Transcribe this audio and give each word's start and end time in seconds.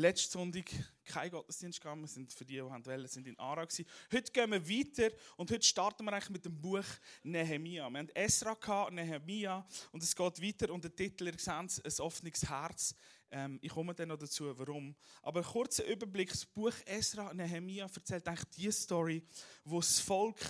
letzte 0.00 0.32
Sonntag 0.32 0.70
kein 1.04 1.30
Gottesdienst 1.30 1.80
gehabt. 1.80 2.00
Wir 2.00 2.08
sind 2.08 2.32
für 2.32 2.44
die, 2.44 2.54
die 2.54 2.62
wollen, 2.62 3.06
sind 3.06 3.26
in 3.26 3.38
Ara 3.38 3.64
gewesen. 3.64 3.84
Heute 4.10 4.32
gehen 4.32 4.50
wir 4.50 4.68
weiter 4.68 5.14
und 5.36 5.50
heute 5.50 5.62
starten 5.62 6.04
wir 6.04 6.12
eigentlich 6.12 6.30
mit 6.30 6.44
dem 6.44 6.58
Buch 6.58 6.84
Nehemia. 7.22 7.88
Wir 7.90 7.98
haben 7.98 8.08
Esra 8.14 8.54
gehabt, 8.54 8.92
Nehemia 8.92 9.66
und 9.92 10.02
es 10.02 10.16
geht 10.16 10.42
weiter 10.42 10.72
und 10.72 10.84
der 10.84 10.96
Titel, 10.96 11.26
ihr 11.26 11.38
seht 11.38 11.84
ein 11.84 12.04
offenes 12.04 12.48
Herz. 12.48 12.94
Ähm, 13.30 13.58
ich 13.60 13.70
komme 13.70 13.94
dann 13.94 14.08
noch 14.08 14.16
dazu, 14.16 14.58
warum. 14.58 14.96
Aber 15.22 15.40
ein 15.40 15.46
kurzer 15.46 15.84
Überblick, 15.84 16.30
das 16.30 16.46
Buch 16.46 16.74
Esra, 16.86 17.34
Nehemia 17.34 17.86
erzählt 17.94 18.26
eigentlich 18.26 18.48
die 18.56 18.72
Story, 18.72 19.22
wo 19.64 19.80
das 19.80 20.00
Volk 20.00 20.40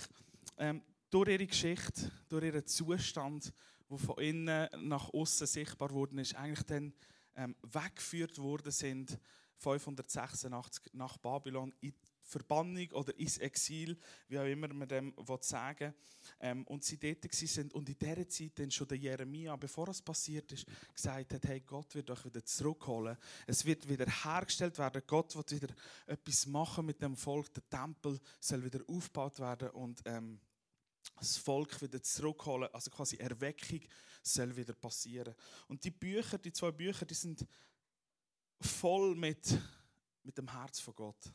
ähm, 0.57 0.81
durch 1.09 1.29
ihre 1.29 1.45
Geschichte, 1.45 2.09
durch 2.29 2.45
ihren 2.45 2.65
Zustand, 2.65 3.51
wo 3.89 3.97
von 3.97 4.17
innen 4.19 4.69
nach 4.77 5.13
außen 5.13 5.45
sichtbar 5.45 5.91
worden 5.91 6.19
ist, 6.19 6.35
eigentlich 6.35 6.63
dann 6.63 6.93
ähm, 7.35 7.55
weggeführt 7.63 8.37
worden 8.37 8.71
sind 8.71 9.19
586 9.61 10.93
nach 10.93 11.17
Babylon 11.17 11.73
in 11.81 11.93
Verbannung 12.23 12.89
oder 12.91 13.17
ins 13.17 13.37
Exil, 13.37 13.97
wie 14.27 14.39
auch 14.39 14.45
immer 14.45 14.67
man 14.69 14.87
dem 14.87 15.13
sagen 15.41 15.93
ähm, 16.39 16.65
Und 16.67 16.83
sie 16.83 16.97
dort 16.97 17.31
sind 17.31 17.73
und 17.73 17.89
in 17.89 17.97
dieser 17.97 18.27
Zeit 18.27 18.57
dann 18.57 18.71
schon 18.71 18.87
der 18.87 18.97
Jeremia, 18.97 19.55
bevor 19.55 19.89
es 19.89 20.01
passiert 20.01 20.51
ist, 20.51 20.65
gesagt 20.93 21.33
hat, 21.33 21.45
hey, 21.45 21.61
Gott 21.61 21.93
wird 21.93 22.09
euch 22.09 22.25
wieder 22.25 22.43
zurückholen. 22.43 23.17
Es 23.47 23.65
wird 23.65 23.87
wieder 23.87 24.05
hergestellt 24.05 24.77
werden. 24.77 25.01
Gott 25.05 25.35
wird 25.35 25.51
wieder 25.51 25.73
etwas 26.07 26.45
machen 26.47 26.85
mit 26.85 27.01
dem 27.01 27.15
Volk. 27.15 27.53
Der 27.53 27.69
Tempel 27.69 28.19
soll 28.39 28.63
wieder 28.63 28.81
aufgebaut 28.87 29.39
werden 29.39 29.69
und 29.71 30.01
ähm, 30.05 30.39
das 31.19 31.37
Volk 31.37 31.81
wieder 31.81 32.01
zurückholen. 32.01 32.69
Also 32.73 32.89
quasi 32.89 33.17
Erweckung 33.17 33.81
soll 34.23 34.55
wieder 34.55 34.73
passieren. 34.73 35.35
Und 35.67 35.83
die 35.83 35.91
Bücher, 35.91 36.37
die 36.37 36.53
zwei 36.53 36.71
Bücher, 36.71 37.05
die 37.05 37.13
sind 37.13 37.45
voll 38.65 39.15
mit, 39.15 39.57
mit 40.23 40.37
dem 40.37 40.51
Herz 40.51 40.79
von 40.79 40.95
Gott. 40.95 41.33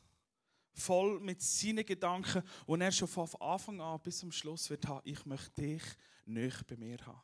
Voll 0.73 1.21
mit 1.21 1.41
seinen 1.41 1.87
Gedanken, 1.87 2.43
und 2.67 2.81
er 2.81 2.93
schon 2.93 3.09
von 3.09 3.29
Anfang 3.41 3.81
an 3.81 4.01
bis 4.03 4.19
zum 4.19 4.31
Schluss 4.31 4.69
wird 4.69 4.87
haben, 4.87 5.01
ich 5.05 5.25
möchte 5.25 5.63
dich 5.63 5.83
nicht 6.27 6.67
bei 6.67 6.77
mir 6.77 6.99
haben. 7.07 7.23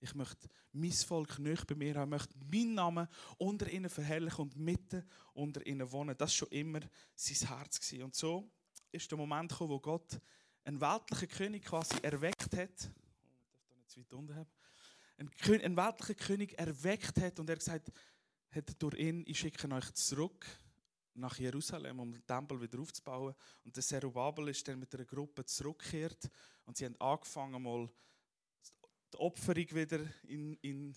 Ich 0.00 0.14
möchte 0.14 0.48
mein 0.72 0.92
Volk 0.92 1.38
nicht 1.38 1.66
bei 1.66 1.74
mir 1.74 1.94
haben. 1.94 2.12
Ich 2.14 2.20
möchte 2.20 2.38
meinen 2.50 2.74
Namen 2.74 3.08
unter 3.36 3.70
ihnen 3.70 3.90
verherrlichen 3.90 4.42
und 4.42 4.56
mitten 4.56 5.06
unter 5.34 5.64
ihnen 5.66 5.90
wohnen. 5.92 6.16
Das 6.16 6.30
war 6.30 6.36
schon 6.36 6.48
immer 6.48 6.80
sein 7.14 7.48
Herz. 7.48 7.92
Und 7.92 8.14
so 8.14 8.50
ist 8.90 9.10
der 9.10 9.18
Moment 9.18 9.50
gekommen, 9.50 9.70
wo 9.70 9.78
Gott 9.78 10.18
einen 10.64 10.80
weltlichen 10.80 11.28
König 11.28 11.64
quasi 11.64 11.96
erweckt 12.02 12.56
hat. 12.56 12.90
Oh, 13.22 13.36
ich 13.42 13.50
darf 13.50 13.66
da 13.68 13.74
nicht 13.76 13.90
zu 13.90 14.00
weit 14.00 14.12
unten 14.12 14.34
haben. 14.34 14.50
Einen, 15.18 15.76
weltlichen 15.76 16.16
König 16.16 16.58
erweckt 16.58 17.20
hat 17.20 17.38
und 17.38 17.50
er 17.50 17.56
gesagt 17.56 17.92
hat, 18.50 18.82
durch 18.82 18.98
ihn, 18.98 19.24
ich 19.26 19.38
schicke 19.38 19.70
euch 19.72 19.92
zurück 19.92 20.46
nach 21.14 21.38
Jerusalem, 21.38 22.00
um 22.00 22.12
den 22.12 22.24
Tempel 22.26 22.60
wieder 22.60 22.78
aufzubauen. 22.78 23.34
Und 23.64 23.76
der 23.76 23.82
Zerubabel 23.82 24.48
ist 24.48 24.66
dann 24.66 24.78
mit 24.78 24.94
einer 24.94 25.04
Gruppe 25.04 25.44
zurückgekehrt 25.44 26.30
und 26.64 26.76
sie 26.76 26.86
haben 26.86 27.00
angefangen, 27.00 27.62
mal 27.62 27.88
die 29.12 29.18
Opferung 29.18 29.70
wieder 29.72 30.00
in, 30.24 30.54
in 30.62 30.94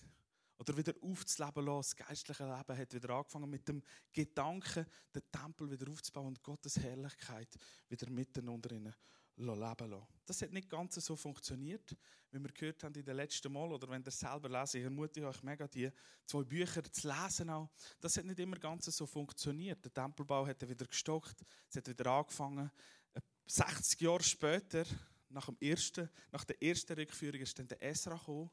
oder 0.60 0.78
wieder 0.78 0.94
aufzuleben 1.02 1.66
lassen. 1.66 1.96
Das 1.98 2.08
geistliche 2.08 2.44
Leben 2.44 2.78
hat 2.78 2.94
wieder 2.94 3.10
angefangen 3.10 3.50
mit 3.50 3.68
dem 3.68 3.82
Gedanken, 4.12 4.86
den 5.14 5.24
Tempel 5.32 5.70
wieder 5.70 5.92
aufzubauen 5.92 6.28
und 6.28 6.44
Gottes 6.44 6.78
Herrlichkeit 6.80 7.50
wieder 7.90 8.10
mitten 8.10 8.48
unter 8.50 8.72
ihnen 8.72 8.94
leben 9.36 9.60
lassen. 9.60 10.08
Das 10.26 10.42
hat 10.42 10.52
nicht 10.52 10.70
ganz 10.70 10.96
so 10.96 11.16
funktioniert, 11.16 11.96
wie 12.32 12.40
wir 12.40 12.52
gehört 12.52 12.84
haben 12.84 12.96
in 12.96 13.04
den 13.04 13.16
letzten 13.16 13.52
Mal, 13.52 13.72
oder 13.72 13.90
wenn 13.90 14.04
ihr 14.04 14.12
selber 14.12 14.50
lesen, 14.50 14.78
ich 14.78 14.84
ermutige 14.84 15.28
euch 15.28 15.44
mega, 15.44 15.68
die 15.68 15.92
zwei 16.26 16.44
Bücher 16.44 16.84
zu 16.84 17.08
lesen 17.08 17.50
auch. 17.50 17.70
Das 18.00 18.18
hat 18.18 18.26
nicht 18.26 18.40
immer 18.40 18.58
ganz 18.58 18.86
so 18.86 19.06
funktioniert. 19.06 19.84
Der 19.84 19.94
Tempelbau 19.94 20.46
hat 20.48 20.68
wieder 20.68 20.86
gestockt, 20.86 21.44
es 21.70 21.76
hat 21.76 21.88
wieder 21.88 22.08
angefangen. 22.12 22.72
60 23.46 24.00
Jahre 24.00 24.24
später, 24.24 24.86
nach, 25.30 25.48
dem 25.48 25.58
ersten, 25.60 26.10
nach 26.32 26.46
der 26.46 26.62
ersten 26.62 26.94
Rückführung, 26.94 27.42
ist 27.42 27.58
dann 27.60 27.68
der 27.68 27.82
Esra 27.84 28.16
gekommen, 28.16 28.50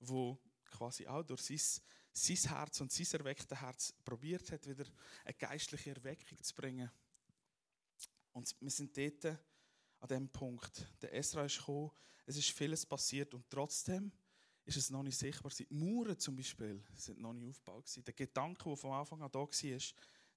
wo 0.00 0.38
quasi 0.66 1.06
auch 1.06 1.22
durch 1.22 1.42
sein, 1.42 1.60
sein 2.12 2.56
Herz 2.56 2.80
und 2.80 2.92
sein 2.92 3.06
erwecktes 3.20 3.58
Herz 3.58 3.94
probiert 4.04 4.50
hat, 4.52 4.66
wieder 4.66 4.84
eine 5.24 5.34
geistliche 5.34 5.90
Erweckung 5.90 6.42
zu 6.42 6.54
bringen. 6.54 6.90
Und 8.32 8.54
wir 8.60 8.70
sind 8.70 8.94
dort 8.96 9.38
an 10.00 10.08
dem 10.08 10.28
Punkt. 10.28 10.86
Der 11.02 11.14
Esra 11.14 11.44
ist 11.44 11.58
gekommen, 11.58 11.90
es 12.26 12.36
ist 12.36 12.50
vieles 12.50 12.84
passiert 12.84 13.34
und 13.34 13.48
trotzdem 13.48 14.12
ist 14.64 14.76
es 14.76 14.90
noch 14.90 15.02
nicht 15.02 15.16
sichtbar. 15.16 15.52
Die 15.56 15.66
Mauern 15.70 16.18
zum 16.18 16.36
Beispiel 16.36 16.82
sind 16.94 17.20
noch 17.20 17.32
nicht 17.32 17.48
aufgebaut. 17.48 17.84
Der 18.04 18.14
Gedanke, 18.14 18.64
der 18.64 18.76
von 18.76 18.92
Anfang 18.92 19.22
an 19.22 19.30
da 19.30 19.40
war, 19.40 19.48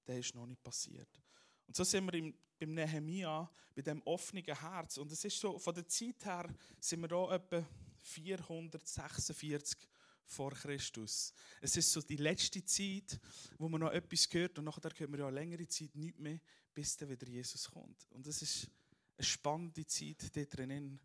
der 0.06 0.18
ist 0.18 0.34
noch 0.34 0.46
nicht 0.46 0.62
passiert. 0.62 1.20
Und 1.66 1.76
so 1.76 1.84
sind 1.84 2.04
wir 2.06 2.14
im, 2.14 2.34
beim 2.58 2.74
Nehemia, 2.74 3.50
bei 3.74 3.82
dem 3.82 4.02
offenen 4.02 4.44
Herz. 4.44 4.98
Und 4.98 5.10
es 5.10 5.24
ist 5.24 5.38
so, 5.38 5.58
von 5.58 5.74
der 5.74 5.86
Zeit 5.88 6.24
her 6.24 6.48
sind 6.78 7.00
wir 7.00 7.08
da 7.08 7.34
etwa 7.34 7.64
446 8.02 9.78
vor 10.24 10.52
Christus. 10.52 11.32
Es 11.60 11.76
ist 11.76 11.92
so 11.92 12.00
die 12.00 12.16
letzte 12.16 12.64
Zeit, 12.64 13.18
wo 13.58 13.68
man 13.68 13.80
noch 13.80 13.90
etwas 13.90 14.28
hört 14.30 14.58
und 14.58 14.64
nachher 14.64 14.90
hört 14.96 15.10
man 15.10 15.18
ja 15.18 15.26
eine 15.26 15.34
längere 15.34 15.66
Zeit 15.66 15.94
nicht 15.96 16.18
mehr, 16.18 16.38
bis 16.72 16.96
dann 16.96 17.08
wieder 17.08 17.26
Jesus 17.26 17.68
kommt. 17.68 18.06
Und 18.10 18.26
es 18.26 18.42
ist 18.42 18.70
eine 19.20 19.26
spannende 19.26 19.86
Zeit 19.86 20.34
dort 20.34 20.56
drinnen. 20.56 20.98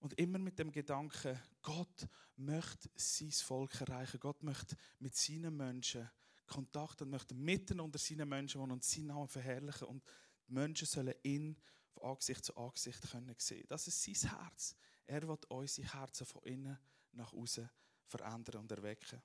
Und 0.00 0.18
immer 0.18 0.38
mit 0.38 0.58
dem 0.58 0.72
Gedanken, 0.72 1.40
Gott 1.62 2.08
möchte 2.36 2.90
sein 2.96 3.30
Volk 3.30 3.80
erreichen. 3.80 4.20
Gott 4.20 4.42
möchte 4.42 4.76
mit 4.98 5.16
seinen 5.16 5.56
Menschen 5.56 6.10
Kontakt 6.46 7.02
und 7.02 7.10
möchte 7.10 7.34
mitten 7.34 7.80
unter 7.80 7.98
seinen 7.98 8.28
Menschen 8.28 8.60
wohnen 8.60 8.72
und 8.72 8.84
seinen 8.84 9.08
Namen 9.08 9.28
verherrlichen. 9.28 9.88
Und 9.88 10.04
die 10.48 10.52
Menschen 10.52 10.86
sollen 10.86 11.14
ihn 11.22 11.56
von 11.88 12.10
Angesicht 12.10 12.44
zu 12.44 12.56
Angesicht 12.56 13.10
können 13.10 13.34
sehen. 13.38 13.64
Das 13.68 13.86
ist 13.86 14.02
sein 14.02 14.30
Herz. 14.30 14.76
Er 15.06 15.26
wird 15.26 15.48
unsere 15.50 15.92
Herzen 15.92 16.26
von 16.26 16.42
innen 16.42 16.78
nach 17.12 17.32
außen 17.32 17.68
verändern 18.04 18.60
und 18.60 18.70
erwecken. 18.70 19.22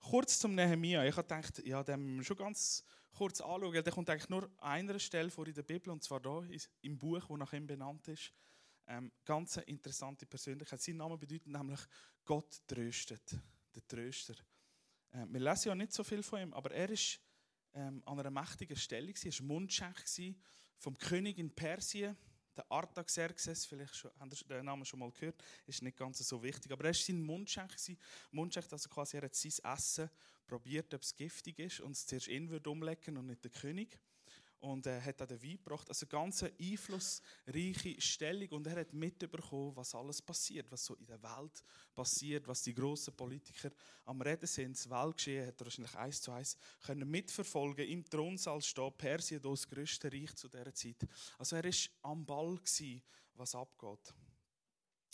Kurz 0.00 0.38
zum 0.38 0.54
Nehemia. 0.54 1.04
Ich 1.04 1.16
habe 1.16 1.26
gedacht, 1.26 1.66
ja, 1.66 1.86
wir 1.86 2.24
schon 2.24 2.36
ganz 2.36 2.84
kurz 3.10 3.40
anschauen. 3.40 3.72
Der 3.72 3.92
kommt 3.92 4.10
eigentlich 4.10 4.28
nur 4.28 4.44
an 4.44 4.50
einer 4.58 4.98
Stelle 4.98 5.30
vor 5.30 5.46
in 5.46 5.54
der 5.54 5.62
Bibel, 5.62 5.90
und 5.90 6.02
zwar 6.02 6.20
da 6.20 6.42
im 6.82 6.98
Buch, 6.98 7.26
das 7.28 7.38
nach 7.38 7.52
ihm 7.52 7.66
benannt 7.66 8.08
ist. 8.08 8.32
Ähm, 8.86 9.12
ganz 9.24 9.56
interessante 9.58 10.24
Persönlichkeit. 10.26 10.80
Sein 10.80 10.96
Name 10.96 11.18
bedeutet 11.18 11.48
nämlich 11.48 11.80
Gott 12.24 12.62
tröstet, 12.66 13.36
der 13.74 13.86
Tröster. 13.86 14.34
Ähm, 15.12 15.32
wir 15.32 15.40
lesen 15.40 15.68
ja 15.68 15.74
nicht 15.74 15.92
so 15.92 16.04
viel 16.04 16.22
von 16.22 16.40
ihm, 16.40 16.54
aber 16.54 16.70
er 16.70 16.88
ist 16.88 17.20
ähm, 17.74 18.02
an 18.06 18.18
einer 18.18 18.30
mächtigen 18.30 18.76
Stelle, 18.76 19.12
er 19.12 19.32
war 19.32 19.46
Mundschenk 19.46 20.04
vom 20.78 20.96
König 20.96 21.38
in 21.38 21.54
Persien 21.54 22.16
der 22.58 22.70
Artaxerxes, 22.70 23.64
vielleicht 23.64 23.96
schon, 23.96 24.10
habt 24.18 24.32
ihr 24.32 24.56
den 24.56 24.64
Namen 24.64 24.84
schon 24.84 25.00
mal 25.00 25.10
gehört, 25.12 25.42
ist 25.66 25.82
nicht 25.82 25.96
ganz 25.96 26.18
so 26.18 26.42
wichtig, 26.42 26.70
aber 26.72 26.84
er 26.84 26.88
war 26.88 26.94
sein 26.94 27.22
Mundschenk. 27.22 27.74
Mundschenk, 28.32 28.66
also 28.70 28.88
quasi 28.88 29.16
er 29.16 29.24
hat 29.24 29.34
sein 29.34 29.52
Essen 29.62 30.10
probiert, 30.46 30.92
ob 30.94 31.02
es 31.02 31.14
giftig 31.14 31.58
ist 31.58 31.80
und 31.80 31.92
es 31.92 32.06
zuerst 32.06 32.28
ihn 32.28 32.50
würde 32.50 32.68
umlecken 32.70 33.16
und 33.16 33.26
nicht 33.26 33.44
der 33.44 33.50
König 33.50 33.98
und 34.60 34.86
er 34.86 35.04
hat 35.04 35.22
auch 35.22 35.26
den 35.26 35.42
Wein 35.42 35.56
gebracht. 35.56 35.88
Also 35.88 36.04
eine 36.04 36.10
ganz 36.10 36.42
einflussreiche 36.42 38.00
Stellung 38.00 38.48
und 38.50 38.66
er 38.66 38.80
hat 38.80 38.92
mitbekommen, 38.92 39.76
was 39.76 39.94
alles 39.94 40.20
passiert, 40.20 40.70
was 40.70 40.84
so 40.84 40.94
in 40.96 41.06
der 41.06 41.22
Welt 41.22 41.62
passiert, 41.94 42.46
was 42.48 42.62
die 42.62 42.74
grossen 42.74 43.14
Politiker 43.14 43.70
am 44.04 44.20
Reden 44.20 44.46
sind. 44.46 44.76
Das 44.76 44.90
Weltgeschehen 44.90 45.46
hat 45.46 45.60
er 45.60 45.66
wahrscheinlich 45.66 45.94
eins 45.94 46.20
zu 46.20 46.32
eins 46.32 46.56
können 46.84 47.08
mitverfolgen. 47.08 47.86
Im 47.86 48.04
Thronsaal 48.04 48.60
steht 48.62 48.98
Persien, 48.98 49.40
das 49.40 49.68
größte 49.68 50.12
Reich 50.12 50.34
zu 50.34 50.48
dieser 50.48 50.74
Zeit. 50.74 51.06
Also 51.38 51.56
er 51.56 51.64
war 51.64 52.10
am 52.10 52.26
Ball, 52.26 52.56
gewesen, 52.56 53.02
was 53.34 53.54
abgeht. 53.54 54.14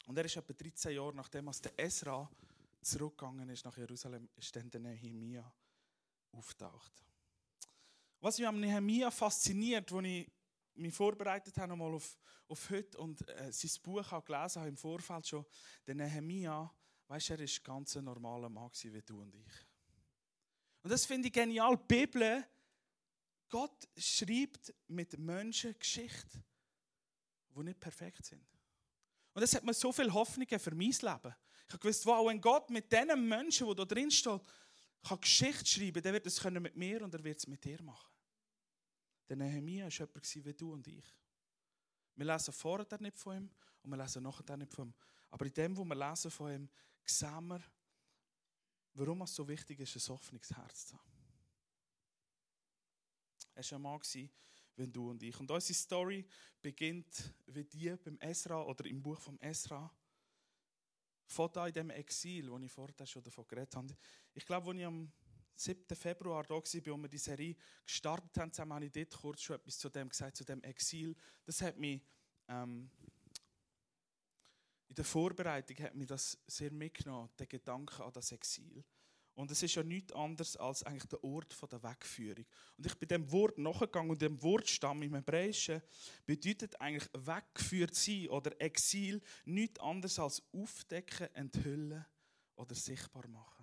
Und 0.06 0.18
er 0.18 0.24
ist 0.24 0.36
etwa 0.36 0.52
13 0.52 0.94
Jahre 0.94 1.14
nachdem 1.14 1.48
als 1.48 1.60
der 1.60 1.78
Esra 1.78 2.30
zurückgegangen 2.80 3.48
ist 3.48 3.64
nach 3.64 3.76
Jerusalem, 3.76 4.28
ist 4.36 4.54
dann 4.54 4.70
der 4.70 4.80
Nehemia 4.80 5.50
auftaucht. 6.32 7.04
Was 8.24 8.38
mich 8.38 8.48
am 8.48 8.58
Nehemia 8.58 9.10
fasziniert, 9.10 9.92
als 9.92 10.06
ich 10.06 10.26
mich 10.76 10.94
vorbereitet 10.94 11.58
habe 11.58 11.68
nochmal 11.68 11.92
auf, 11.92 12.18
auf 12.48 12.70
heute 12.70 12.96
und 12.96 13.20
äh, 13.28 13.52
sein 13.52 13.70
Buch 13.82 14.10
auch 14.10 14.24
gelesen 14.24 14.60
habe 14.60 14.68
im 14.70 14.78
Vorfeld 14.78 15.26
schon, 15.26 15.44
der 15.86 15.94
Nehemia, 15.94 16.74
weißt 17.06 17.30
er 17.32 17.40
ist 17.40 17.62
ganz 17.62 17.94
ein 17.96 18.04
normaler 18.04 18.48
Mann 18.48 18.70
wie 18.82 19.02
du 19.02 19.20
und 19.20 19.34
ich. 19.34 19.52
Und 20.82 20.90
das 20.90 21.04
finde 21.04 21.28
ich 21.28 21.34
genial. 21.34 21.76
Die 21.76 21.82
Bibel, 21.86 22.42
Gott 23.50 23.86
schreibt 23.94 24.72
mit 24.88 25.18
Menschen 25.18 25.78
Geschichten, 25.78 26.42
die 27.54 27.62
nicht 27.62 27.78
perfekt 27.78 28.24
sind. 28.24 28.48
Und 29.34 29.42
das 29.42 29.54
hat 29.54 29.64
mir 29.64 29.74
so 29.74 29.92
viel 29.92 30.10
Hoffnung 30.10 30.48
für 30.48 30.74
mein 30.74 30.92
Leben. 30.92 31.34
Ich 31.66 31.74
habe 31.74 31.78
gewusst, 31.78 32.06
wow, 32.06 32.26
wenn 32.26 32.40
Gott 32.40 32.70
mit 32.70 32.90
diesen 32.90 33.28
Menschen, 33.28 33.68
die 33.68 33.74
da 33.74 33.84
drin 33.84 34.10
stehen, 34.10 34.40
kann 35.06 35.20
Geschichte 35.20 35.66
schreiben, 35.66 36.02
dann 36.02 36.14
wird 36.14 36.26
es 36.26 36.42
mit 36.42 36.74
mir 36.74 37.02
und 37.02 37.12
er 37.12 37.22
wird 37.22 37.38
es 37.38 37.46
mit 37.46 37.62
dir 37.62 37.82
machen. 37.82 38.13
Der 39.28 39.36
Nehemia 39.36 39.84
war 39.84 39.90
jemand 39.90 40.44
wie 40.44 40.54
du 40.54 40.72
und 40.72 40.86
ich. 40.86 41.04
Wir 42.16 42.26
lesen 42.26 42.52
vorher 42.52 43.00
nicht 43.00 43.18
von 43.18 43.36
ihm 43.36 43.50
und 43.82 43.90
wir 43.90 43.96
lesen 43.96 44.22
nachher 44.22 44.56
nicht 44.56 44.72
von 44.72 44.88
ihm. 44.88 44.94
Aber 45.30 45.46
in 45.46 45.54
dem, 45.54 45.76
wo 45.76 45.84
wir 45.84 45.96
lesen 45.96 46.30
von 46.30 46.52
ihm, 46.52 46.68
sehen 47.04 47.46
wir, 47.48 47.60
warum 48.94 49.22
es 49.22 49.34
so 49.34 49.46
wichtig 49.48 49.80
ist, 49.80 49.96
ein 49.96 50.14
offenes 50.14 50.50
Herz 50.56 50.86
zu 50.86 50.96
haben. 50.96 51.14
Er 53.54 53.64
war 53.64 53.78
ein 53.78 53.82
Mann, 53.82 54.30
wie 54.76 54.88
du 54.88 55.10
und 55.10 55.22
ich. 55.22 55.38
Und 55.38 55.50
unsere 55.50 55.74
Story 55.74 56.26
beginnt 56.60 57.32
wie 57.46 57.64
die 57.64 57.90
beim 57.96 58.18
Esra 58.18 58.62
oder 58.62 58.84
im 58.86 59.02
Buch 59.02 59.20
vom 59.20 59.38
Esra. 59.40 59.92
Von 61.26 61.50
da 61.52 61.66
in 61.66 61.72
dem 61.72 61.90
Exil, 61.90 62.50
wo 62.50 62.58
ich 62.58 62.70
vorher 62.70 63.06
schon 63.06 63.22
davon 63.22 63.46
geredet 63.46 63.74
habe. 63.74 63.96
Ich 64.34 64.44
glaube, 64.44 64.70
als 64.70 64.78
ich 64.78 64.84
am 64.84 65.12
7. 65.56 65.96
Februar 65.96 66.44
da 66.44 66.54
war, 66.54 66.62
als 66.62 66.74
wir 66.74 67.08
die 67.08 67.18
Serie 67.18 67.56
gestartet 67.84 68.36
haben, 68.38 68.52
zusammen 68.52 68.74
habe 68.74 68.86
ich 68.86 68.92
dort 68.92 69.10
kurz 69.10 69.42
schon 69.42 69.56
etwas 69.56 69.78
zu 69.78 69.88
dem 69.88 70.08
gesagt, 70.08 70.36
zu 70.36 70.44
dem 70.44 70.62
Exil. 70.62 71.14
Das 71.44 71.60
hat 71.62 71.78
mich 71.78 72.00
ähm, 72.48 72.90
in 74.94 74.96
der 74.96 75.04
Vorbereitung 75.04 75.76
hat 75.78 75.94
mich 75.96 76.06
das 76.06 76.38
sehr 76.46 76.70
mitgenommen, 76.70 77.28
der 77.38 77.46
Gedanke 77.46 78.04
an 78.04 78.12
das 78.12 78.30
Exil. 78.30 78.84
Und 79.34 79.50
es 79.50 79.60
ist 79.60 79.74
ja 79.74 79.82
nichts 79.82 80.12
anderes 80.12 80.56
als 80.56 80.84
eigentlich 80.84 81.06
der 81.06 81.24
Ort 81.24 81.56
der 81.72 81.82
Wegführung. 81.82 82.46
Und 82.76 82.86
ich 82.86 82.94
bin 82.96 83.08
dem 83.08 83.32
Wort 83.32 83.58
nachgegangen 83.58 84.12
und 84.12 84.22
dem 84.22 84.40
Wortstamm 84.40 85.02
im 85.02 85.16
Hebräischen 85.16 85.82
bedeutet 86.24 86.80
eigentlich 86.80 87.10
weggeführt 87.12 87.96
sein 87.96 88.28
oder 88.28 88.60
Exil 88.60 89.20
nichts 89.44 89.80
anderes 89.80 90.20
als 90.20 90.42
aufdecken, 90.52 91.34
enthüllen 91.34 92.04
oder 92.54 92.76
sichtbar 92.76 93.26
machen. 93.26 93.53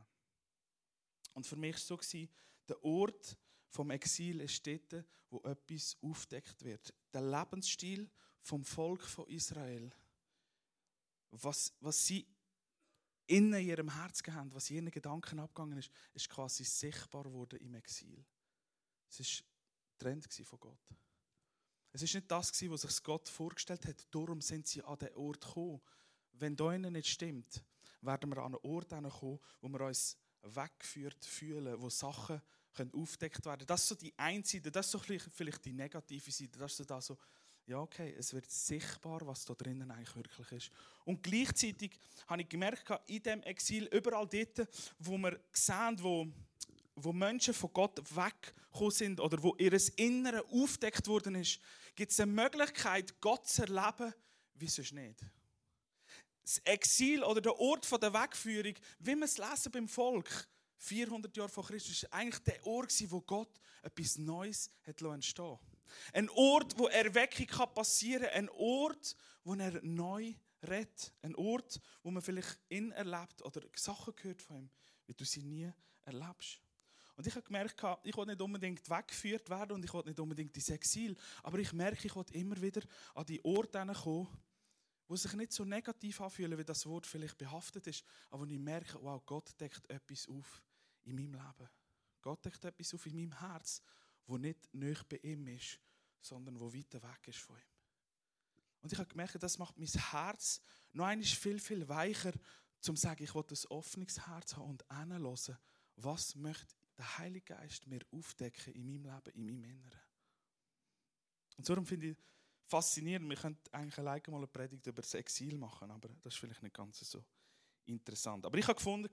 Und 1.33 1.47
für 1.47 1.55
mich 1.55 1.73
war 1.89 1.97
es 1.99 2.09
so, 2.09 2.27
der 2.67 2.83
Ort 2.83 3.37
vom 3.69 3.89
Exil 3.91 4.41
ist 4.41 4.65
dort, 4.65 5.05
wo 5.29 5.39
etwas 5.43 5.97
aufdeckt 6.01 6.63
wird. 6.63 6.93
Der 7.13 7.21
Lebensstil 7.21 8.09
vom 8.41 8.63
Volk 8.63 9.03
von 9.03 9.27
Israel. 9.27 9.89
Was, 11.31 11.73
was 11.79 12.05
sie 12.05 12.27
in 13.27 13.53
ihrem 13.53 13.93
Herz 13.93 14.21
haben, 14.27 14.53
was 14.53 14.69
in 14.69 14.77
ihren 14.77 14.91
Gedanken 14.91 15.39
abgegangen 15.39 15.77
ist, 15.77 15.89
ist 16.13 16.29
quasi 16.29 16.65
sichtbar 16.65 17.23
geworden 17.23 17.59
im 17.59 17.75
Exil. 17.75 18.25
Es 19.09 19.19
war 19.19 19.47
Trend 19.97 20.27
von 20.33 20.59
Gott. 20.59 20.79
Es 21.93 22.01
ist 22.01 22.13
nicht 22.13 22.29
das, 22.31 22.51
was 22.69 22.81
sich 22.81 23.03
Gott 23.03 23.29
vorgestellt 23.29 23.85
hat. 23.85 24.07
Darum 24.11 24.41
sind 24.41 24.67
sie 24.67 24.81
an 24.83 24.97
den 24.97 25.13
Ort 25.15 25.45
gekommen. 25.45 25.81
Wenn 26.33 26.55
da 26.55 26.77
nicht 26.77 27.09
stimmt, 27.09 27.63
werden 28.01 28.29
wir 28.31 28.37
an 28.37 28.55
einen 28.55 28.65
Ort 28.65 28.89
kommen, 28.89 29.39
wo 29.61 29.69
wir 29.69 29.81
uns 29.81 30.17
weggeführt 30.43 31.25
fühlen, 31.25 31.79
wo 31.81 31.89
Sachen 31.89 32.41
können 32.73 32.93
aufdeckt 32.93 33.45
werden. 33.45 33.65
Das 33.67 33.81
ist 33.83 33.87
so 33.89 33.95
die 33.95 34.13
eine 34.17 34.43
Seite, 34.45 34.71
das 34.71 34.85
ist 34.87 34.91
so 34.91 34.99
vielleicht 34.99 35.65
die 35.65 35.73
negative 35.73 36.31
Seite, 36.31 36.57
das 36.57 36.71
ist 36.71 36.77
so 36.77 36.83
da 36.83 37.01
so, 37.01 37.17
ja 37.65 37.79
okay, 37.79 38.15
es 38.17 38.33
wird 38.33 38.49
sichtbar, 38.49 39.25
was 39.25 39.45
da 39.45 39.53
drinnen 39.53 39.91
eigentlich 39.91 40.15
wirklich 40.15 40.51
ist. 40.51 40.71
Und 41.05 41.21
gleichzeitig 41.21 41.99
habe 42.27 42.41
ich 42.41 42.49
gemerkt, 42.49 42.89
in 43.07 43.23
dem 43.23 43.43
Exil, 43.43 43.85
überall 43.91 44.27
dort, 44.27 44.67
wo 44.99 45.17
wir 45.17 45.39
sehen, 45.51 45.97
wo, 46.01 46.27
wo 46.95 47.13
Menschen 47.13 47.53
von 47.53 47.71
Gott 47.73 47.99
weggekommen 48.15 48.91
sind 48.91 49.19
oder 49.19 49.41
wo 49.41 49.55
ihr 49.57 49.77
Innere 49.97 50.45
aufdeckt 50.45 51.07
worden 51.07 51.35
ist, 51.35 51.59
gibt 51.95 52.11
es 52.11 52.19
eine 52.19 52.31
Möglichkeit, 52.31 53.19
Gott 53.19 53.47
zu 53.47 53.63
erleben, 53.63 54.13
wie 54.55 54.67
sonst 54.67 54.93
nicht 54.93 55.21
das 56.51 56.61
Exil 56.65 57.23
oder 57.23 57.39
der 57.39 57.57
Ort 57.59 57.89
der 58.01 58.13
Wegführung, 58.13 58.73
wie 58.99 59.15
wir 59.15 59.23
es 59.23 59.37
lesen 59.37 59.71
beim 59.71 59.87
Volk, 59.87 60.47
400 60.77 61.35
Jahre 61.37 61.49
vor 61.49 61.65
Christus, 61.65 62.03
war 62.03 62.19
eigentlich 62.19 62.43
der 62.43 62.65
Ort, 62.65 62.93
wo 63.11 63.21
Gott 63.21 63.61
etwas 63.81 64.17
Neues 64.17 64.69
hat 64.85 65.01
entstehen 65.01 65.59
Ein 66.13 66.29
Ort, 66.31 66.77
wo 66.77 66.87
Erweckung 66.87 67.73
passieren 67.73 68.23
kann. 68.23 68.33
Ein 68.33 68.49
Ort, 68.49 69.15
wo 69.43 69.53
er 69.53 69.79
neu 69.83 70.33
redet. 70.67 71.13
Ein 71.21 71.35
Ort, 71.35 71.79
wo 72.03 72.11
man 72.11 72.21
vielleicht 72.21 72.59
ihn 72.69 72.91
erlebt 72.91 73.41
oder 73.43 73.61
Sachen 73.75 74.15
gehört 74.15 74.41
von 74.41 74.57
ihm, 74.57 74.69
wie 75.05 75.13
du 75.13 75.23
sie 75.23 75.43
nie 75.43 75.71
erlebst. 76.03 76.59
Und 77.15 77.27
ich 77.27 77.35
habe 77.35 77.45
gemerkt, 77.45 77.81
ich 78.03 78.17
will 78.17 78.25
nicht 78.25 78.41
unbedingt 78.41 78.89
weggeführt 78.89 79.49
werden 79.49 79.73
und 79.73 79.85
ich 79.85 79.93
will 79.93 80.03
nicht 80.05 80.19
unbedingt 80.19 80.55
ins 80.55 80.69
Exil, 80.69 81.15
aber 81.43 81.59
ich 81.59 81.71
merke, 81.71 82.07
ich 82.07 82.15
will 82.15 82.25
immer 82.31 82.59
wieder 82.61 82.81
an 83.13 83.25
die 83.25 83.43
Orte 83.45 83.85
kommen, 83.93 84.27
wo 85.11 85.17
sich 85.17 85.33
nicht 85.33 85.51
so 85.51 85.65
negativ 85.65 86.21
anfühlen, 86.21 86.57
wie 86.57 86.63
das 86.63 86.85
Wort 86.85 87.05
vielleicht 87.05 87.37
behaftet 87.37 87.85
ist, 87.85 88.05
aber 88.29 88.47
wo 88.47 88.49
ich 88.49 88.57
merke, 88.57 88.97
wow, 89.01 89.21
Gott 89.25 89.53
deckt 89.59 89.89
etwas 89.89 90.25
auf 90.29 90.63
in 91.03 91.15
meinem 91.15 91.33
Leben. 91.33 91.69
Gott 92.21 92.45
deckt 92.45 92.63
etwas 92.63 92.93
auf 92.93 93.05
in 93.05 93.15
meinem 93.15 93.37
Herz, 93.37 93.81
wo 94.25 94.37
nicht 94.37 94.73
nöch 94.73 95.03
bei 95.03 95.17
ihm 95.17 95.45
ist, 95.47 95.81
sondern 96.21 96.57
wo 96.57 96.73
weiter 96.73 97.03
weg 97.03 97.27
ist 97.27 97.39
von 97.39 97.57
ihm. 97.57 97.63
Und 98.79 98.93
ich 98.93 98.99
habe 98.99 99.09
gemerkt, 99.09 99.43
das 99.43 99.57
macht 99.57 99.77
mein 99.77 99.89
Herz 99.89 100.61
noch 100.93 101.07
einmal 101.07 101.25
viel, 101.25 101.59
viel 101.59 101.89
weicher, 101.89 102.31
zum 102.79 102.95
zu 102.95 103.01
sagen, 103.01 103.21
ich 103.21 103.35
will 103.35 103.43
ein 103.43 103.67
offenes 103.67 104.25
Herz 104.25 104.55
haben 104.55 104.69
und 104.69 104.85
hinhören, 104.89 105.57
was 105.97 106.35
möchte 106.35 106.73
der 106.97 107.17
Heilige 107.17 107.53
Geist 107.53 107.85
mir 107.85 107.99
aufdecken 108.11 108.73
in 108.75 108.85
meinem 108.85 109.13
Leben, 109.13 109.35
in 109.35 109.45
meinem 109.45 109.63
Inneren. 109.65 110.01
Und 111.57 111.67
darum 111.67 111.85
finde 111.85 112.11
ich, 112.11 112.17
faszinierend. 112.67 113.29
Wir 113.29 113.37
könnten 113.37 113.73
eigentlich 113.73 113.97
alleine 113.97 114.23
mal 114.27 114.37
eine 114.37 114.47
Predigt 114.47 114.85
über 114.87 115.01
das 115.01 115.13
Exil 115.13 115.57
machen, 115.57 115.91
aber 115.91 116.09
das 116.21 116.33
ist 116.33 116.39
vielleicht 116.39 116.63
nicht 116.63 116.75
ganz 116.75 116.99
so 116.99 117.23
interessant. 117.85 118.45
Aber 118.45 118.57
ich 118.57 118.67
habe 118.67 118.75
gefunden, 118.75 119.09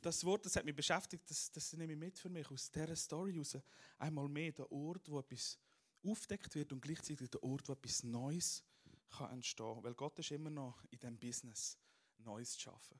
das 0.00 0.24
Wort, 0.24 0.44
das 0.46 0.56
hat 0.56 0.64
mich 0.64 0.74
beschäftigt, 0.74 1.30
das, 1.30 1.50
das 1.52 1.72
nehme 1.74 1.92
ich 1.92 1.98
mit 1.98 2.18
für 2.18 2.28
mich 2.28 2.50
aus 2.50 2.70
dieser 2.70 2.96
Story 2.96 3.32
heraus. 3.32 3.58
Einmal 3.98 4.28
mehr 4.28 4.52
der 4.52 4.70
Ort, 4.72 5.08
wo 5.10 5.20
etwas 5.20 5.58
aufdeckt 6.04 6.54
wird 6.54 6.72
und 6.72 6.80
gleichzeitig 6.80 7.30
der 7.30 7.42
Ort, 7.42 7.68
wo 7.68 7.72
etwas 7.72 8.02
Neues 8.02 8.64
kann 9.10 9.32
entstehen 9.32 9.74
kann. 9.74 9.84
Weil 9.84 9.94
Gott 9.94 10.18
ist 10.18 10.30
immer 10.30 10.50
noch 10.50 10.84
in 10.90 10.98
dem 11.00 11.18
Business, 11.18 11.78
Neues 12.18 12.52
zu 12.52 12.60
schaffen. 12.60 12.98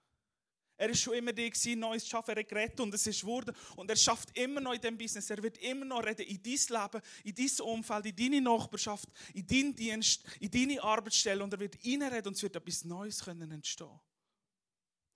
Er 0.81 0.91
ist 0.91 1.01
schon 1.01 1.15
immer 1.15 1.33
die 1.33 1.51
gewesen, 1.51 1.81
Neues 1.81 2.07
schaffen. 2.07 2.31
Er 2.31 2.41
hat 2.41 2.49
geredet 2.49 2.79
und 2.79 2.95
es 2.95 3.05
ist 3.05 3.21
geworden. 3.21 3.55
Und 3.75 3.91
er 3.91 3.97
schafft 3.97 4.37
immer 4.39 4.61
noch 4.61 4.73
in 4.73 4.81
diesem 4.81 4.97
Business. 4.97 5.29
Er 5.29 5.43
wird 5.43 5.59
immer 5.59 5.85
noch 5.85 6.05
reden 6.05 6.25
in 6.25 6.41
dein 6.41 6.53
Leben, 6.83 7.03
in 7.25 7.35
dein 7.35 7.67
Umfeld, 7.67 8.07
in 8.07 8.17
deine 8.17 8.41
Nachbarschaft, 8.41 9.09
in 9.35 9.45
deinen 9.45 9.75
Dienst, 9.75 10.23
in 10.39 10.51
deine 10.51 10.81
Arbeitsstelle. 10.81 11.43
Und 11.43 11.53
er 11.53 11.59
wird 11.59 11.85
reinreden 11.85 12.29
und 12.29 12.37
es 12.37 12.43
wird 12.45 12.55
etwas 12.55 12.85
Neues 12.85 13.25
können 13.25 13.51
entstehen. 13.51 14.01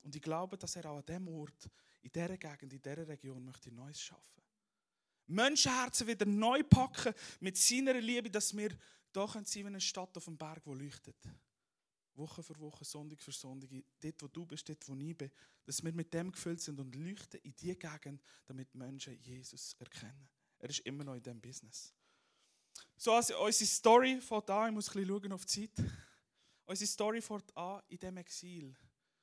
Und 0.03 0.17
ich 0.17 0.23
glaube, 0.23 0.59
dass 0.59 0.75
er 0.75 0.85
auch 0.91 0.99
an 0.99 1.07
diesem 1.07 1.29
Ort, 1.29 1.71
in 2.03 2.11
dieser 2.11 2.37
Gegend, 2.37 2.73
in 2.73 2.83
dieser 2.83 3.07
Region 3.07 3.45
möchte 3.45 3.73
Neues 3.73 4.01
schaffen. 4.01 4.43
Menschenherzen 5.29 6.09
wieder 6.09 6.27
neu 6.27 6.65
packen 6.65 7.15
mit 7.39 7.57
seiner 7.57 7.95
Liebe, 7.95 8.29
dass 8.29 8.57
wir 8.57 8.77
da 9.13 9.29
sein 9.29 9.45
wie 9.47 9.67
eine 9.67 9.81
Stadt 9.81 10.17
auf 10.17 10.25
dem 10.25 10.37
Berg, 10.37 10.65
die 10.65 10.71
leuchtet. 10.71 11.17
Woche 12.15 12.43
für 12.43 12.59
Woche, 12.59 12.85
Sonntag 12.85 13.23
für 13.23 13.33
Sonntag, 13.33 13.71
dort 14.01 14.23
wo 14.23 14.29
du 14.29 14.47
bist, 14.47 14.69
dort 14.69 14.89
wo 14.89 14.95
ich 14.95 15.17
bin, 15.17 15.31
dass 15.65 15.83
wir 15.83 15.93
mit 15.93 16.13
dem 16.13 16.31
gefüllt 16.31 16.61
sind 16.61 16.79
und 16.79 16.95
leuchten 16.95 17.41
in 17.41 17.55
die 17.57 17.79
Gegend, 17.79 18.23
damit 18.47 18.75
Menschen 18.75 19.19
Jesus 19.21 19.75
erkennen. 19.79 20.29
Er 20.59 20.71
ist 20.71 20.81
immer 20.81 21.05
noch 21.05 21.15
in 21.15 21.23
diesem 21.23 21.41
Business. 21.41 21.95
So, 22.97 23.13
also 23.13 23.43
unsere 23.43 23.69
Story 23.69 24.21
fängt 24.21 24.51
an, 24.51 24.69
ich 24.69 24.75
muss 24.75 24.89
ein 24.89 25.05
bisschen 25.05 25.09
schauen 25.09 25.33
auf 25.33 25.45
die 25.45 25.69
Zeit. 25.69 25.87
Unsere 26.67 26.89
Story 26.89 27.21
fängt 27.21 27.57
an 27.57 27.83
in 27.89 27.99
dem 27.99 28.17
Exil, 28.19 28.77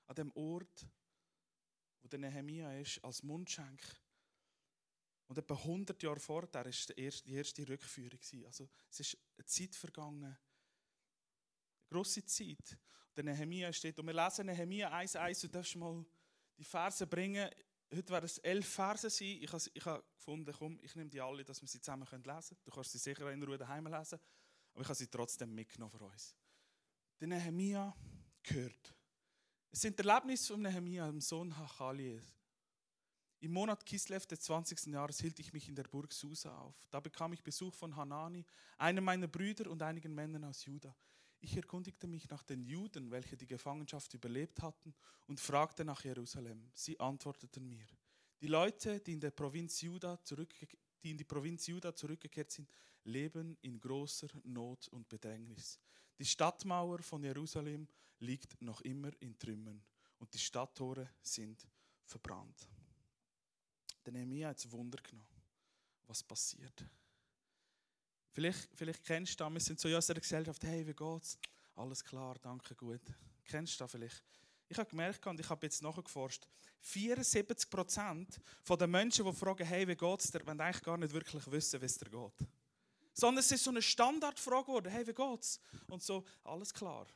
an 0.08 0.16
dem 0.16 0.32
Ort, 0.34 0.88
wo 2.02 2.08
der 2.08 2.20
Nehemia 2.20 2.78
ist, 2.80 3.04
als 3.04 3.24
Mundschenk. 3.24 3.82
Und 5.28 5.38
etwa 5.38 5.54
100 5.54 6.02
Jahre 6.02 6.20
vorher 6.20 6.52
war 6.54 6.64
die 6.64 7.34
erste 7.34 7.70
Rückführung. 7.70 8.20
Also 8.46 8.68
es 8.90 9.00
ist 9.00 9.18
eine 9.38 9.46
Zeit 9.46 9.76
vergangen, 9.76 10.36
grosse 11.90 12.26
Zeit. 12.26 12.78
Der 13.16 13.24
Nehemia 13.24 13.74
steht, 13.74 14.00
und 14.00 14.08
wir 14.08 14.14
lesen 14.14 14.46
Nehemia 14.46 14.92
1,1, 14.94 15.42
du 15.42 15.48
darfst 15.50 15.76
mal 15.76 16.06
die 16.58 16.64
Verse 16.64 17.06
bringen. 17.06 17.50
Heute 17.94 18.10
werden 18.10 18.26
es 18.26 18.38
elf 18.40 18.68
Verse 18.68 19.10
sein. 19.10 19.40
Ich 19.42 19.52
habe, 19.52 19.64
ich 19.74 19.86
habe 19.86 20.04
gefunden, 20.16 20.54
komm, 20.58 20.80
ich 20.82 20.96
nehme 20.96 21.10
die 21.10 21.20
alle, 21.20 21.44
dass 21.44 21.62
wir 21.62 21.68
sie 21.68 21.82
zusammen 21.82 22.08
lesen 22.12 22.24
können. 22.24 22.58
Du 22.64 22.72
kannst 22.72 22.92
sie 22.92 23.00
sicher 23.00 23.32
in 23.32 23.44
Ruhe 23.44 23.58
daheim 23.58 23.88
lesen, 23.88 24.20
aber 24.74 24.82
ich 24.82 24.88
habe 24.88 24.96
sie 24.96 25.08
trotzdem 25.08 25.54
mitgenommen 25.54 25.92
für 25.92 26.04
uns. 26.04 26.36
Der 27.20 27.28
Nehemia 27.28 27.96
gehört. 28.44 28.96
Es 29.72 29.82
sind 29.82 30.00
Erlebnisse 30.00 30.54
von 30.54 30.62
Nehemia, 30.62 31.08
dem 31.08 31.22
Sohn 31.22 31.56
Hachalies. 31.58 32.24
Im 33.42 33.52
Monat 33.52 33.86
Kislev 33.86 34.26
des 34.26 34.42
20. 34.42 34.88
Jahres 34.88 35.22
hielt 35.22 35.40
ich 35.40 35.54
mich 35.54 35.70
in 35.70 35.76
der 35.76 35.84
Burg 35.84 36.12
Susa 36.12 36.58
auf. 36.58 36.76
Da 36.90 37.00
bekam 37.00 37.32
ich 37.32 37.42
Besuch 37.42 37.74
von 37.74 37.96
Hanani, 37.96 38.46
einem 38.78 39.04
meiner 39.04 39.28
Brüder 39.28 39.70
und 39.70 39.82
einigen 39.82 40.14
Männern 40.14 40.44
aus 40.44 40.66
Juda. 40.66 40.94
Ich 41.42 41.56
erkundigte 41.56 42.08
mich 42.08 42.30
nach 42.30 42.44
den 42.44 42.64
Juden, 42.64 43.12
welche 43.12 43.38
die 43.38 43.48
Gefangenschaft 43.48 44.14
überlebt 44.14 44.62
hatten, 44.62 44.94
und 45.28 45.40
fragte 45.40 45.86
nach 45.86 46.04
Jerusalem. 46.04 46.70
Sie 46.74 47.00
antworteten 47.00 47.68
mir. 47.68 47.86
Die 48.42 48.48
Leute, 48.48 49.00
die 49.00 49.14
in, 49.14 49.20
der 49.20 49.32
Provinz 49.32 49.82
Juda 49.82 50.20
die 51.02 51.12
in 51.12 51.18
die 51.18 51.24
Provinz 51.24 51.68
Juda 51.68 51.96
zurückgekehrt 51.96 52.52
sind, 52.52 52.72
leben 53.04 53.58
in 53.62 53.80
großer 53.80 54.28
Not 54.44 54.88
und 54.90 55.08
Bedrängnis. 55.08 55.80
Die 56.18 56.26
Stadtmauer 56.26 57.00
von 57.00 57.24
Jerusalem 57.24 57.88
liegt 58.20 58.62
noch 58.62 58.82
immer 58.82 59.12
in 59.22 59.38
Trümmern 59.38 59.82
und 60.20 60.34
die 60.34 60.40
Stadttore 60.40 61.10
sind 61.22 61.66
verbrannt. 62.06 62.68
Der 64.06 64.14
Nehemiah 64.14 64.50
hat 64.50 64.72
Wunder 64.72 65.02
genommen, 65.02 65.42
was 66.08 66.24
passiert. 66.24 66.86
Vielleicht, 68.32 68.70
vielleicht 68.76 69.04
kennst 69.04 69.40
du 69.40 69.44
das, 69.44 69.54
wir 69.54 69.60
sind 69.60 69.80
so 69.80 69.88
in 69.88 69.96
unserer 69.96 70.20
Gesellschaft, 70.20 70.64
hey, 70.64 70.86
wie 70.86 70.94
geht's? 70.94 71.38
Alles 71.76 72.04
klar, 72.04 72.36
danke, 72.42 72.76
gut. 72.76 73.02
Kennst 73.46 73.80
du 73.80 73.84
das 73.84 73.92
vielleicht? 73.92 74.24
Ich 74.68 74.78
habe 74.78 74.90
gemerkt 74.90 75.26
und 75.26 75.40
ich 75.40 75.50
habe 75.50 75.66
jetzt 75.66 75.82
nachgeforscht, 75.82 76.48
74% 76.84 78.40
der 78.78 78.88
Menschen, 78.88 79.26
die 79.26 79.34
fragen, 79.34 79.66
hey, 79.66 79.88
wie 79.88 79.96
geht's 79.96 80.32
dir, 80.32 80.46
wollen 80.46 80.62
eigentlich 80.62 80.84
gar 80.84 80.98
nicht 80.98 81.14
wirklich 81.14 81.50
wissen, 81.52 81.82
wie 81.82 81.86
es 81.86 81.98
dir 81.98 82.10
geht. 82.10 82.48
Sondern 83.14 83.40
es 83.40 83.52
ist 83.52 83.64
so 83.64 83.72
eine 83.72 83.82
Standardfrage 83.82 84.66
geworden, 84.66 84.92
hey, 84.92 85.06
wie 85.08 85.14
geht's? 85.14 85.60
Und 85.88 86.04
so, 86.04 86.24
alles 86.44 86.74
klar, 86.74 87.08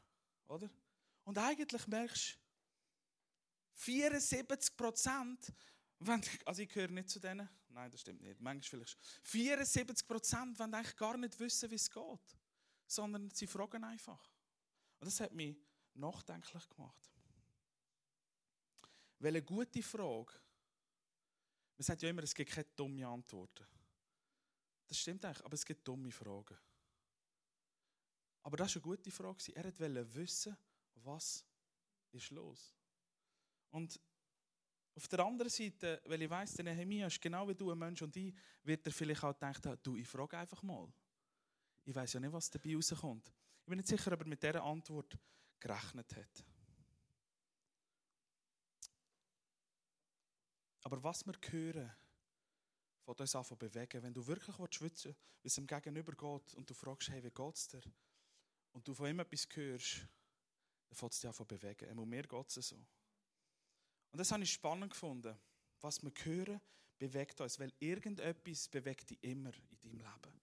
oder? 0.48 0.70
Und 1.24 1.38
eigentlich 1.38 1.88
merkst 1.88 2.34
du, 2.34 2.44
74 3.76 4.76
Prozent, 4.76 5.54
also 6.46 6.62
ich 6.62 6.70
gehöre 6.70 6.90
nicht 6.90 7.10
zu 7.10 7.20
denen, 7.20 7.48
nein, 7.74 7.92
das 7.92 8.02
stimmt 8.02 8.22
nicht, 8.22 8.40
manchmal 8.40 8.86
vielleicht 8.86 8.98
74 9.24 10.08
Prozent 10.08 10.60
wollen 10.60 10.74
eigentlich 10.74 10.96
gar 10.96 11.18
nicht 11.18 11.40
wissen, 11.40 11.70
wie 11.72 11.76
es 11.76 11.90
geht, 11.90 12.38
sondern 12.88 13.30
sie 13.32 13.48
fragen 13.48 13.84
einfach. 13.84 14.30
Und 15.00 15.08
das 15.08 15.20
hat 15.20 15.34
mich 15.34 15.58
nachdenklich 15.96 16.70
gemacht. 16.70 17.12
Weil 19.20 19.30
eine 19.30 19.44
gute 19.44 19.82
Frage, 19.82 20.34
man 21.78 21.84
sagt 21.84 22.02
ja 22.02 22.10
immer, 22.10 22.24
es 22.24 22.36
gibt 22.36 22.52
keine 22.52 22.68
dummen 22.76 23.04
Antworten. 23.04 23.66
Das 24.88 24.98
stimmt 25.00 25.26
eigentlich, 25.26 25.44
aber 25.46 25.54
es 25.54 25.66
gibt 25.66 25.88
dumme 25.88 26.12
Fragen. 26.12 26.58
Aber 28.44 28.58
das 28.58 28.76
war 28.76 28.84
eine 28.84 28.96
gute 28.96 29.12
Frage. 29.12 29.56
Er 29.56 29.64
wollte 29.80 30.16
wissen, 30.16 30.58
was 30.96 31.46
ist 32.12 32.30
los. 32.30 32.76
Und 33.72 34.00
auf 34.96 35.08
der 35.08 35.20
anderen 35.20 35.50
Seite, 35.50 36.02
weil 36.06 36.22
ich 36.22 36.30
weiss, 36.30 36.54
der 36.54 36.66
Nehemiah 36.66 37.08
ist 37.08 37.22
genau 37.22 37.48
wie 37.48 37.56
du 37.56 37.72
ein 37.72 37.78
Mensch 37.78 38.02
und 38.02 38.16
ich, 38.16 38.34
wird 38.64 38.86
er 38.86 38.92
vielleicht 38.92 39.24
auch 39.24 39.40
haben, 39.42 39.80
du, 39.82 39.96
ich 39.98 40.08
frage 40.08 40.38
einfach 40.38 40.62
mal. 40.62 40.92
Ich 41.84 41.96
weiß 41.96 42.14
ja 42.14 42.20
nicht, 42.20 42.32
was 42.32 42.50
dabei 42.50 42.76
rauskommt. 42.76 43.34
Ich 43.64 43.70
bin 43.70 43.78
nicht 43.78 43.88
sicher, 43.88 44.12
ob 44.12 44.22
er 44.22 44.28
mit 44.28 44.42
dieser 44.42 44.64
Antwort 44.64 45.18
gerechnet 45.60 46.16
hat. 46.16 46.46
Aber 50.84 51.04
was 51.04 51.26
wir 51.26 51.34
hören, 51.50 51.92
von 53.04 53.16
uns 53.16 53.36
an 53.36 53.58
bewegen. 53.58 54.02
Wenn 54.02 54.14
du 54.14 54.26
wirklich 54.26 54.56
schwitzen 54.72 54.82
willst, 54.82 55.06
wie 55.42 55.48
es 55.48 55.58
ihm 55.58 55.68
gegenüber 55.68 56.14
geht 56.14 56.54
und 56.56 56.70
du 56.70 56.74
fragst, 56.74 57.10
hey, 57.10 57.24
wie 57.24 57.32
geht 57.32 57.56
es 57.56 57.68
dir? 57.68 57.82
Und 58.72 58.88
du 58.88 58.94
von 58.94 59.08
ihm 59.08 59.20
etwas 59.20 59.48
hörst, 59.54 60.08
dann 60.88 60.96
fängt 60.96 61.14
es 61.14 61.20
dich 61.20 61.30
an 61.30 61.48
bewegen. 61.48 62.00
Und 62.00 62.10
mir 62.10 62.24
geht 62.24 62.58
es 62.58 62.68
so. 62.68 62.78
Und 64.14 64.20
das 64.20 64.32
habe 64.32 64.44
ich 64.44 64.54
spannend 64.54 64.92
gefunden. 64.92 65.36
Was 65.82 66.02
wir 66.04 66.12
hören, 66.24 66.62
bewegt 67.00 67.42
uns, 67.42 67.60
weil 67.60 67.74
irgendetwas 67.80 68.70
bewegt 68.70 69.10
dich 69.10 69.22
immer 69.24 69.52
in 69.54 69.80
deinem 69.82 69.98
Leben. 69.98 70.42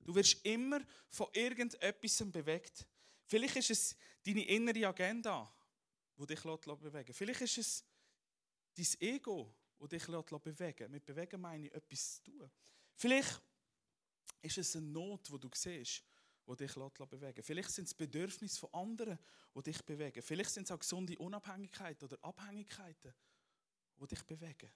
Du 0.00 0.14
wirst 0.14 0.44
immer 0.44 0.80
von 1.08 1.28
irgendetwas 1.32 2.32
bewegt. 2.32 2.84
Vielleicht 3.24 3.56
ist 3.56 3.70
es 3.70 3.96
deine 4.26 4.44
innere 4.44 4.88
Agenda, 4.88 5.54
die 6.18 6.26
dich 6.26 6.40
bewegen 6.40 7.14
Vielleicht 7.14 7.40
ist 7.42 7.58
es 7.58 7.84
dein 8.74 9.08
Ego, 9.08 9.54
das 9.78 9.88
dich 9.88 10.04
bewegen 10.04 10.78
lässt. 10.78 10.90
Mit 10.90 11.06
bewegen 11.06 11.40
meine 11.40 11.68
ich, 11.68 11.74
etwas 11.74 12.16
zu 12.16 12.24
tun. 12.24 12.50
Vielleicht 12.96 13.40
ist 14.42 14.58
es 14.58 14.74
eine 14.74 14.86
Not, 14.86 15.28
die 15.32 15.38
du 15.38 15.48
siehst, 15.54 16.02
die 16.56 16.66
dich 16.66 16.74
bewegen. 16.74 17.42
Vielleicht 17.42 17.70
sind 17.70 17.86
es 17.86 17.94
Bedürfnisse 17.94 18.60
von 18.60 18.72
anderen, 18.72 19.18
die 19.54 19.62
dich 19.62 19.82
bewegen. 19.84 20.22
Vielleicht 20.22 20.50
sind 20.50 20.64
es 20.64 20.70
auch 20.70 20.78
gesunde 20.78 21.18
Unabhängigkeiten 21.18 22.04
oder 22.08 22.22
Abhängigkeiten, 22.24 23.14
die 24.00 24.06
dich 24.06 24.22
bewegen. 24.24 24.70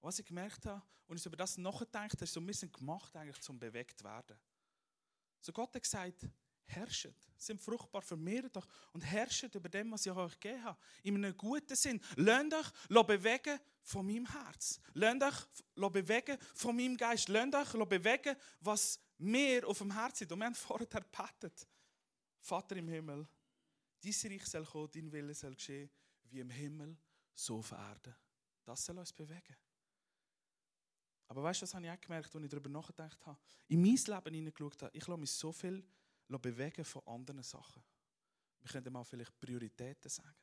Was 0.00 0.18
ich 0.18 0.26
gemerkt 0.26 0.66
habe, 0.66 0.82
und 1.06 1.18
ich 1.18 1.26
über 1.26 1.36
das 1.36 1.56
nachgedacht 1.56 2.12
habe, 2.12 2.24
ist 2.24 2.32
so 2.32 2.40
ein 2.40 2.46
bisschen 2.46 2.72
gemacht, 2.72 3.14
eigentlich 3.16 3.40
zum 3.40 3.58
bewegt 3.58 4.02
werden. 4.02 4.38
So 5.40 5.52
Gott 5.52 5.74
hat 5.74 5.82
gesagt, 5.82 6.28
herrschet, 6.66 7.16
sind 7.36 7.62
fruchtbar, 7.62 8.02
vermehrt 8.02 8.56
euch 8.56 8.64
und 8.92 9.02
herrschet 9.02 9.54
über 9.54 9.68
dem, 9.68 9.90
was 9.92 10.06
ich 10.06 10.12
euch 10.12 10.38
gegeben 10.40 10.64
habe. 10.64 10.78
In 11.02 11.16
einem 11.16 11.36
guten 11.36 11.76
Sinn. 11.76 12.00
Lasst 12.16 12.54
euch 12.90 13.06
bewegen 13.06 13.58
von 13.82 14.06
meinem 14.06 14.26
Herz. 14.26 14.80
Lasst 14.94 15.48
euch 15.76 15.92
bewegen 15.92 16.38
von 16.54 16.76
meinem 16.76 16.96
Geist. 16.96 17.28
Lasst 17.28 17.74
euch 17.74 17.88
bewegen, 17.88 18.36
was 18.60 19.00
mir 19.18 19.66
auf 19.66 19.78
dem 19.78 19.92
Herzen 19.92 20.24
ist. 20.24 20.32
Und 20.32 20.38
wir 20.38 20.46
haben 20.46 20.54
vorher 20.54 20.86
gebetet. 20.86 21.66
Vater 22.40 22.76
im 22.76 22.88
Himmel, 22.88 23.26
dein 24.02 24.32
Reich 24.32 24.46
soll 24.46 24.64
kommen, 24.64 24.90
dein 24.92 25.10
Wille 25.10 25.34
soll 25.34 25.54
geschehen, 25.54 25.90
wie 26.30 26.40
im 26.40 26.50
Himmel, 26.50 26.96
so 27.34 27.58
auf 27.58 27.72
Erden. 27.72 28.14
Das 28.64 28.84
soll 28.84 28.98
uns 28.98 29.12
bewegen. 29.12 29.56
Aber 31.28 31.42
weißt 31.42 31.60
du, 31.60 31.62
was 31.64 31.74
habe 31.74 31.84
ich 31.84 31.90
auch 31.90 32.00
gemerkt, 32.00 32.34
als 32.34 32.44
ich 32.44 32.50
darüber 32.50 32.68
nachgedacht 32.68 33.26
habe? 33.26 33.38
In 33.68 33.82
mein 33.82 33.96
Leben 33.96 34.34
hineingeschaut 34.34 34.82
habe, 34.82 34.96
ich 34.96 35.06
lasse 35.06 35.20
mich 35.20 35.32
so 35.32 35.50
viel 35.50 35.84
bewegen 36.28 36.84
von 36.84 37.06
anderen 37.06 37.42
Sachen. 37.42 37.82
Wir 38.60 38.70
können 38.70 38.92
mal 38.92 39.04
vielleicht 39.04 39.38
Prioritäten 39.40 40.08
sagen. 40.08 40.34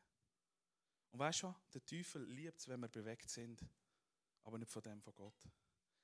Und 1.12 1.20
weißt 1.20 1.44
du? 1.44 1.56
Der 1.74 1.86
Teufel 1.86 2.24
liebt 2.24 2.60
es, 2.60 2.68
wenn 2.68 2.80
wir 2.80 2.88
bewegt 2.88 3.30
sind, 3.30 3.62
aber 4.44 4.58
nicht 4.58 4.72
von 4.72 4.82
dem 4.82 5.02
von 5.02 5.14
Gott. 5.14 5.48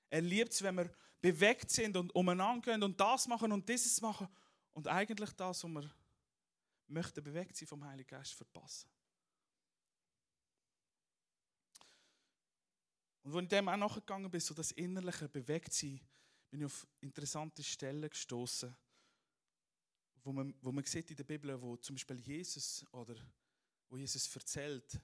Er 0.10 0.22
liebt 0.22 0.52
es, 0.52 0.62
wenn 0.62 0.76
wir 0.76 0.92
bewegt 1.22 1.70
sind 1.70 1.96
und 1.96 2.14
umeinander 2.14 2.72
gehen 2.72 2.84
und 2.84 3.00
das 3.00 3.28
machen 3.28 3.52
und 3.52 3.68
dieses 3.68 4.02
machen 4.02 4.28
und 4.72 4.88
eigentlich 4.88 5.32
das, 5.34 5.64
was 5.64 5.72
wir 5.72 5.92
möchten 6.88 7.24
bewegt 7.24 7.56
sein 7.56 7.68
vom 7.68 7.84
Heiligen 7.84 8.08
Geist, 8.08 8.34
verpassen. 8.34 8.90
Und 13.24 13.36
als 13.36 13.44
ich 13.44 13.50
dem 13.50 13.70
auch 13.70 13.78
nachgegangen 13.78 14.32
bin, 14.32 14.40
so 14.40 14.54
das 14.54 14.72
innerliche 14.72 15.30
Bewegtsein, 15.30 16.02
bin 16.50 16.62
ich 16.62 16.66
auf 16.66 16.88
interessante 17.02 17.64
Stellen 17.64 18.10
gestoßen 18.10 18.76
wo 20.30 20.34
man, 20.34 20.54
wo 20.62 20.72
man 20.72 20.86
sieht 20.86 21.10
in 21.10 21.18
der 21.18 21.24
Bibel, 21.24 21.60
wo 21.60 21.76
zum 21.78 21.96
Beispiel 21.96 22.20
Jesus 22.20 22.86
oder 22.92 23.16
wo 23.90 23.98
Jesus 23.98 24.34
erzählt 24.36 25.02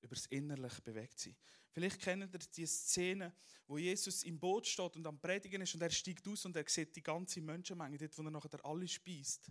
über 0.00 0.16
das 0.16 0.26
innerlich 0.26 0.80
bewegt 0.80 1.20
sein. 1.20 1.36
Vielleicht 1.70 2.00
kennt 2.00 2.34
ihr 2.34 2.38
die 2.40 2.66
Szene, 2.66 3.32
wo 3.68 3.78
Jesus 3.78 4.24
im 4.24 4.36
Boot 4.36 4.66
steht 4.66 4.96
und 4.96 5.06
am 5.06 5.20
Predigen 5.20 5.62
ist 5.62 5.74
und 5.74 5.82
er 5.82 5.90
steigt 5.90 6.26
aus 6.26 6.44
und 6.44 6.56
er 6.56 6.64
sieht 6.66 6.96
die 6.96 7.02
ganze 7.04 7.40
Menschenmenge, 7.40 7.98
dort, 7.98 8.18
wo 8.18 8.22
er 8.22 8.32
nachher 8.32 8.64
alle 8.64 8.88
speist. 8.88 9.48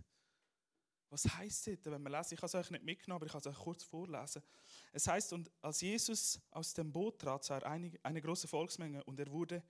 Was 1.08 1.24
heißt 1.24 1.68
das, 1.68 1.78
wenn 1.86 2.02
man 2.02 2.12
lesen? 2.12 2.34
Ich 2.34 2.42
habe 2.42 2.46
es 2.46 2.54
euch 2.54 2.70
nicht 2.70 2.84
mitgenommen, 2.84 3.22
aber 3.22 3.26
ich 3.26 3.32
kann 3.32 3.40
es 3.40 3.46
euch 3.46 3.64
kurz 3.64 3.84
vorlesen. 3.84 4.42
Es 4.92 5.06
heißt, 5.06 5.32
und 5.32 5.50
als 5.62 5.80
Jesus 5.80 6.38
aus 6.50 6.74
dem 6.74 6.92
Boot 6.92 7.18
trat, 7.18 7.44
sah 7.44 7.56
er 7.56 7.66
eine, 7.70 7.92
eine 8.02 8.20
große 8.20 8.46
Volksmenge 8.46 9.02
und 9.04 9.18
er 9.18 9.30
wurde 9.30 9.62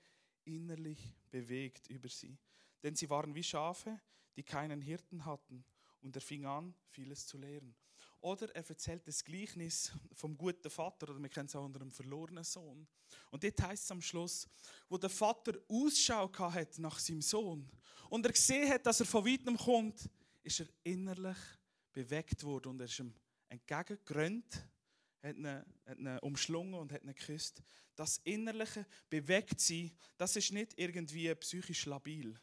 innerlich 0.43 1.15
bewegt 1.31 1.87
über 1.91 2.09
sie. 2.09 2.37
Denn 2.83 2.97
sie 2.97 3.09
waren 3.09 3.33
wie 3.37 3.45
Schafe, 3.45 4.01
die 4.37 4.43
keinen 4.43 4.81
Hirten 4.81 5.25
hatten. 5.25 5.65
Und 6.01 6.15
er 6.15 6.23
fing 6.23 6.45
an, 6.45 6.75
vieles 6.91 7.27
zu 7.27 7.39
lehren. 7.39 7.75
Oder 8.21 8.55
er 8.55 8.69
erzählt 8.69 9.07
das 9.07 9.25
Gleichnis 9.25 9.93
vom 10.13 10.37
guten 10.37 10.71
Vater, 10.71 11.11
oder 11.11 11.21
wir 11.21 11.29
kennen 11.29 11.47
es 11.47 11.55
auch 11.55 11.65
unter 11.65 11.79
dem 11.79 11.91
verlorenen 11.91 12.45
Sohn. 12.45 12.87
Und 13.31 13.45
dort 13.45 13.63
heißt 13.63 13.85
es 13.85 13.91
am 13.91 14.03
Schluss, 14.03 14.49
wo 14.89 14.99
der 14.99 15.11
Vater 15.11 15.53
Ausschau 15.69 16.31
hat 16.33 16.79
nach 16.79 16.99
seinem 16.99 17.23
Sohn 17.23 17.71
und 18.11 18.25
er 18.25 18.33
gesehen 18.33 18.69
hat, 18.71 18.87
dass 18.87 19.01
er 19.01 19.07
von 19.07 19.25
weitem 19.25 19.57
kommt, 19.57 20.09
ist 20.43 20.61
er 20.61 20.67
innerlich 20.83 21.37
bewegt 21.93 22.43
worden 22.43 22.69
und 22.71 22.81
er 22.81 22.87
ist 22.87 22.99
ihm 22.99 23.15
entgegengerannt, 23.49 24.67
hat 25.23 25.37
ihn, 25.37 25.47
hat 25.47 25.99
ihn 25.99 26.19
umschlungen 26.21 26.75
und 26.75 26.93
hat 26.93 27.03
ihn 27.03 27.15
geküsst. 27.15 27.63
Das 27.97 28.19
innerliche 28.25 28.87
Bewegtsein, 29.11 29.91
das 30.17 30.37
ist 30.37 30.53
nicht 30.53 30.79
irgendwie 30.79 31.35
psychisch 31.35 31.87
labil 31.87 32.39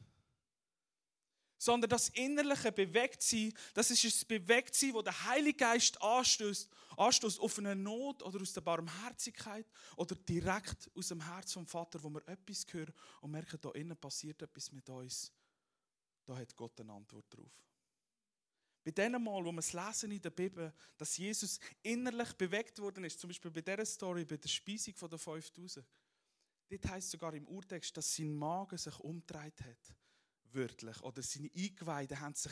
sondern 1.57 1.89
das 1.89 2.09
innerliche 2.09 2.71
Bewegtsein, 2.71 3.53
das 3.73 3.91
ist 3.91 4.03
ein 4.03 4.27
Bewegtsein, 4.27 4.93
wo 4.93 5.01
der 5.01 5.25
Heilige 5.25 5.57
Geist 5.57 6.01
anstößt, 6.01 6.69
anstößt 6.97 7.39
auf 7.39 7.57
eine 7.59 7.75
Not 7.75 8.23
oder 8.23 8.41
aus 8.41 8.53
der 8.53 8.61
Barmherzigkeit 8.61 9.65
oder 9.95 10.15
direkt 10.15 10.89
aus 10.95 11.07
dem 11.07 11.21
Herz 11.21 11.53
vom 11.53 11.65
Vater, 11.65 12.01
wo 12.03 12.09
wir 12.09 12.27
etwas 12.27 12.65
hören 12.71 12.93
und 13.21 13.31
merken, 13.31 13.59
da 13.61 13.71
innen 13.71 13.97
passiert 13.97 14.41
etwas 14.41 14.71
mit 14.71 14.89
uns. 14.89 15.31
Da 16.25 16.35
hat 16.35 16.55
Gott 16.55 16.79
eine 16.79 16.91
Antwort 16.91 17.25
drauf. 17.29 17.51
Bei 18.83 18.91
dem 18.91 19.23
Mal, 19.23 19.43
wo 19.43 19.51
wir 19.51 19.59
es 19.59 19.73
lesen 19.73 20.11
in 20.11 20.21
der 20.21 20.29
Bibel, 20.29 20.71
dass 20.97 21.17
Jesus 21.17 21.59
innerlich 21.81 22.33
bewegt 22.33 22.77
worden 22.79 23.03
ist, 23.03 23.19
zum 23.19 23.29
Beispiel 23.29 23.49
bei 23.49 23.61
dieser 23.61 23.85
Story, 23.85 24.25
bei 24.25 24.37
der 24.37 24.49
Speisung 24.49 24.93
der 25.09 25.17
5000, 25.17 25.83
dort 26.69 26.87
heißt 26.87 27.09
sogar 27.09 27.33
im 27.33 27.47
Urtext, 27.47 27.97
dass 27.97 28.15
sein 28.15 28.31
Magen 28.35 28.77
sich 28.77 28.99
umgedreht 28.99 29.59
hat 29.61 29.95
wörtlich. 30.55 31.01
Oder 31.01 31.21
seine 31.21 31.51
Eingeweide 31.55 32.19
haben 32.19 32.33
sich, 32.33 32.51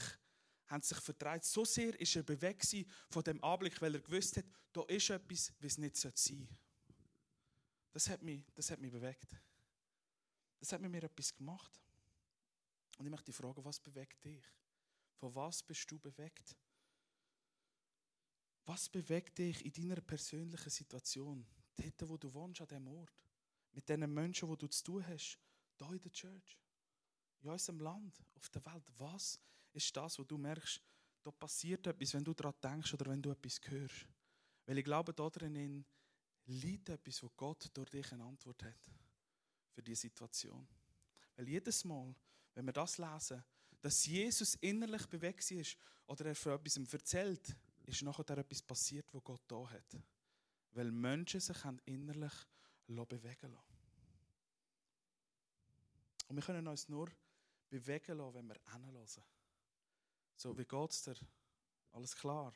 haben 0.67 0.83
sich 0.83 0.97
verdreht. 0.99 1.43
So 1.43 1.65
sehr 1.65 1.99
ist 1.99 2.15
er 2.15 2.23
bewegt 2.23 2.67
von 3.09 3.23
dem 3.23 3.43
Anblick, 3.43 3.81
weil 3.81 3.95
er 3.95 4.01
gewusst 4.01 4.37
hat, 4.37 4.45
da 4.71 4.83
ist 4.83 5.09
etwas, 5.09 5.51
wie 5.59 5.67
es 5.67 5.77
nicht 5.77 5.95
sein 5.95 6.11
sollte. 6.15 6.47
Das 7.91 8.09
hat 8.09 8.21
mich, 8.21 8.43
das 8.53 8.71
hat 8.71 8.79
mich 8.79 8.91
bewegt. 8.91 9.35
Das 10.59 10.71
hat 10.71 10.81
mit 10.81 10.91
mir 10.91 11.03
etwas 11.03 11.35
gemacht. 11.35 11.79
Und 12.97 13.05
ich 13.05 13.11
möchte 13.11 13.25
dich 13.25 13.35
fragen, 13.35 13.63
was 13.63 13.79
bewegt 13.79 14.23
dich? 14.23 14.43
Von 15.15 15.33
was 15.35 15.61
bist 15.63 15.89
du 15.91 15.99
bewegt? 15.99 16.55
Was 18.65 18.87
bewegt 18.87 19.37
dich 19.37 19.63
in 19.65 19.73
deiner 19.73 20.01
persönlichen 20.01 20.69
Situation? 20.69 21.45
Dort, 21.75 22.09
wo 22.09 22.17
du 22.17 22.33
wohnst, 22.33 22.61
an 22.61 22.67
diesem 22.67 22.87
Ort. 22.87 23.13
Mit 23.71 23.89
den 23.89 24.11
Menschen, 24.13 24.49
die 24.49 24.57
du 24.57 24.67
zu 24.67 24.83
tun 24.83 25.07
hast. 25.07 25.39
Hier 25.77 25.91
in 25.91 25.99
der 25.99 26.11
Church 26.11 26.62
in 27.43 27.49
unserem 27.49 27.79
Land, 27.79 28.21
auf 28.35 28.49
der 28.49 28.65
Welt, 28.65 28.83
was 28.97 29.39
ist 29.73 29.95
das, 29.95 30.17
wo 30.19 30.23
du 30.23 30.37
merkst, 30.37 30.81
da 31.21 31.31
passiert 31.31 31.85
etwas, 31.87 32.13
wenn 32.13 32.23
du 32.23 32.33
daran 32.33 32.53
denkst 32.61 32.93
oder 32.93 33.11
wenn 33.11 33.21
du 33.21 33.31
etwas 33.31 33.59
hörst? 33.65 34.07
Weil 34.65 34.77
ich 34.77 34.85
glaube, 34.85 35.13
da 35.13 35.29
drin 35.29 35.85
liegt 36.45 36.89
etwas, 36.89 37.23
wo 37.23 37.29
Gott 37.35 37.69
durch 37.73 37.89
dich 37.89 38.11
eine 38.11 38.23
Antwort 38.23 38.63
hat. 38.63 38.91
für 39.73 39.81
die 39.81 39.95
Situation. 39.95 40.67
Weil 41.35 41.49
jedes 41.49 41.83
Mal, 41.83 42.15
wenn 42.53 42.65
wir 42.65 42.73
das 42.73 42.97
lesen, 42.97 43.43
dass 43.81 44.05
Jesus 44.05 44.55
innerlich 44.55 45.07
bewegt 45.07 45.49
ist 45.51 45.77
oder 46.05 46.27
er 46.27 46.35
für 46.35 46.53
etwas 46.53 46.77
erzählt, 46.93 47.55
ist 47.85 48.03
nachher 48.03 48.37
etwas 48.37 48.61
passiert, 48.61 49.11
wo 49.13 49.19
Gott 49.19 49.41
da 49.47 49.67
hat. 49.69 49.97
Weil 50.71 50.91
Menschen 50.91 51.39
sich 51.39 51.57
innerlich 51.85 52.33
bewegen 52.87 53.51
lassen. 53.51 53.73
Und 56.27 56.35
wir 56.35 56.43
können 56.43 56.67
uns 56.67 56.87
nur 56.87 57.09
bewegen 57.73 58.17
lassen, 58.17 58.35
wenn 58.35 58.47
wir 58.47 58.61
hinhören. 58.71 59.23
So, 60.35 60.57
wie 60.57 60.65
geht 60.65 60.91
es 60.91 61.01
dir? 61.03 61.15
Alles 61.91 62.15
klar? 62.15 62.53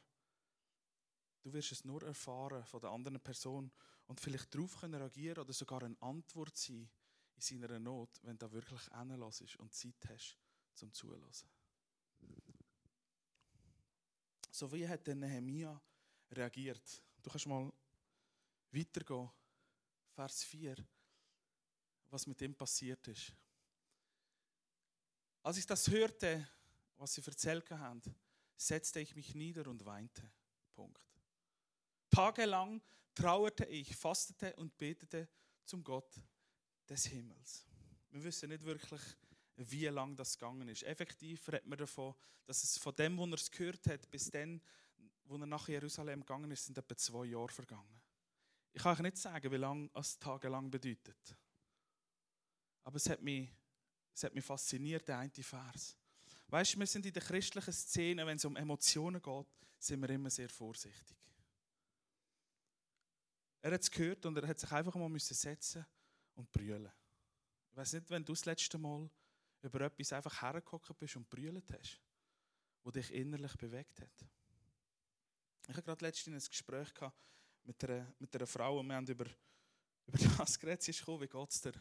Du 1.42 1.52
wirst 1.54 1.72
es 1.72 1.86
nur 1.86 2.04
erfahren 2.04 2.64
von 2.66 2.82
der 2.82 2.92
anderen 2.92 3.20
Person 3.20 3.72
und 4.08 4.20
vielleicht 4.20 4.54
darauf 4.54 4.84
reagieren 4.84 5.40
oder 5.40 5.54
sogar 5.54 5.82
eine 5.84 6.00
Antwort 6.02 6.56
sein 6.56 6.90
in 7.36 7.42
seiner 7.42 7.80
Not, 7.80 8.20
wenn 8.24 8.38
du 8.38 8.52
wirklich 8.52 8.82
hinlässt 8.92 9.58
und 9.58 9.74
Zeit 9.74 10.08
hast 10.08 10.38
zum 10.74 10.94
Zulassen. 10.94 11.50
So 14.52 14.72
wie 14.72 14.88
hat 14.88 15.06
der 15.08 15.16
Nehemia 15.16 15.82
reagiert? 16.32 17.04
Du 17.22 17.30
kannst 17.30 17.48
mal 17.48 17.72
weitergehen. 18.72 19.30
Vers 20.10 20.44
4, 20.44 20.76
was 22.10 22.26
mit 22.26 22.42
ihm 22.42 22.56
passiert 22.56 23.08
ist. 23.08 23.34
Als 25.48 25.56
ich 25.56 25.66
das 25.66 25.88
hörte, 25.90 26.46
was 26.98 27.14
sie 27.14 27.26
erzählt 27.26 27.72
haben, 27.72 28.02
setzte 28.58 29.00
ich 29.00 29.16
mich 29.16 29.34
nieder 29.34 29.66
und 29.68 29.86
weinte. 29.86 30.30
Punkt. 30.76 31.02
Tagelang 32.10 32.82
trauerte 33.16 33.64
ich, 33.64 33.96
fastete 33.96 34.54
und 34.58 34.78
betete 34.78 35.30
zum 35.64 35.86
Gott 35.86 36.22
des 36.90 37.06
Himmels. 37.06 37.66
Wir 38.10 38.26
wissen 38.26 38.50
nicht 38.50 38.66
wirklich, 38.66 39.00
wie 39.56 39.86
lang 39.86 40.18
das 40.18 40.38
gegangen 40.38 40.68
ist. 40.68 40.84
Effektiv 40.84 41.48
redet 41.48 41.66
man 41.66 41.78
davon, 41.78 42.14
dass 42.44 42.66
es 42.66 42.78
von 42.78 42.94
dem, 42.96 43.18
wo 43.18 43.26
er 43.26 43.36
es 43.36 43.50
gehört 43.50 43.88
hat, 43.88 44.12
bis 44.12 44.30
dann, 44.30 44.62
wo 45.24 45.38
er 45.38 45.48
nach 45.48 45.70
Jerusalem 45.70 46.26
gegangen 46.26 46.52
ist, 46.52 46.66
sind 46.66 46.78
etwa 46.78 46.98
zwei 46.98 47.24
Jahre 47.24 47.54
vergangen. 47.54 48.02
Ich 48.74 48.84
kann 48.84 48.96
euch 48.98 49.02
nicht 49.02 49.18
sagen, 49.18 49.50
wie 49.50 49.56
lange 49.56 49.90
es 49.94 50.20
tagelang 50.20 50.70
bedeutet. 50.70 51.38
Aber 52.84 52.98
es 52.98 53.10
hat 53.10 53.22
mich, 53.22 53.50
es 54.18 54.24
hat 54.24 54.34
mich 54.34 54.44
fasziniert, 54.44 55.08
der 55.08 55.20
eine 55.20 55.32
Vers. 55.32 55.96
Weißt 56.48 56.74
du, 56.74 56.80
wir 56.80 56.88
sind 56.88 57.06
in 57.06 57.14
der 57.14 57.22
christlichen 57.22 57.72
Szene, 57.72 58.26
wenn 58.26 58.38
es 58.38 58.46
um 58.46 58.56
Emotionen 58.56 59.22
geht, 59.22 59.46
sind 59.78 60.02
wir 60.02 60.10
immer 60.10 60.32
sehr 60.32 60.50
vorsichtig. 60.50 61.16
Er 63.62 63.74
hat 63.74 63.82
es 63.82 63.92
gehört 63.92 64.26
und 64.26 64.36
er 64.36 64.48
hat 64.48 64.60
sich 64.60 64.72
einfach 64.72 64.96
mal 64.96 65.20
setzen 65.20 65.86
und 66.34 66.52
brüllen. 66.52 66.92
Ich 67.70 67.78
weiß 67.78 67.94
nicht, 67.94 68.10
wenn 68.10 68.26
du 68.26 68.34
das 68.34 68.46
letzte 68.46 68.80
Mal 68.80 69.08
über 69.62 69.82
etwas 69.82 70.14
einfach 70.14 70.42
hergekommen 70.42 70.98
bist 70.98 71.16
und 71.16 71.30
brüllt 71.30 71.72
hast, 71.72 72.02
wo 72.84 72.90
dich 72.90 73.14
innerlich 73.14 73.56
bewegt 73.56 74.02
hat. 74.02 74.26
Ich 75.68 75.76
hatte 75.76 75.84
gerade 75.84 76.06
letztens 76.06 76.46
ein 76.46 76.50
Gespräch 76.50 76.92
mit 77.66 77.84
einer, 77.84 78.12
mit 78.18 78.36
einer 78.36 78.48
Frau 78.48 78.80
und 78.80 78.88
wir 78.88 78.96
haben 78.96 79.06
über, 79.06 79.26
über 80.08 80.18
das 80.38 80.58
geredet. 80.58 80.82
Sie 80.82 80.90
ist 80.90 81.02
gekommen, 81.02 81.22
wie 81.22 81.28
geht 81.28 81.52
es 81.52 81.62
dir? 81.62 81.74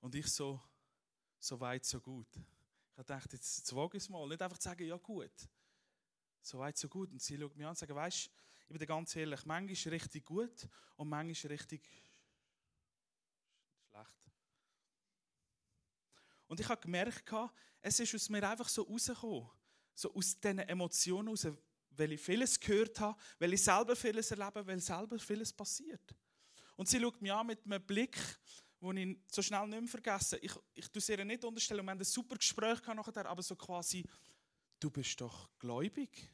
Und 0.00 0.14
ich 0.14 0.28
so, 0.28 0.58
so 1.42 1.58
weit, 1.60 1.84
so 1.84 2.00
gut. 2.00 2.28
Ich 2.96 3.04
dachte, 3.04 3.36
jetzt, 3.36 3.74
wage 3.74 3.96
ich 3.96 4.04
es 4.04 4.08
mal. 4.08 4.26
Nicht 4.28 4.40
einfach 4.40 4.58
zu 4.58 4.68
sagen, 4.68 4.86
ja 4.86 4.96
gut. 4.96 5.32
So 6.40 6.58
weit, 6.58 6.76
so 6.78 6.88
gut. 6.88 7.10
Und 7.10 7.20
sie 7.20 7.36
schaut 7.36 7.56
mich 7.56 7.66
an 7.66 7.70
und 7.70 7.78
sagt, 7.78 7.92
weißt 7.92 8.26
du, 8.26 8.30
ich 8.60 8.68
bin 8.68 8.78
dir 8.78 8.86
ganz 8.86 9.16
ehrlich, 9.16 9.44
manchmal 9.44 9.94
richtig 9.94 10.24
gut 10.24 10.68
und 10.96 11.08
manchmal 11.08 11.52
richtig 11.52 11.82
schlecht. 13.88 14.32
Und 16.46 16.60
ich 16.60 16.68
habe 16.68 16.80
gemerkt, 16.80 17.32
es 17.80 17.98
ist 17.98 18.14
aus 18.14 18.28
mir 18.28 18.48
einfach 18.48 18.68
so 18.68 18.82
rausgekommen. 18.82 19.50
So 19.94 20.14
aus 20.14 20.38
diesen 20.38 20.60
Emotionen 20.60 21.28
raus, 21.28 21.48
weil 21.90 22.12
ich 22.12 22.20
vieles 22.20 22.58
gehört 22.58 22.98
habe, 23.00 23.20
weil 23.38 23.52
ich 23.52 23.62
selber 23.62 23.96
vieles 23.96 24.30
erlebe, 24.30 24.66
weil 24.66 24.80
selber 24.80 25.18
vieles 25.18 25.52
passiert. 25.52 26.14
Und 26.76 26.88
sie 26.88 27.00
schaut 27.00 27.20
mich 27.20 27.32
an 27.32 27.48
mit 27.48 27.64
einem 27.64 27.84
Blick, 27.84 28.16
den 28.82 29.12
ich 29.12 29.18
so 29.34 29.42
schnell 29.42 29.66
nicht 29.68 29.80
mehr 29.80 29.88
vergesse. 29.88 30.38
Ich, 30.38 30.52
ich 30.74 30.88
tue 30.88 31.00
sie 31.00 31.12
ihr 31.12 31.24
nicht 31.24 31.44
unterstellen, 31.44 31.84
wir 31.84 31.92
haben 31.92 32.00
ein 32.00 32.04
super 32.04 32.36
Gespräch 32.36 32.80
nachher, 32.86 33.26
aber 33.26 33.42
so 33.42 33.54
quasi, 33.54 34.04
du 34.80 34.90
bist 34.90 35.20
doch 35.20 35.48
gläubig. 35.58 36.28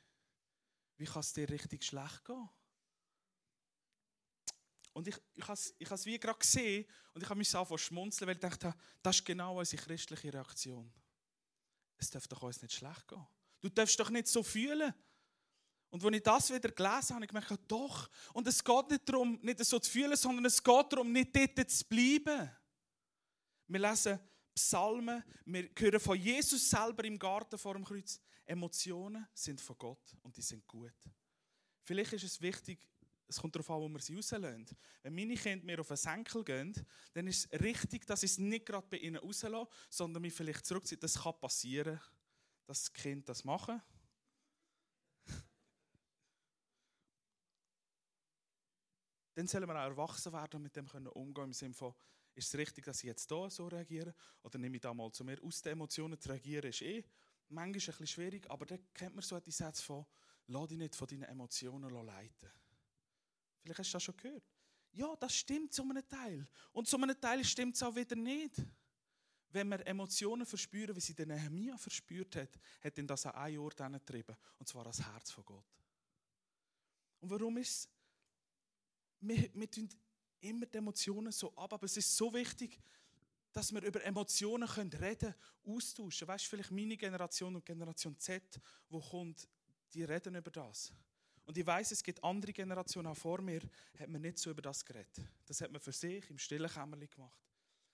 Wie 0.97 1.05
kann 1.05 1.21
es 1.21 1.33
dir 1.33 1.49
richtig 1.49 1.85
schlecht 1.85 2.25
gehen? 2.25 2.49
Und 4.93 5.07
ich, 5.07 5.17
ich 5.35 5.45
habe 5.45 5.53
es 5.53 5.75
ich 5.79 6.07
wie 6.07 6.19
gerade 6.19 6.39
gesehen 6.39 6.85
und 7.15 7.23
ich 7.23 7.29
habe 7.29 7.39
mich 7.39 7.55
angefangen 7.55 7.79
schmunzeln, 7.79 8.27
weil 8.27 8.35
ich 8.35 8.41
dachte, 8.41 8.75
das 9.03 9.17
ist 9.17 9.25
genau 9.25 9.59
unsere 9.59 9.81
christliche 9.81 10.33
Reaktion. 10.33 10.93
Es 11.99 12.11
darf 12.11 12.27
doch 12.27 12.43
uns 12.43 12.63
nicht 12.63 12.75
schlecht 12.75 13.07
gehen. 13.07 13.25
Du 13.61 13.69
darfst 13.69 13.99
doch 14.01 14.11
nicht 14.11 14.27
so 14.27 14.43
fühlen. 14.43 14.93
Und 15.91 16.05
als 16.05 16.17
ich 16.17 16.23
das 16.23 16.53
wieder 16.53 16.71
gelesen 16.71 17.15
habe, 17.15 17.25
ich 17.25 17.29
gemerkt, 17.29 17.59
doch. 17.67 18.11
Und 18.35 18.47
es 18.47 18.63
geht 18.63 18.91
nicht 18.91 19.09
darum, 19.09 19.39
nicht 19.43 19.65
so 19.65 19.79
zu 19.79 19.91
fühlen, 19.91 20.17
sondern 20.17 20.45
es 20.45 20.63
geht 20.63 20.93
darum, 20.93 21.13
nicht 21.13 21.35
dort 21.35 21.71
zu 21.71 21.85
bleiben. 21.87 22.51
Wir 23.69 23.81
lesen 23.81 24.19
Psalmen, 24.55 25.23
wir 25.45 25.71
hören 25.79 26.01
von 26.01 26.19
Jesus 26.19 26.69
selber 26.69 27.05
im 27.05 27.19
Garten 27.19 27.59
vor 27.59 27.75
dem 27.75 27.85
Kreuz. 27.85 28.21
Emotionen 28.45 29.27
sind 29.33 29.61
von 29.61 29.77
Gott 29.79 30.17
und 30.23 30.37
die 30.37 30.43
sind 30.43 30.67
gut. 30.67 30.95
Vielleicht 31.85 32.15
ist 32.15 32.25
es 32.25 32.41
wichtig, 32.41 32.79
es 33.29 33.39
kommt 33.41 33.55
darauf 33.55 33.71
an, 33.71 33.81
wo 33.83 33.89
wir 33.89 34.01
sie 34.01 34.15
rauslassen. 34.15 34.67
Wenn 35.03 35.15
meine 35.15 35.35
Kinder 35.35 35.65
mir 35.65 35.81
auf 35.81 35.91
einen 35.91 35.99
Senkel 35.99 36.43
gehen, 36.43 36.75
dann 37.13 37.27
ist 37.27 37.47
es 37.53 37.61
richtig, 37.61 38.07
dass 38.07 38.23
ich 38.23 38.33
es 38.33 38.39
nicht 38.39 38.67
gerade 38.67 38.87
bei 38.89 38.97
ihnen 38.97 39.17
rauslasse, 39.17 39.69
sondern 39.91 40.23
mich 40.23 40.33
vielleicht 40.33 40.65
zurückziehe. 40.65 40.99
Das 40.99 41.23
kann 41.23 41.39
passieren, 41.39 42.01
dass 42.67 42.85
das 42.85 42.93
Kind 42.93 43.29
das 43.29 43.45
machen. 43.45 43.83
Dann 49.39 49.47
sollen 49.47 49.69
wir 49.69 49.77
auch 49.77 49.91
erwachsen 49.91 50.33
werden 50.33 50.57
und 50.57 50.63
mit 50.63 50.75
dem 50.75 50.89
können 50.89 51.07
umgehen 51.07 51.45
im 51.45 51.53
Sinne 51.53 51.73
von, 51.73 51.95
ist 52.35 52.49
es 52.49 52.59
richtig, 52.59 52.85
dass 52.85 52.99
ich 52.99 53.05
jetzt 53.05 53.29
hier 53.29 53.49
so 53.51 53.69
reagiere? 53.69 54.13
Oder 54.43 54.59
nehme 54.59 54.75
ich 54.75 54.81
da 54.83 54.93
mal 54.93 55.13
zu 55.13 55.23
mir 55.23 55.41
aus 55.45 55.63
den 55.63 55.75
Emotionen 55.75 56.19
zu 56.19 56.31
reagieren? 56.31 56.71
Ist 56.71 56.83
eh 56.83 57.05
manchmal 57.49 57.67
ein 57.67 57.73
bisschen 57.73 58.07
schwierig, 58.09 58.51
aber 58.51 58.67
dann 58.67 58.81
kennt 58.93 59.15
man 59.15 59.23
so 59.23 59.39
die 59.39 59.53
Sätze 59.53 59.81
von, 59.81 60.05
lass 60.49 60.67
dich 60.67 60.79
nicht 60.79 60.97
von 60.97 61.07
deinen 61.07 61.23
Emotionen 61.23 61.89
leiten. 62.05 62.51
Vielleicht 63.63 63.79
hast 63.79 63.91
du 63.91 63.93
das 63.95 64.03
schon 64.03 64.17
gehört. 64.17 64.43
Ja, 64.91 65.15
das 65.15 65.37
stimmt 65.37 65.73
zu 65.73 65.83
einem 65.83 66.09
Teil. 66.09 66.45
Und 66.73 66.89
zu 66.89 66.97
einem 66.97 67.21
Teil 67.21 67.45
stimmt 67.45 67.77
es 67.77 67.83
auch 67.85 67.95
wieder 67.95 68.17
nicht. 68.17 68.57
Wenn 69.51 69.69
wir 69.69 69.87
Emotionen 69.87 70.47
verspüren, 70.47 70.97
wie 70.97 71.01
sie 71.01 71.15
der 71.15 71.27
Nehemiah 71.27 71.79
verspürt 71.79 72.35
hat, 72.35 72.59
hat 72.81 72.99
ihn 72.99 73.07
das 73.07 73.25
an 73.25 73.37
einen 73.37 73.59
Ort 73.59 73.77
getrieben. 73.77 74.37
Und 74.59 74.67
zwar 74.67 74.83
das 74.83 75.01
Herz 75.01 75.31
von 75.31 75.45
Gott. 75.45 75.79
Und 77.21 77.31
warum 77.31 77.57
ist 77.59 77.71
es? 77.71 77.98
Wir, 79.21 79.51
wir 79.55 79.71
tun 79.71 79.89
immer 80.41 80.67
die 80.67 80.79
Emotionen 80.79 81.33
so 81.33 81.55
ab, 81.57 81.73
aber 81.73 81.85
es 81.85 81.97
ist 81.97 82.17
so 82.17 82.33
wichtig, 82.33 82.81
dass 83.53 83.73
wir 83.73 83.83
über 83.83 84.03
Emotionen 84.05 84.69
können 84.69 84.93
reden 84.93 85.35
austauschen. 85.65 86.29
Weißt 86.29 86.45
du, 86.45 86.51
vielleicht 86.51 86.71
meine 86.71 86.97
Generation 86.97 87.57
und 87.57 87.65
Generation 87.65 88.19
Z, 88.19 88.61
wo 88.89 89.01
kommt, 89.01 89.49
die 89.93 90.05
reden 90.05 90.35
über 90.35 90.51
das. 90.51 90.93
Und 91.45 91.57
ich 91.57 91.67
weiß, 91.67 91.93
es 91.93 92.03
gibt 92.03 92.23
andere 92.23 92.53
Generationen 92.53 93.09
auch 93.09 93.17
vor 93.17 93.41
mir, 93.41 93.63
hat 93.99 94.09
man 94.09 94.21
nicht 94.21 94.39
so 94.39 94.51
über 94.51 94.61
das 94.61 94.85
geredet. 94.85 95.19
Das 95.47 95.61
hat 95.61 95.73
man 95.73 95.81
für 95.81 95.93
sich 95.93 96.29
im 96.29 96.39
stillen 96.39 96.71
Kämmerlein 96.71 97.09
gemacht. 97.09 97.43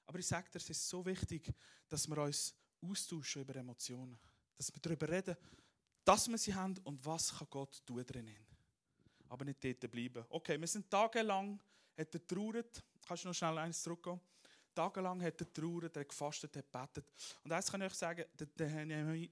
Aber 0.06 0.18
ich 0.18 0.26
sage 0.26 0.50
dir, 0.50 0.58
es 0.58 0.68
ist 0.68 0.88
so 0.88 1.06
wichtig, 1.06 1.52
dass 1.88 2.08
wir 2.08 2.18
uns 2.18 2.54
austauschen 2.82 3.42
über 3.42 3.54
Emotionen. 3.54 4.18
Dass 4.56 4.74
wir 4.74 4.80
darüber 4.82 5.08
reden, 5.08 5.37
dass 6.04 6.28
wir 6.28 6.37
sie 6.37 6.54
haben 6.54 6.76
und 6.84 7.04
was 7.06 7.38
kann 7.38 7.46
Gott 7.48 7.80
tun 7.87 8.04
drinnen. 8.04 8.43
Aber 9.28 9.44
nicht 9.44 9.62
dort 9.64 9.90
bleiben. 9.90 10.24
Okay, 10.28 10.60
wir 10.60 10.66
sind 10.66 10.90
tagelang, 10.90 11.60
hat 11.96 12.14
er 12.14 12.26
trauert. 12.26 12.82
Kannst 13.06 13.24
du 13.24 13.28
noch 13.28 13.34
schnell 13.34 13.58
eins 13.58 13.82
zurückgehen? 13.82 14.20
Tagelang 14.74 15.22
hat 15.22 15.40
er 15.40 15.52
trauert, 15.52 15.96
er 15.96 16.00
hat 16.00 16.08
gefastet, 16.08 16.56
hat 16.56 16.70
gebetet. 16.70 17.06
Und 17.42 17.52
eins 17.52 17.70
kann 17.70 17.80
ich 17.82 17.87
euch 17.87 17.94
sagen, 17.94 18.24
der 18.34 18.84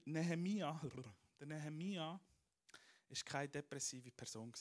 Nehemia, 0.05 0.81
der 1.39 1.47
Nehemia 1.47 2.19
ist 3.09 3.25
keine 3.25 3.49
depressive 3.49 4.11
Person. 4.11 4.51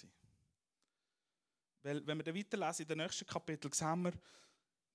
Weil, 1.82 2.06
wenn 2.06 2.18
wir 2.18 2.24
dann 2.24 2.36
weiterlesen, 2.36 2.82
in 2.82 2.88
den 2.88 2.98
nächsten 2.98 3.26
Kapitel, 3.26 3.72
sehen 3.72 4.02
wir, 4.02 4.12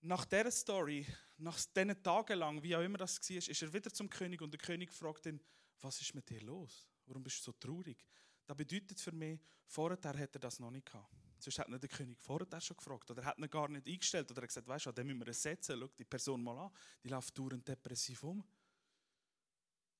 nach 0.01 0.25
dieser 0.25 0.51
Story, 0.51 1.05
nach 1.37 1.59
diesen 1.75 2.01
Tagen 2.03 2.39
lang, 2.39 2.63
wie 2.63 2.75
auch 2.75 2.81
immer 2.81 2.97
das 2.97 3.19
war, 3.29 3.37
ist 3.37 3.61
er 3.61 3.73
wieder 3.73 3.91
zum 3.91 4.09
König 4.09 4.41
und 4.41 4.51
der 4.51 4.59
König 4.59 4.91
fragt 4.91 5.25
ihn, 5.25 5.41
was 5.81 6.01
ist 6.01 6.13
mit 6.13 6.29
dir 6.29 6.41
los? 6.41 6.87
Warum 7.05 7.23
bist 7.23 7.39
du 7.39 7.43
so 7.43 7.51
traurig? 7.53 8.05
Das 8.47 8.55
bedeutet 8.55 8.99
für 8.99 9.11
mich, 9.11 9.39
vorher 9.65 9.97
hätte 10.17 10.37
er 10.37 10.41
das 10.41 10.59
noch 10.59 10.71
nicht 10.71 10.85
gehabt. 10.85 11.13
Sonst 11.37 11.59
hat 11.59 11.67
ihn 11.67 11.79
der 11.79 11.89
König 11.89 12.17
vorher 12.19 12.61
schon 12.61 12.77
gefragt 12.77 13.11
oder 13.11 13.23
hat 13.23 13.37
ihn 13.37 13.49
gar 13.49 13.67
nicht 13.67 13.87
eingestellt 13.87 14.31
oder 14.31 14.47
gesagt, 14.47 14.67
weißt 14.67 14.87
du, 14.87 14.91
den 14.91 15.07
müssen 15.07 15.25
wir 15.25 15.33
setzen, 15.33 15.79
schau 15.79 15.87
die 15.87 16.05
Person 16.05 16.41
mal 16.41 16.57
an, 16.57 16.71
die 17.03 17.09
läuft 17.09 17.37
dauernd 17.37 17.67
depressiv 17.67 18.23
um. 18.23 18.43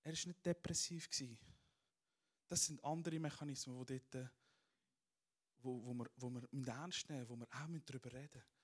Er 0.02 0.14
war 0.14 0.28
nicht 0.28 0.46
depressiv. 0.46 1.10
Das 2.48 2.66
sind 2.66 2.84
andere 2.84 3.20
Mechanismen, 3.20 3.86
die 3.86 4.02
dort, 4.12 4.32
wo, 5.60 5.86
wo 5.86 5.94
wir, 5.94 6.10
wo 6.16 6.30
wir 6.30 6.68
ernst 6.68 7.10
nehmen, 7.10 7.28
wo 7.28 7.36
wir 7.36 7.48
auch 7.52 7.68
darüber 7.86 8.14
reden 8.14 8.32
müssen. 8.34 8.58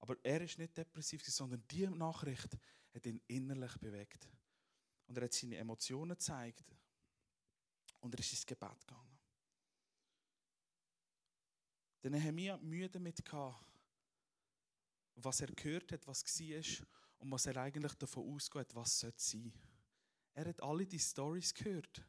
Aber 0.00 0.16
er 0.22 0.40
ist 0.42 0.58
nicht 0.58 0.76
depressiv, 0.76 1.24
sondern 1.24 1.62
die 1.68 1.86
Nachricht 1.86 2.58
hat 2.92 3.06
ihn 3.06 3.20
innerlich 3.28 3.76
bewegt. 3.78 4.28
Und 5.06 5.16
er 5.16 5.24
hat 5.24 5.32
seine 5.32 5.56
Emotionen 5.56 6.10
gezeigt. 6.10 6.74
Und 8.00 8.14
er 8.14 8.20
ist 8.20 8.32
ins 8.32 8.46
Gebet 8.46 8.86
gegangen. 8.86 9.07
Der 12.02 12.10
Nehemiah 12.10 12.58
Mühe 12.58 12.88
damit 12.88 13.24
gehabt, 13.24 13.64
was 15.16 15.40
er 15.40 15.48
gehört 15.48 15.92
hat, 15.92 16.06
was 16.06 16.24
war 16.24 16.86
und 17.18 17.30
was 17.30 17.46
er 17.46 17.56
eigentlich 17.56 17.94
davon 17.94 18.34
ausgeht, 18.34 18.74
was 18.74 19.00
sein 19.00 19.12
sollte. 19.16 19.58
Er 20.34 20.48
hat 20.48 20.62
alle 20.62 20.86
die 20.86 21.00
Stories 21.00 21.52
gehört. 21.52 22.04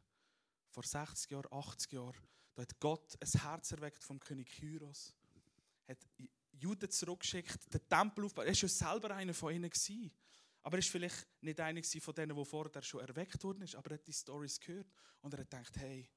Vor 0.68 0.84
60 0.84 1.32
Jahren, 1.32 1.52
80 1.52 1.92
Jahren. 1.92 2.28
Da 2.54 2.62
hat 2.62 2.78
Gott 2.78 3.18
ein 3.20 3.40
Herz 3.40 3.72
erweckt 3.72 4.04
vom 4.04 4.20
König 4.20 4.50
Kyros. 4.52 5.16
Hat 5.88 5.98
Juden 6.52 6.90
zurückgeschickt, 6.90 7.74
den 7.74 7.88
Tempel 7.88 8.24
aufgebaut. 8.24 8.46
Er 8.46 8.52
war 8.52 8.60
ja 8.60 8.68
selber 8.68 9.14
einer 9.16 9.34
von 9.34 9.52
ihnen. 9.52 9.68
Gewesen. 9.68 10.12
Aber 10.62 10.76
er 10.76 10.84
war 10.84 10.90
vielleicht 10.90 11.26
nicht 11.40 11.58
einer 11.58 11.82
von 11.82 12.14
denen, 12.14 12.36
der 12.36 12.44
vorher 12.44 12.82
schon 12.82 13.00
erweckt 13.00 13.42
worden 13.42 13.62
ist. 13.62 13.74
Aber 13.74 13.90
er 13.90 13.94
hat 13.94 14.06
die 14.06 14.12
Stories 14.12 14.60
gehört 14.60 14.92
und 15.22 15.34
er 15.34 15.40
hat 15.40 15.50
gedacht, 15.50 15.76
hey, 15.78 16.08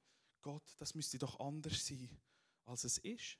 Gott, 0.42 0.74
das 0.78 0.94
müsste 0.94 1.18
doch 1.18 1.40
anders 1.40 1.84
sein, 1.84 2.08
als 2.66 2.84
es 2.84 2.98
ist. 2.98 3.38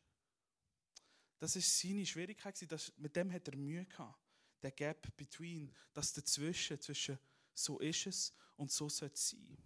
Das 1.45 1.57
ist 1.57 1.79
seine 1.79 2.07
Schwierigkeit. 2.07 2.73
Das, 2.73 2.91
mit 2.97 3.15
dem 3.15 3.31
hat 3.31 3.47
er 3.49 3.55
Mühe 3.55 3.85
gehabt. 3.85 4.19
Der 4.63 4.71
Gap 4.71 5.15
between, 5.15 5.71
das 5.93 6.11
dazwischen, 6.11 6.81
zwischen 6.81 7.19
so 7.53 7.79
ist 7.81 8.07
es 8.07 8.35
und 8.57 8.73
so 8.73 8.89
soll 8.89 9.11
es 9.13 9.29
sein. 9.29 9.59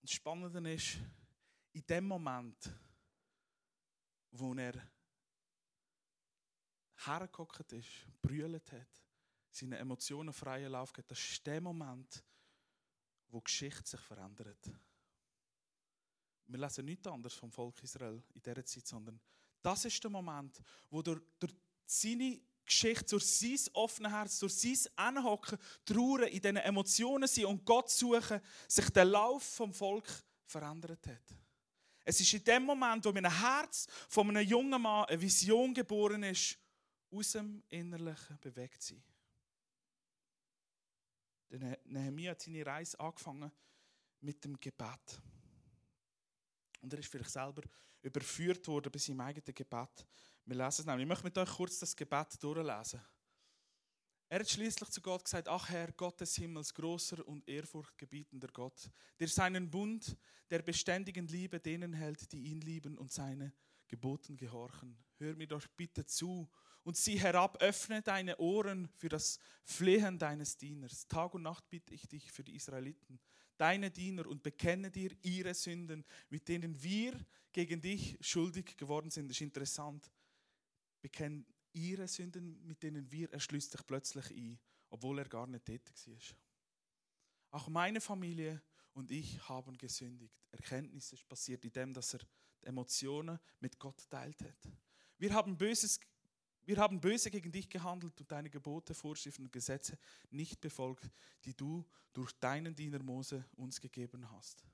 Und 0.00 0.02
das 0.02 0.10
Spannende 0.10 0.74
ist, 0.74 0.98
in 1.72 1.86
dem 1.86 2.08
Moment, 2.08 2.68
wo 4.32 4.52
er 4.54 4.74
hergeguckt 7.04 7.70
ist, 7.70 8.04
brüllt 8.20 8.72
hat, 8.72 9.00
seine 9.48 9.78
Emotionen 9.78 10.32
freien 10.32 10.72
Lauf 10.72 10.92
geht, 10.92 11.08
das 11.08 11.20
ist 11.20 11.46
der 11.46 11.60
Moment, 11.60 12.20
wo 13.28 13.38
die 13.38 13.44
Geschichte 13.44 13.90
sich 13.90 14.00
verändert. 14.00 14.68
Wir 16.50 16.58
lesen 16.58 16.84
nichts 16.84 17.06
anderes 17.06 17.34
vom 17.34 17.52
Volk 17.52 17.80
Israel 17.82 18.22
in 18.34 18.42
dieser 18.42 18.64
Zeit, 18.64 18.86
sondern 18.86 19.20
das 19.62 19.84
ist 19.84 20.02
der 20.02 20.10
Moment, 20.10 20.60
wo 20.90 21.00
durch, 21.00 21.20
durch 21.38 21.54
seine 21.86 22.40
Geschichte, 22.64 23.06
durch 23.06 23.26
sein 23.26 23.58
offenes 23.74 24.10
Herz, 24.10 24.38
durch 24.40 24.54
sein 24.54 24.92
Anhocken, 24.96 25.58
Trauern, 25.84 26.28
in 26.28 26.40
diesen 26.40 26.56
Emotionen 26.56 27.28
sein 27.28 27.44
und 27.46 27.64
Gott 27.64 27.90
suchen, 27.90 28.40
sich 28.66 28.90
der 28.90 29.04
Lauf 29.04 29.42
vom 29.42 29.72
Volk 29.72 30.08
verändert 30.44 31.06
hat. 31.06 31.36
Es 32.04 32.20
ist 32.20 32.32
in 32.32 32.42
dem 32.42 32.64
Moment, 32.64 33.04
wo 33.04 33.10
in 33.10 33.18
einem 33.18 33.38
Herz 33.38 33.86
von 34.08 34.28
einem 34.28 34.46
jungen 34.46 34.82
Mann 34.82 35.04
eine 35.04 35.20
Vision 35.20 35.72
geboren 35.72 36.24
ist, 36.24 36.58
aus 37.12 37.32
dem 37.32 37.62
Innerlichen 37.68 38.38
bewegt 38.40 38.82
sein. 38.82 39.02
Nehemiah 41.84 42.32
hat 42.32 42.42
seine 42.42 42.64
Reise 42.66 42.98
angefangen 42.98 43.52
mit 44.20 44.44
dem 44.44 44.58
Gebet. 44.58 45.20
Und 46.80 46.92
er 46.92 46.98
ist 46.98 47.10
vielleicht 47.10 47.30
selber 47.30 47.62
überführt 48.02 48.66
worden 48.68 48.90
bei 48.90 48.98
seinem 48.98 49.20
eigenen 49.20 49.54
Gebet. 49.54 50.06
Wir 50.44 50.56
lesen 50.56 50.80
es 50.80 50.86
nämlich. 50.86 51.04
Ich 51.04 51.08
möchte 51.08 51.24
mit 51.24 51.38
euch 51.38 51.50
kurz 51.50 51.78
das 51.78 51.94
Gebet 51.94 52.42
durchlesen. 52.42 53.00
Er 54.32 54.38
hat 54.38 54.48
schließlich 54.48 54.90
zu 54.90 55.00
Gott 55.00 55.24
gesagt, 55.24 55.48
ach 55.48 55.68
Herr, 55.68 55.90
Gott 55.90 56.20
des 56.20 56.36
Himmels, 56.36 56.72
großer 56.72 57.26
und 57.26 57.48
ehrfurchtgebietender 57.48 58.48
Gott, 58.52 58.88
der 59.18 59.26
seinen 59.26 59.68
Bund 59.68 60.16
der 60.50 60.62
beständigen 60.62 61.26
Liebe 61.26 61.58
denen 61.58 61.92
hält, 61.92 62.30
die 62.30 62.42
ihn 62.42 62.60
lieben 62.60 62.96
und 62.96 63.12
seine 63.12 63.52
Geboten 63.88 64.36
gehorchen. 64.36 64.96
Hör 65.16 65.34
mir 65.34 65.48
doch 65.48 65.66
bitte 65.76 66.06
zu 66.06 66.48
und 66.84 66.96
sieh 66.96 67.18
herab, 67.18 67.60
öffne 67.60 68.02
deine 68.02 68.36
Ohren 68.38 68.88
für 68.96 69.08
das 69.08 69.40
Flehen 69.64 70.16
deines 70.16 70.56
Dieners. 70.56 71.08
Tag 71.08 71.34
und 71.34 71.42
Nacht 71.42 71.68
bitte 71.68 71.92
ich 71.92 72.06
dich 72.06 72.30
für 72.30 72.44
die 72.44 72.54
Israeliten, 72.54 73.18
deine 73.60 73.90
Diener, 73.90 74.26
und 74.26 74.42
bekenne 74.42 74.90
dir 74.90 75.10
ihre 75.22 75.54
Sünden, 75.54 76.04
mit 76.30 76.48
denen 76.48 76.82
wir 76.82 77.14
gegen 77.52 77.80
dich 77.80 78.16
schuldig 78.20 78.76
geworden 78.76 79.10
sind. 79.10 79.28
Das 79.28 79.36
ist 79.36 79.42
interessant. 79.42 80.10
Bekenne 81.02 81.44
ihre 81.72 82.08
Sünden, 82.08 82.64
mit 82.66 82.82
denen 82.82 83.10
wir, 83.10 83.30
er 83.32 83.40
schließt 83.40 83.72
sich 83.72 83.86
plötzlich 83.86 84.30
ein, 84.30 84.58
obwohl 84.88 85.18
er 85.18 85.28
gar 85.28 85.46
nicht 85.46 85.64
tätig 85.64 85.94
war. 86.06 86.36
Auch 87.50 87.68
meine 87.68 88.00
Familie 88.00 88.62
und 88.94 89.10
ich 89.10 89.48
haben 89.48 89.76
gesündigt. 89.76 90.34
Erkenntnis 90.50 91.12
ist 91.12 91.28
passiert 91.28 91.64
in 91.64 91.72
dem, 91.72 91.92
dass 91.92 92.14
er 92.14 92.20
die 92.62 92.66
Emotionen 92.66 93.38
mit 93.60 93.78
Gott 93.78 94.08
teilt 94.08 94.40
hat. 94.42 94.68
Wir 95.18 95.34
haben 95.34 95.56
Böses 95.56 96.00
wir 96.64 96.76
haben 96.76 97.00
böse 97.00 97.30
gegen 97.30 97.50
dich 97.50 97.68
gehandelt 97.68 98.20
und 98.20 98.30
deine 98.30 98.50
Gebote, 98.50 98.94
Vorschriften 98.94 99.44
und 99.44 99.52
Gesetze 99.52 99.98
nicht 100.30 100.60
befolgt, 100.60 101.10
die 101.44 101.54
du 101.54 101.84
durch 102.12 102.32
deinen 102.32 102.74
Diener 102.74 103.02
Mose 103.02 103.44
uns 103.56 103.80
gegeben 103.80 104.30
hast. 104.30 104.64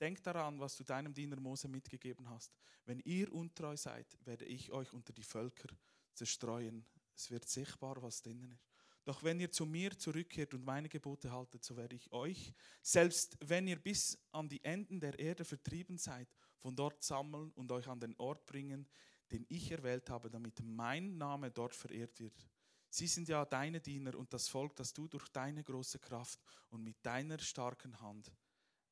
Denk 0.00 0.22
daran, 0.22 0.60
was 0.60 0.76
du 0.76 0.84
deinem 0.84 1.12
Diener 1.12 1.40
Mose 1.40 1.66
mitgegeben 1.68 2.28
hast. 2.30 2.56
Wenn 2.84 3.00
ihr 3.00 3.32
untreu 3.32 3.76
seid, 3.76 4.06
werde 4.24 4.44
ich 4.44 4.70
euch 4.70 4.92
unter 4.92 5.12
die 5.12 5.24
Völker 5.24 5.68
zerstreuen. 6.14 6.84
Es 7.14 7.30
wird 7.30 7.48
sichtbar, 7.48 8.00
was 8.00 8.22
drinnen 8.22 8.52
ist. 8.52 8.68
Doch 9.04 9.22
wenn 9.22 9.40
ihr 9.40 9.50
zu 9.50 9.64
mir 9.64 9.96
zurückkehrt 9.98 10.52
und 10.54 10.64
meine 10.64 10.88
Gebote 10.88 11.32
haltet, 11.32 11.64
so 11.64 11.76
werde 11.76 11.96
ich 11.96 12.12
euch, 12.12 12.52
selbst 12.82 13.38
wenn 13.40 13.66
ihr 13.66 13.82
bis 13.82 14.18
an 14.32 14.48
die 14.48 14.62
Enden 14.62 15.00
der 15.00 15.18
Erde 15.18 15.44
vertrieben 15.44 15.96
seid, 15.96 16.28
von 16.58 16.76
dort 16.76 17.02
sammeln 17.02 17.50
und 17.52 17.72
euch 17.72 17.88
an 17.88 18.00
den 18.00 18.14
Ort 18.18 18.44
bringen, 18.44 18.86
den 19.30 19.44
ich 19.48 19.70
erwählt 19.70 20.08
habe, 20.10 20.30
damit 20.30 20.60
mein 20.62 21.16
Name 21.18 21.50
dort 21.50 21.74
verehrt 21.74 22.18
wird. 22.20 22.48
Sie 22.90 23.06
sind 23.06 23.28
ja 23.28 23.44
deine 23.44 23.80
Diener 23.80 24.14
und 24.14 24.32
das 24.32 24.48
Volk, 24.48 24.74
das 24.76 24.92
du 24.92 25.08
durch 25.08 25.28
deine 25.28 25.62
große 25.62 25.98
Kraft 25.98 26.40
und 26.70 26.82
mit 26.82 26.96
deiner 27.04 27.38
starken 27.38 27.98
Hand 28.00 28.32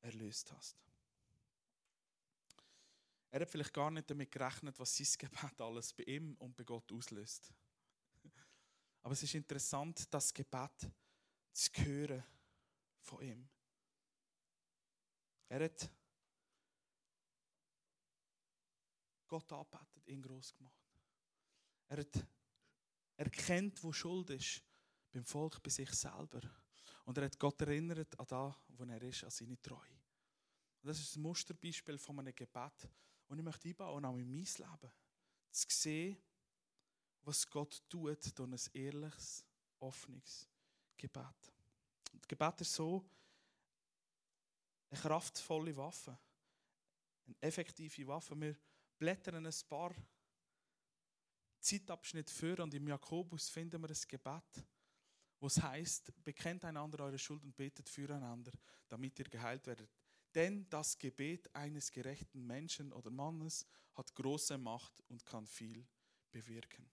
erlöst 0.01 0.51
hast. 0.51 0.77
Er 3.31 3.41
hat 3.41 3.49
vielleicht 3.49 3.73
gar 3.73 3.91
nicht 3.91 4.09
damit 4.09 4.31
gerechnet, 4.31 4.79
was 4.79 4.95
sein 4.95 5.07
Gebet 5.19 5.59
alles 5.59 5.93
bei 5.93 6.03
ihm 6.03 6.35
und 6.39 6.55
bei 6.55 6.63
Gott 6.63 6.91
auslöst. 6.91 7.51
Aber 9.01 9.13
es 9.13 9.23
ist 9.23 9.35
interessant, 9.35 10.13
das 10.13 10.33
Gebet 10.33 10.91
zu 11.53 11.71
hören 11.73 12.23
von 13.01 13.21
ihm. 13.21 13.47
Er 15.49 15.63
hat 15.63 15.89
Gott 19.27 19.51
anbetet, 19.51 20.07
ihn 20.07 20.21
groß 20.21 20.55
gemacht. 20.55 20.87
Er 21.87 21.97
hat 21.99 22.27
erkennt, 23.15 23.83
wo 23.83 23.91
Schuld 23.91 24.29
ist, 24.29 24.63
beim 25.11 25.25
Volk, 25.25 25.61
bei 25.63 25.69
sich 25.69 25.91
selber. 25.91 26.41
Und 27.05 27.17
er 27.17 27.25
hat 27.25 27.39
Gott 27.39 27.61
erinnert 27.61 28.19
an 28.19 28.25
das, 28.27 28.55
wo 28.67 28.83
er 28.83 29.01
ist, 29.01 29.23
an 29.23 29.31
seine 29.31 29.61
Treue. 29.61 29.99
Und 30.81 30.89
das 30.89 30.99
ist 30.99 31.15
ein 31.15 31.21
Musterbeispiel 31.21 31.97
von 31.97 32.19
einem 32.19 32.35
Gebet, 32.35 32.89
und 33.27 33.39
ich 33.39 33.43
möchte 33.43 33.67
einbauen, 33.67 34.05
auch 34.05 34.17
in 34.17 34.29
mein 34.29 34.45
Leben. 34.45 34.91
Zu 35.51 35.67
sehen, 35.69 36.17
was 37.23 37.49
Gott 37.49 37.83
tut 37.89 38.39
durch 38.39 38.47
ein 38.51 38.57
ehrliches, 38.73 39.45
offenes 39.79 40.47
Gebet. 40.95 41.53
Und 42.13 42.27
Gebet 42.27 42.61
ist 42.61 42.73
so 42.73 43.05
eine 44.89 44.99
kraftvolle 44.99 45.75
Waffe. 45.75 46.17
Eine 47.25 47.35
effektive 47.41 48.07
Waffe. 48.07 48.39
Wir 48.39 48.55
blättern 48.97 49.45
ein 49.45 49.53
paar 49.67 49.93
Zeitabschnitte 51.59 52.33
für 52.33 52.61
und 52.63 52.73
im 52.73 52.87
Jakobus 52.87 53.49
finden 53.49 53.81
wir 53.81 53.89
ein 53.89 54.07
Gebet, 54.07 54.65
wo 55.39 55.47
es 55.47 55.61
heißt: 55.61 56.13
Bekennt 56.23 56.63
einander 56.65 57.03
eure 57.03 57.19
Schuld 57.19 57.43
und 57.43 57.55
betet 57.55 57.89
füreinander, 57.89 58.51
damit 58.87 59.19
ihr 59.19 59.25
geheilt 59.25 59.65
werdet. 59.67 59.89
Denn 60.33 60.69
das 60.69 60.97
Gebet 60.97 61.53
eines 61.55 61.91
gerechten 61.91 62.45
Menschen 62.45 62.93
oder 62.93 63.09
Mannes 63.09 63.65
hat 63.95 64.13
große 64.13 64.57
Macht 64.57 65.01
und 65.07 65.25
kann 65.25 65.47
viel 65.47 65.85
bewirken. 66.31 66.89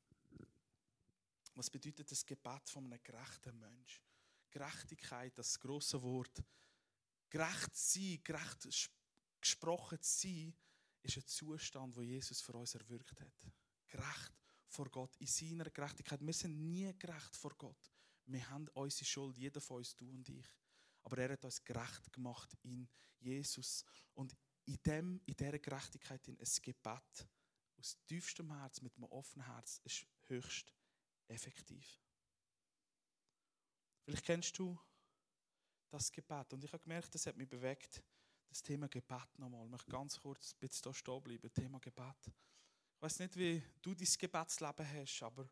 Was 1.55 1.71
bedeutet 1.71 2.11
das 2.11 2.25
Gebet 2.25 2.69
von 2.69 2.87
einem 2.87 3.03
gerechten 3.03 3.59
Mensch? 3.59 4.03
Gerechtigkeit, 4.51 5.37
das 5.37 5.59
große 5.59 6.01
Wort. 6.03 6.43
Gerecht 7.29 7.77
sein, 7.77 8.21
gerecht 8.25 8.93
gesprochen 9.41 9.99
sein, 10.01 10.55
ist 11.05 11.17
ein 11.19 11.27
Zustand, 11.27 11.95
wo 11.97 12.03
Jesus 12.03 12.41
für 12.41 12.55
uns 12.55 12.75
erwirkt 12.75 13.21
hat. 13.21 13.53
Gerecht 13.87 14.33
vor 14.67 14.89
Gott, 14.91 15.15
in 15.17 15.27
seiner 15.27 15.71
Gerechtigkeit. 15.71 16.21
Wir 16.21 16.33
sind 16.33 16.65
nie 16.65 16.93
gerecht 16.99 17.37
vor 17.37 17.55
Gott. 17.57 17.93
Wir 18.27 18.49
haben 18.49 18.69
unsere 18.69 19.05
Schuld, 19.05 19.37
jeder 19.37 19.61
von 19.61 19.79
uns, 19.79 19.95
du 19.95 20.09
und 20.09 20.29
ich. 20.29 20.47
Aber 21.03 21.19
er 21.19 21.33
hat 21.33 21.45
uns 21.45 21.63
gerecht 21.63 22.13
gemacht 22.13 22.57
in 22.63 22.89
Jesus. 23.21 23.85
Und 24.15 24.35
in, 24.65 24.83
dem, 24.83 25.21
in 25.27 25.37
dieser 25.37 25.59
Gerechtigkeit 25.59 26.27
in 26.27 26.39
ein 26.39 26.49
Gebet 26.63 27.29
aus 27.77 27.99
tiefstem 28.07 28.51
Herz, 28.51 28.81
mit 28.81 28.97
einem 28.97 29.05
offenen 29.05 29.47
Herz, 29.47 29.81
ist 29.85 30.07
höchst 30.29 30.73
effektiv. 31.29 32.01
Vielleicht 34.05 34.25
kennst 34.25 34.59
du 34.59 34.79
das 35.91 36.11
Gebet. 36.11 36.53
Und 36.55 36.65
ich 36.65 36.73
habe 36.73 36.83
gemerkt, 36.83 37.15
das 37.15 37.27
hat 37.27 37.37
mich 37.37 37.49
bewegt, 37.49 38.03
das 38.49 38.63
Thema 38.63 38.89
Gebet 38.89 39.39
nochmal. 39.39 39.65
Ich 39.65 39.71
möchte 39.71 39.91
ganz 39.91 40.21
kurz 40.21 40.53
ein 40.53 40.59
bisschen 40.61 40.85
hier 40.85 40.95
stehen 40.95 41.23
bleiben. 41.23 41.53
Thema 41.53 41.79
Gebet. 41.81 42.27
Ich 42.27 43.03
weiß 43.03 43.19
nicht, 43.21 43.37
wie 43.37 43.63
du 43.83 43.95
dein 43.95 44.09
Gebetsleben 44.19 44.93
hast, 44.93 45.23
aber 45.23 45.49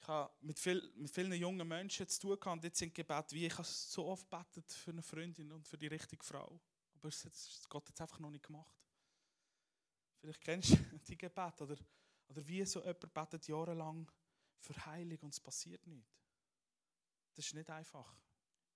ich 0.00 0.08
habe 0.08 0.32
mit, 0.40 0.58
viel, 0.58 0.92
mit 0.96 1.10
vielen 1.10 1.32
jungen 1.32 1.66
Menschen 1.66 2.08
zu 2.08 2.20
tun 2.20 2.40
gehabt, 2.40 2.64
jetzt 2.64 2.78
sind 2.78 2.94
Gebet 2.94 3.32
wie 3.32 3.46
ich 3.46 3.52
habe 3.52 3.68
so 3.68 4.06
oft 4.06 4.28
betet 4.28 4.70
für 4.72 4.90
eine 4.90 5.02
Freundin 5.02 5.52
und 5.52 5.68
für 5.68 5.78
die 5.78 5.86
richtige 5.86 6.24
Frau. 6.24 6.60
Aber 6.94 7.08
es 7.08 7.24
hat 7.24 7.68
Gott 7.68 7.88
jetzt 7.88 8.00
einfach 8.00 8.18
noch 8.18 8.30
nicht 8.30 8.44
gemacht. 8.44 8.82
Vielleicht 10.18 10.40
kennst 10.40 10.70
du 10.70 10.76
die 11.08 11.18
Gebet 11.18 11.60
oder, 11.60 11.76
oder 12.28 12.46
wie 12.46 12.64
so 12.64 12.80
jemand 12.80 13.12
betet 13.12 13.46
jahrelang 13.46 14.10
für 14.58 14.86
Heilung 14.86 15.18
und 15.20 15.34
es 15.34 15.40
passiert 15.40 15.86
nichts. 15.86 16.10
Das 17.34 17.46
ist 17.46 17.54
nicht 17.54 17.70
einfach 17.70 18.16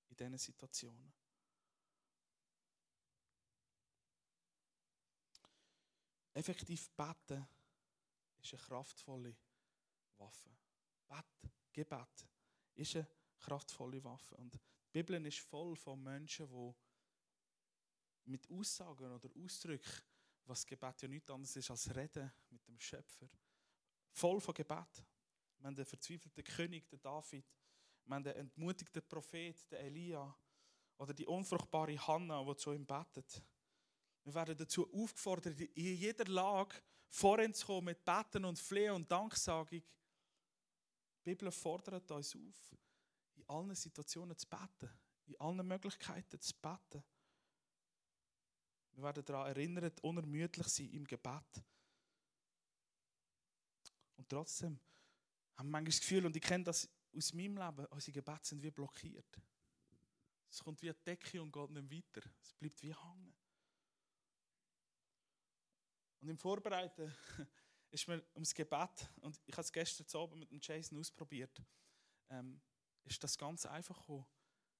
in 0.08 0.16
diesen 0.16 0.38
Situationen. 0.38 1.12
Effektiv 6.36 6.90
beten 6.90 7.48
ist 8.36 8.52
eine 8.52 8.62
kraftvolle 8.62 9.34
Waffe. 10.18 10.50
Bet, 11.08 11.50
Gebet 11.72 12.28
ist 12.74 12.96
eine 12.96 13.08
kraftvolle 13.38 14.04
Waffe. 14.04 14.36
Und 14.36 14.52
die 14.52 14.58
Bibel 14.92 15.24
ist 15.24 15.38
voll 15.38 15.74
von 15.76 16.02
Menschen, 16.02 16.46
die 16.46 16.74
mit 18.30 18.50
Aussagen 18.50 19.12
oder 19.12 19.30
Ausdrücken, 19.42 20.02
was 20.44 20.66
Gebet 20.66 21.00
ja 21.00 21.08
nichts 21.08 21.30
anderes 21.30 21.56
ist 21.56 21.70
als 21.70 21.96
Reden 21.96 22.30
mit 22.50 22.68
dem 22.68 22.78
Schöpfer, 22.78 23.30
voll 24.12 24.38
von 24.38 24.52
Gebet. 24.52 25.06
Wir 25.56 25.68
haben 25.68 25.74
den 25.74 25.86
verzweifelten 25.86 26.44
König, 26.44 26.86
den 26.86 27.00
David, 27.00 27.46
wir 28.04 28.14
haben 28.14 28.24
den 28.24 28.36
entmutigten 28.36 29.08
Prophet, 29.08 29.70
den 29.70 29.86
Elia, 29.86 30.36
oder 30.98 31.14
die 31.14 31.24
unfruchtbare 31.24 31.96
Hannah, 32.06 32.44
die 32.44 32.56
zu 32.56 32.74
ihm 32.74 32.84
betet. 32.84 33.42
Wir 34.26 34.34
werden 34.34 34.56
dazu 34.56 34.92
aufgefordert, 34.92 35.60
in 35.60 35.96
jeder 35.96 36.24
Lage 36.24 36.74
voranzukommen 37.08 37.84
mit 37.84 38.04
Beten 38.04 38.44
und 38.44 38.58
Flehen 38.58 38.94
und 38.94 39.08
Danksagung. 39.08 39.68
Die 39.70 39.84
Bibel 41.22 41.52
fordert 41.52 42.10
uns 42.10 42.34
auf, 42.34 42.76
in 43.36 43.48
allen 43.48 43.72
Situationen 43.76 44.36
zu 44.36 44.48
beten, 44.48 44.90
in 45.26 45.36
allen 45.38 45.64
Möglichkeiten 45.64 46.40
zu 46.40 46.52
beten. 46.54 47.04
Wir 48.94 49.04
werden 49.04 49.24
daran 49.24 49.46
erinnert, 49.46 50.00
unermüdlich 50.00 50.66
sein 50.66 50.90
im 50.90 51.04
Gebet. 51.04 51.62
Und 54.16 54.28
trotzdem 54.28 54.80
haben 55.54 55.68
wir 55.68 55.70
manchmal 55.70 55.92
das 55.92 56.00
Gefühl, 56.00 56.26
und 56.26 56.34
ich 56.34 56.42
kenne 56.42 56.64
das 56.64 56.88
aus 57.16 57.32
meinem 57.32 57.58
Leben, 57.58 57.86
unsere 57.86 58.12
Gebete 58.12 58.44
sind 58.44 58.60
wie 58.60 58.72
blockiert. 58.72 59.40
Es 60.50 60.64
kommt 60.64 60.82
wie 60.82 60.90
eine 60.90 60.98
Decke 60.98 61.40
und 61.40 61.52
geht 61.52 61.70
nicht 61.70 61.92
weiter. 61.92 62.28
Es 62.42 62.52
bleibt 62.54 62.82
wie 62.82 62.92
hängen. 62.92 63.45
Und 66.20 66.28
im 66.28 66.38
Vorbereiten 66.38 67.12
ist 67.90 68.08
mir 68.08 68.22
ums 68.34 68.54
Gebet, 68.54 69.10
und 69.20 69.40
ich 69.46 69.54
habe 69.54 69.62
es 69.62 69.72
gestern 69.72 70.20
Abend 70.20 70.40
mit 70.40 70.50
dem 70.50 70.60
Jason 70.60 70.98
ausprobiert, 70.98 71.62
ähm, 72.30 72.60
ist 73.04 73.22
das 73.22 73.36
ganz 73.38 73.66
einfach 73.66 73.98
gekommen. 74.00 74.26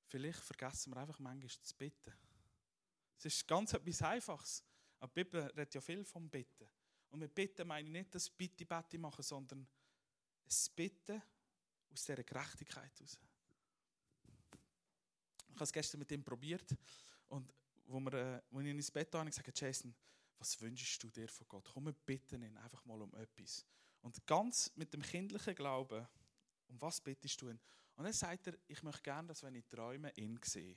Vielleicht 0.06 0.40
vergessen 0.40 0.92
wir 0.92 1.00
einfach 1.00 1.18
manchmal 1.18 1.50
zu 1.50 1.74
beten. 1.76 2.12
Es 3.18 3.24
ist 3.24 3.48
ganz 3.48 3.72
etwas 3.72 4.02
Einfaches. 4.02 4.64
Aber 4.98 5.12
die 5.12 5.24
Bibel 5.24 5.42
redet 5.42 5.74
ja 5.74 5.80
viel 5.80 6.04
vom 6.04 6.28
Bitten. 6.28 6.68
Und 7.10 7.20
mit 7.20 7.34
Bitten 7.34 7.66
meine 7.66 7.86
ich 7.86 7.92
nicht 7.92 8.14
das 8.14 8.28
Bitte-Bette 8.28 8.98
machen, 8.98 9.22
sondern 9.22 9.60
ein 9.60 10.74
Bitten 10.74 11.22
aus 11.90 12.04
dieser 12.04 12.22
Gerechtigkeit 12.22 12.92
heraus. 12.98 13.18
Ich 15.48 15.54
habe 15.54 15.64
es 15.64 15.72
gestern 15.72 16.00
mit 16.00 16.12
ihm 16.12 16.22
probiert 16.22 16.76
und 17.28 17.52
wo, 17.86 18.00
wir, 18.00 18.12
äh, 18.12 18.60
ich 18.60 18.66
ins 18.66 18.90
Bett 18.90 19.08
habe, 19.08 19.20
habe 19.20 19.30
ich 19.30 19.36
gesagt, 19.36 19.58
Jason, 19.58 19.94
was 20.38 20.60
wünschst 20.60 21.02
du 21.02 21.10
dir 21.10 21.28
von 21.28 21.46
Gott? 21.48 21.68
Komm, 21.72 21.86
wir 21.86 21.92
bitten 21.92 22.42
ihn 22.42 22.56
einfach 22.58 22.84
mal 22.84 23.00
um 23.00 23.14
etwas. 23.14 23.64
Und 24.00 24.26
ganz 24.26 24.70
mit 24.76 24.92
dem 24.92 25.02
kindlichen 25.02 25.54
Glauben, 25.54 26.06
um 26.68 26.80
was 26.80 27.00
bittest 27.00 27.40
du 27.40 27.50
ihn? 27.50 27.60
Und 27.96 28.04
dann 28.04 28.12
sagt 28.12 28.46
er, 28.48 28.58
ich 28.66 28.82
möchte 28.82 29.02
gerne, 29.02 29.28
dass 29.28 29.42
wenn 29.42 29.54
ich 29.54 29.66
träume, 29.66 30.12
ihn 30.16 30.38
sehe. 30.44 30.76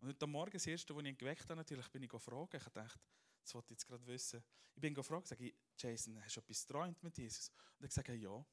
Und 0.00 0.08
heute 0.08 0.26
Morgen, 0.26 0.52
das 0.52 0.66
erste, 0.66 0.94
als 0.94 1.02
ich 1.02 1.08
ihn 1.08 1.18
geweckt 1.18 1.44
habe, 1.44 1.56
natürlich 1.56 1.88
bin 1.90 2.02
ich 2.02 2.08
gefragt. 2.08 2.54
Ich 2.54 2.68
dachte, 2.68 3.00
das 3.42 3.54
wollte 3.54 3.72
ich 3.72 3.78
jetzt 3.78 3.86
gerade 3.86 4.06
wissen. 4.06 4.44
Ich 4.74 4.80
bin 4.80 4.94
gefragt, 4.94 5.26
sage 5.26 5.46
ich, 5.46 5.54
Jason, 5.76 6.22
hast 6.22 6.36
du 6.36 6.40
etwas 6.40 6.66
geträumt 6.66 7.02
mit 7.02 7.16
Jesus? 7.18 7.50
Und 7.78 7.84
er 7.84 7.88
gesagt, 7.88 8.08
ja. 8.08 8.46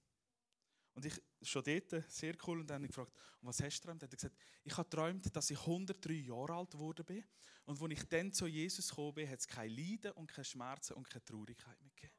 Und 0.94 1.06
ich, 1.06 1.22
schon 1.42 1.64
dort, 1.64 2.12
sehr 2.12 2.36
cool, 2.46 2.60
und 2.60 2.68
dann 2.68 2.76
habe 2.76 2.86
ich 2.86 2.90
gefragt, 2.90 3.14
was 3.42 3.62
hast 3.62 3.80
du 3.80 3.82
geträumt? 3.82 4.04
Er 4.04 4.08
hat 4.08 4.16
gesagt, 4.16 4.38
ich 4.64 4.78
habe 4.78 4.90
geträumt, 4.90 5.36
dass 5.36 5.50
ich 5.50 5.60
103 5.60 6.14
Jahre 6.14 6.54
alt 6.56 6.72
geworden 6.72 7.06
bin. 7.06 7.24
Und 7.66 7.82
als 7.82 7.92
ich 7.92 8.04
dann 8.10 8.34
zu 8.34 8.48
Jesus 8.48 8.90
gekommen 8.90 9.14
bin, 9.14 9.30
hat 9.30 9.40
es 9.40 9.48
kein 9.48 9.72
Leiden 9.72 10.12
und 10.14 10.28
keine 10.28 10.46
Schmerzen 10.46 10.94
und 10.94 11.10
keine 11.10 11.24
Traurigkeit 11.24 11.80
mehr 11.82 11.92
gegeben. 11.92 12.14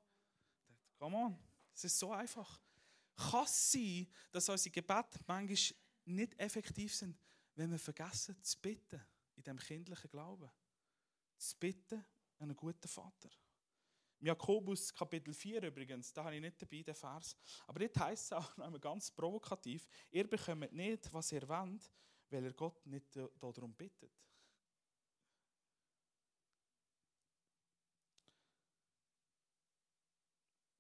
Dachte, 0.67 0.99
come 0.99 1.17
on, 1.17 1.39
es 1.75 1.85
ist 1.85 1.99
so 1.99 2.13
einfach. 2.13 2.61
Kann 3.15 3.45
es 3.45 3.73
sein, 3.73 4.09
dass 4.31 4.49
unsere 4.49 4.71
Gebete 4.71 5.21
manchmal 5.27 5.79
nicht 6.05 6.39
effektiv 6.39 6.95
sind, 6.95 7.19
wenn 7.55 7.71
wir 7.71 7.79
vergessen 7.79 8.43
zu 8.43 8.59
bitten, 8.59 9.01
in 9.37 9.43
dem 9.43 9.59
kindlichen 9.59 10.11
Glauben? 10.11 10.51
Zu 11.37 11.57
bitten 11.59 12.05
an 12.39 12.49
einen 12.49 12.57
guten 12.57 12.89
Vater. 12.89 13.31
Jakobus 14.23 14.95
Kapitel 14.95 15.35
4 15.35 15.65
übrigens, 15.65 16.13
da 16.13 16.23
habe 16.25 16.37
ich 16.37 16.41
nicht 16.41 16.63
dabei, 16.63 16.83
den 16.83 16.95
Vers. 16.95 17.37
Aber 17.67 17.81
dort 17.81 17.99
heißt 17.99 18.25
es 18.27 18.33
auch 18.33 18.57
noch 18.57 18.81
ganz 18.81 19.11
provokativ, 19.11 19.89
ihr 20.13 20.31
bekommt 20.31 20.73
nicht, 20.73 21.13
was 21.13 21.33
ihr 21.33 21.49
wollt, 21.49 21.91
weil 22.31 22.45
ihr 22.45 22.53
Gott 22.53 22.87
nicht 22.87 23.17
darum 23.17 23.75
bittet. 23.75 24.13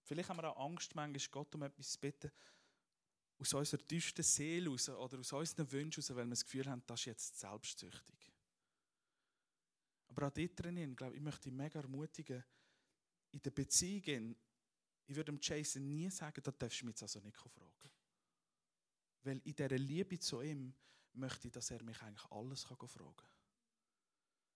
Vielleicht 0.04 0.28
haben 0.28 0.36
wir 0.36 0.56
auch 0.56 0.64
Angst, 0.64 0.94
manchmal 0.94 1.28
Gott 1.30 1.54
um 1.54 1.62
etwas 1.62 1.92
zu 1.92 2.00
bitten, 2.00 2.30
aus 3.38 3.54
unserer 3.54 3.84
tiefsten 3.84 4.22
Seele 4.22 4.70
raus 4.70 4.88
oder 4.88 5.18
aus 5.18 5.32
unseren 5.32 5.72
Wünschen 5.72 6.00
raus, 6.00 6.10
weil 6.10 6.26
wir 6.26 6.30
das 6.30 6.44
Gefühl 6.44 6.66
haben, 6.66 6.82
das 6.86 7.00
ist 7.00 7.06
jetzt 7.06 7.40
selbstsüchtig. 7.40 8.32
Aber 10.06 10.28
auch 10.28 10.30
dort 10.30 10.62
drin, 10.62 10.94
glaube 10.94 11.14
ich, 11.14 11.18
ich 11.18 11.24
möchte 11.24 11.48
dich 11.48 11.52
mega 11.52 11.80
ermutigen, 11.80 12.44
in 13.32 13.42
der 13.42 13.50
Beziehung, 13.50 14.36
ich 15.06 15.16
würde 15.16 15.32
dem 15.32 15.40
Jason 15.42 15.88
nie 15.88 16.10
sagen, 16.10 16.42
da 16.42 16.50
darfst 16.50 16.80
du 16.80 16.86
mich 16.86 16.92
jetzt 16.92 17.02
also 17.02 17.20
nicht 17.20 17.36
fragen. 17.36 17.90
Weil 19.24 19.40
in 19.44 19.54
dieser 19.54 19.78
Liebe 19.78 20.18
zu 20.18 20.40
ihm 20.42 20.74
möchte 21.12 21.48
ich, 21.48 21.52
dass 21.52 21.70
er 21.70 21.82
mich 21.82 22.00
eigentlich 22.02 22.30
alles 22.30 22.66
kann 22.66 22.88
fragen 22.88 23.16
kann. 23.16 23.28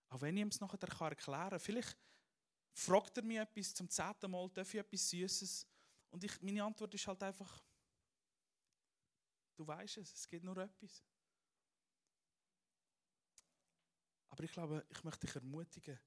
Auch 0.08 0.20
wenn 0.20 0.36
ich 0.36 0.42
ihm 0.42 0.48
es 0.48 0.60
nachher 0.60 0.80
erklären 0.80 1.16
kann, 1.16 1.60
vielleicht 1.60 1.96
fragt 2.72 3.16
er 3.16 3.24
mich 3.24 3.38
etwas 3.38 3.74
zum 3.74 3.88
zehnten 3.88 4.30
Mal, 4.30 4.48
darf 4.50 4.72
ich 4.72 4.80
etwas 4.80 5.10
Süßes? 5.10 5.66
Und 6.10 6.24
ich, 6.24 6.40
meine 6.42 6.64
Antwort 6.64 6.94
ist 6.94 7.06
halt 7.06 7.22
einfach, 7.22 7.64
du 9.56 9.66
weißt 9.66 9.98
es, 9.98 10.12
es 10.12 10.28
geht 10.28 10.44
nur 10.44 10.56
etwas. 10.56 11.02
Aber 14.28 14.44
ich 14.44 14.52
glaube, 14.52 14.84
ich 14.88 15.02
möchte 15.02 15.26
dich 15.26 15.34
ermutigen, 15.34 15.98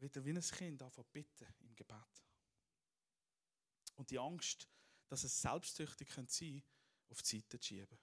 wieder 0.00 0.24
wie 0.24 0.30
ein 0.30 0.40
Kind 0.40 0.82
anfangen 0.82 1.08
bitten 1.12 1.46
im 1.60 1.74
Gebet. 1.74 2.24
Und 3.96 4.10
die 4.10 4.18
Angst, 4.18 4.68
dass 5.08 5.24
es 5.24 5.40
selbstsüchtig 5.40 6.08
sein 6.08 6.26
könnte, 6.26 6.62
auf 7.10 7.22
die 7.22 7.36
Seite 7.36 7.58
zu 7.58 7.66
schieben. 7.66 7.98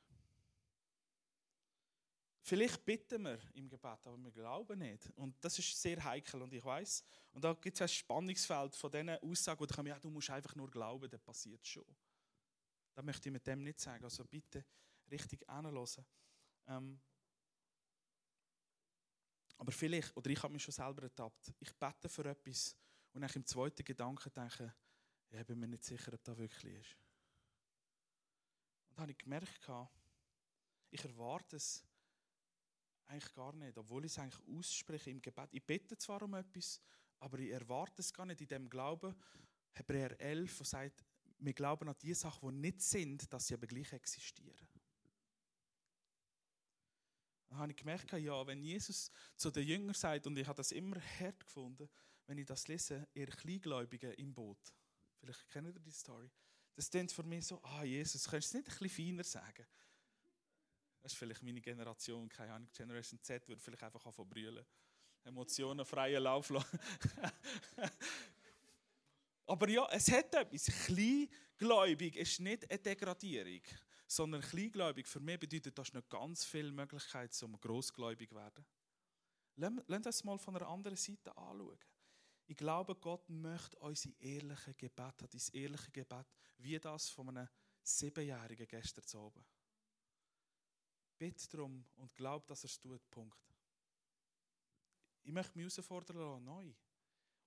Vielleicht 2.41 2.85
bitten 2.85 3.23
wir 3.23 3.39
im 3.55 3.67
Gebet, 3.67 4.07
aber 4.07 4.17
wir 4.17 4.31
glauben 4.31 4.79
nicht. 4.79 5.09
Und 5.17 5.35
das 5.43 5.59
ist 5.59 5.81
sehr 5.81 6.01
heikel 6.01 6.41
und 6.41 6.53
ich 6.53 6.63
weiß. 6.63 7.03
Und 7.33 7.43
da 7.43 7.53
gibt 7.53 7.75
es 7.75 7.81
ein 7.81 7.89
Spannungsfeld 7.89 8.73
von 8.73 8.89
diesen 8.89 9.09
Aussagen, 9.09 9.59
wo 9.59 9.65
du 9.65 9.81
ja, 9.83 9.99
du 9.99 10.09
musst 10.09 10.29
einfach 10.29 10.55
nur 10.55 10.71
glauben, 10.71 11.09
dann 11.09 11.19
passiert 11.19 11.67
schon. 11.67 11.83
Das 12.93 13.03
möchte 13.03 13.27
ich 13.27 13.33
mit 13.33 13.45
dem 13.45 13.63
nicht 13.63 13.81
sagen. 13.81 14.03
Also 14.03 14.23
bitte 14.23 14.63
richtig 15.11 15.47
anhören. 15.49 16.05
Ähm, 16.67 17.01
aber 19.57 19.71
vielleicht, 19.71 20.15
oder 20.15 20.29
ich 20.29 20.41
habe 20.41 20.53
mich 20.53 20.63
schon 20.63 20.73
selber 20.73 21.03
ertappt, 21.03 21.53
ich 21.59 21.73
bete 21.75 22.09
für 22.09 22.25
etwas 22.25 22.75
und 23.13 23.21
dann 23.21 23.31
im 23.33 23.45
zweiten 23.45 23.83
Gedanken 23.83 24.31
denke, 24.31 24.73
ja, 25.29 25.41
ich 25.41 25.47
bin 25.47 25.59
mir 25.59 25.67
nicht 25.67 25.83
sicher, 25.83 26.13
ob 26.13 26.23
das 26.23 26.37
wirklich 26.37 26.73
ist. 26.75 26.97
Und 28.89 28.97
dann 28.97 29.03
habe 29.03 29.11
ich 29.11 29.17
gemerkt, 29.17 29.69
ich 30.89 31.03
erwarte 31.03 31.57
es 31.57 31.83
eigentlich 33.07 33.33
gar 33.33 33.53
nicht, 33.53 33.77
obwohl 33.77 34.05
ich 34.05 34.11
es 34.11 34.19
eigentlich 34.19 34.57
ausspreche 34.57 35.09
im 35.09 35.21
Gebet. 35.21 35.49
Ich 35.51 35.65
bete 35.65 35.97
zwar 35.97 36.21
um 36.21 36.33
etwas, 36.35 36.81
aber 37.19 37.39
ich 37.39 37.51
erwarte 37.51 38.01
es 38.01 38.13
gar 38.13 38.25
nicht 38.25 38.41
in 38.41 38.47
dem 38.47 38.69
Glauben. 38.69 39.15
Hebräer 39.71 40.19
11, 40.19 40.59
wo 40.59 40.63
sagt, 40.63 41.05
wir 41.39 41.53
glauben 41.53 41.87
an 41.87 41.95
die 42.01 42.13
Sachen, 42.13 42.49
die 42.49 42.55
nicht 42.55 42.81
sind, 42.81 43.31
dass 43.31 43.47
sie 43.47 43.53
aber 43.53 43.67
gleich 43.67 43.93
existieren. 43.93 44.67
Dann 47.49 47.59
habe 47.59 47.71
ich 47.71 47.77
gemerkt, 47.77 48.11
ja, 48.13 48.45
wenn 48.45 48.61
Jesus 48.61 49.11
zu 49.35 49.51
den 49.51 49.65
Jüngern 49.65 49.93
sagt, 49.93 50.27
und 50.27 50.37
ich 50.37 50.47
habe 50.47 50.57
das 50.57 50.71
immer 50.71 50.97
hart 51.19 51.45
gefunden, 51.45 51.89
wenn 52.25 52.37
ich 52.37 52.45
das 52.45 52.67
lese, 52.67 53.07
ihr 53.13 53.27
Kleingläubigen 53.27 54.13
im 54.13 54.33
Boot. 54.33 54.73
Vielleicht 55.19 55.49
kennt 55.49 55.67
ihr 55.67 55.79
die 55.79 55.91
Story. 55.91 56.29
Das 56.75 56.89
klingt 56.89 57.11
für 57.11 57.23
mich 57.23 57.47
so, 57.47 57.61
ah 57.63 57.83
Jesus, 57.83 58.27
kannst 58.27 58.53
du 58.53 58.57
es 58.57 58.65
nicht 58.65 58.75
ein 58.75 58.87
bisschen 58.87 59.07
feiner 59.07 59.23
sagen? 59.23 59.65
Das 61.01 61.13
ist 61.13 61.17
vielleicht 61.17 61.41
meine 61.41 61.61
Generation, 61.61 62.27
keine 62.27 62.53
Ahnung, 62.53 62.69
Generation 62.73 63.19
Z 63.21 63.47
würde 63.47 63.61
vielleicht 63.61 63.83
einfach 63.83 64.05
anfangen 64.05 64.29
brüllen. 64.29 64.65
Emotionen 65.23 65.85
freien 65.85 66.23
Lauf 66.23 66.49
lassen. 66.49 66.79
Aber 69.45 69.69
ja, 69.69 69.87
es 69.91 70.11
hat 70.11 70.35
etwas. 70.35 70.65
Kleingläubig 70.85 72.15
ist 72.17 72.39
nicht 72.41 72.69
eine 72.69 72.79
Degradierung, 72.79 73.61
sondern 74.07 74.41
Kleingläubig 74.41 75.07
für 75.07 75.19
mich 75.19 75.39
bedeutet, 75.39 75.77
dass 75.77 75.93
nicht 75.93 76.09
ganz 76.09 76.45
viele 76.45 76.71
Möglichkeiten, 76.71 77.45
um 77.45 77.59
großgläubig 77.59 78.29
zu 78.29 78.35
werden. 78.35 78.65
Lass 79.55 80.01
das 80.01 80.23
mal 80.23 80.37
von 80.37 80.55
einer 80.55 80.67
anderen 80.67 80.97
Seite 80.97 81.35
anschauen. 81.35 81.79
Ich 82.45 82.55
glaube, 82.55 82.95
Gott 82.95 83.27
möchte 83.29 83.77
unser 83.79 84.09
ehrliche 84.19 84.73
Gebet, 84.73 85.21
hat 85.21 85.33
dein 85.33 85.41
ehrliche 85.51 85.91
Gebet, 85.91 86.27
wie 86.57 86.79
das 86.79 87.09
von 87.09 87.29
einem 87.29 87.49
Siebenjährigen 87.83 88.67
gestern 88.67 89.03
zu 89.03 89.19
oben. 89.19 89.45
Bitte 91.17 91.49
darum 91.49 91.85
und 91.95 92.15
glaub, 92.15 92.47
dass 92.47 92.63
er 92.63 92.69
es 92.69 92.79
tut. 92.79 93.09
Punkt. 93.09 93.37
Ich 95.23 95.31
möchte 95.33 95.57
mich 95.57 95.75
herausfordern 95.75 96.43
neu. 96.43 96.73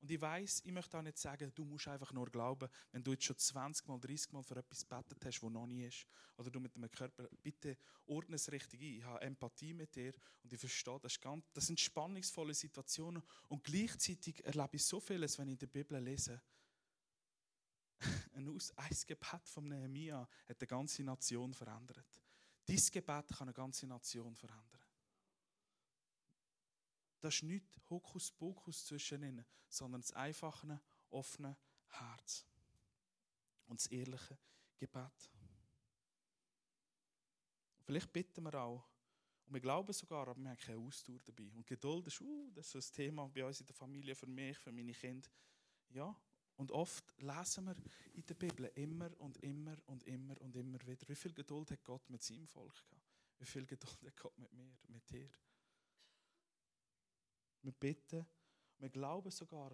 Und 0.00 0.10
ich 0.10 0.20
weiß, 0.20 0.62
ich 0.64 0.72
möchte 0.72 0.96
auch 0.96 1.02
nicht 1.02 1.18
sagen, 1.18 1.52
du 1.54 1.64
musst 1.64 1.86
einfach 1.88 2.12
nur 2.12 2.30
glauben, 2.30 2.70
wenn 2.90 3.04
du 3.04 3.12
jetzt 3.12 3.24
schon 3.24 3.36
20 3.36 3.86
Mal, 3.86 3.98
30 4.00 4.32
Mal 4.32 4.42
für 4.42 4.56
etwas 4.56 4.88
gebetet 4.88 5.22
hast, 5.24 5.42
was 5.42 5.50
noch 5.50 5.66
nie 5.66 5.84
ist. 5.84 6.06
Oder 6.38 6.50
du 6.50 6.58
mit 6.58 6.74
dem 6.74 6.90
Körper, 6.90 7.28
bitte 7.42 7.76
ordne 8.06 8.36
es 8.36 8.50
richtig 8.50 8.80
ein. 8.80 8.96
Ich 8.96 9.04
habe 9.04 9.20
Empathie 9.20 9.74
mit 9.74 9.94
dir 9.94 10.14
und 10.42 10.52
ich 10.52 10.58
verstehe, 10.58 10.98
das, 11.00 11.20
ganz, 11.20 11.44
das 11.52 11.66
sind 11.66 11.78
spannungsvolle 11.78 12.54
Situationen. 12.54 13.22
Und 13.48 13.62
gleichzeitig 13.62 14.42
erlebe 14.44 14.76
ich 14.76 14.84
so 14.84 15.00
vieles, 15.00 15.38
wenn 15.38 15.48
ich 15.48 15.52
in 15.52 15.58
der 15.58 15.66
Bibel 15.66 16.02
lese. 16.02 16.40
Ein, 18.32 18.48
Aus 18.48 19.06
Gebet 19.06 19.46
von 19.46 19.68
Nehemiah 19.68 20.26
hat 20.48 20.60
eine 20.60 20.66
ganze 20.66 21.02
Nation 21.02 21.52
verändert. 21.52 22.22
Dein 22.64 22.76
Gebet 22.76 23.28
kann 23.28 23.48
eine 23.48 23.52
ganze 23.52 23.86
Nation 23.86 24.34
verändern. 24.34 24.80
Das 27.20 27.34
ist 27.34 27.42
nicht 27.42 27.64
Hokuspokus 27.88 28.86
zwischen 28.86 29.22
ihnen, 29.22 29.44
sondern 29.68 30.00
das 30.00 30.12
einfache, 30.12 30.80
offene 31.10 31.56
Herz. 31.88 32.46
Und 33.66 33.78
das 33.78 33.86
ehrliche 33.86 34.38
Gebet. 34.78 35.30
Vielleicht 37.82 38.12
bitten 38.12 38.42
wir 38.44 38.54
auch, 38.54 38.84
und 39.46 39.54
wir 39.54 39.60
glauben 39.60 39.92
sogar, 39.92 40.28
aber 40.28 40.40
wir 40.40 40.50
haben 40.50 40.58
keine 40.58 40.78
Ausdauer 40.78 41.18
dabei. 41.24 41.50
Und 41.54 41.66
Geduld 41.66 42.06
ist, 42.06 42.20
uh, 42.20 42.50
das 42.54 42.66
ist 42.66 42.72
so 42.72 42.78
ein 42.78 42.94
Thema 42.94 43.28
bei 43.28 43.44
uns 43.44 43.60
in 43.60 43.66
der 43.66 43.74
Familie, 43.74 44.14
für 44.14 44.26
mich, 44.26 44.56
für 44.56 44.70
meine 44.70 44.92
Kinder. 44.92 45.28
Ja, 45.88 46.16
und 46.56 46.70
oft 46.70 47.04
lesen 47.18 47.66
wir 47.66 47.74
in 48.12 48.24
der 48.26 48.34
Bibel 48.34 48.70
immer 48.74 49.10
und 49.18 49.38
immer 49.38 49.76
und 49.86 50.04
immer 50.04 50.40
und 50.40 50.54
immer 50.54 50.78
wieder, 50.86 51.08
wie 51.08 51.14
viel 51.14 51.32
Geduld 51.32 51.70
hat 51.70 51.82
Gott 51.82 52.08
mit 52.10 52.22
seinem 52.22 52.46
Volk 52.46 52.74
gehabt? 52.86 53.10
Wie 53.38 53.46
viel 53.46 53.66
Geduld 53.66 54.02
hat 54.04 54.16
Gott 54.16 54.38
mit 54.38 54.52
mir, 54.52 54.76
mit 54.88 55.10
dir? 55.10 55.30
Wir 57.62 57.72
bitten, 57.72 58.26
wir 58.78 58.88
glauben 58.88 59.30
sogar, 59.30 59.72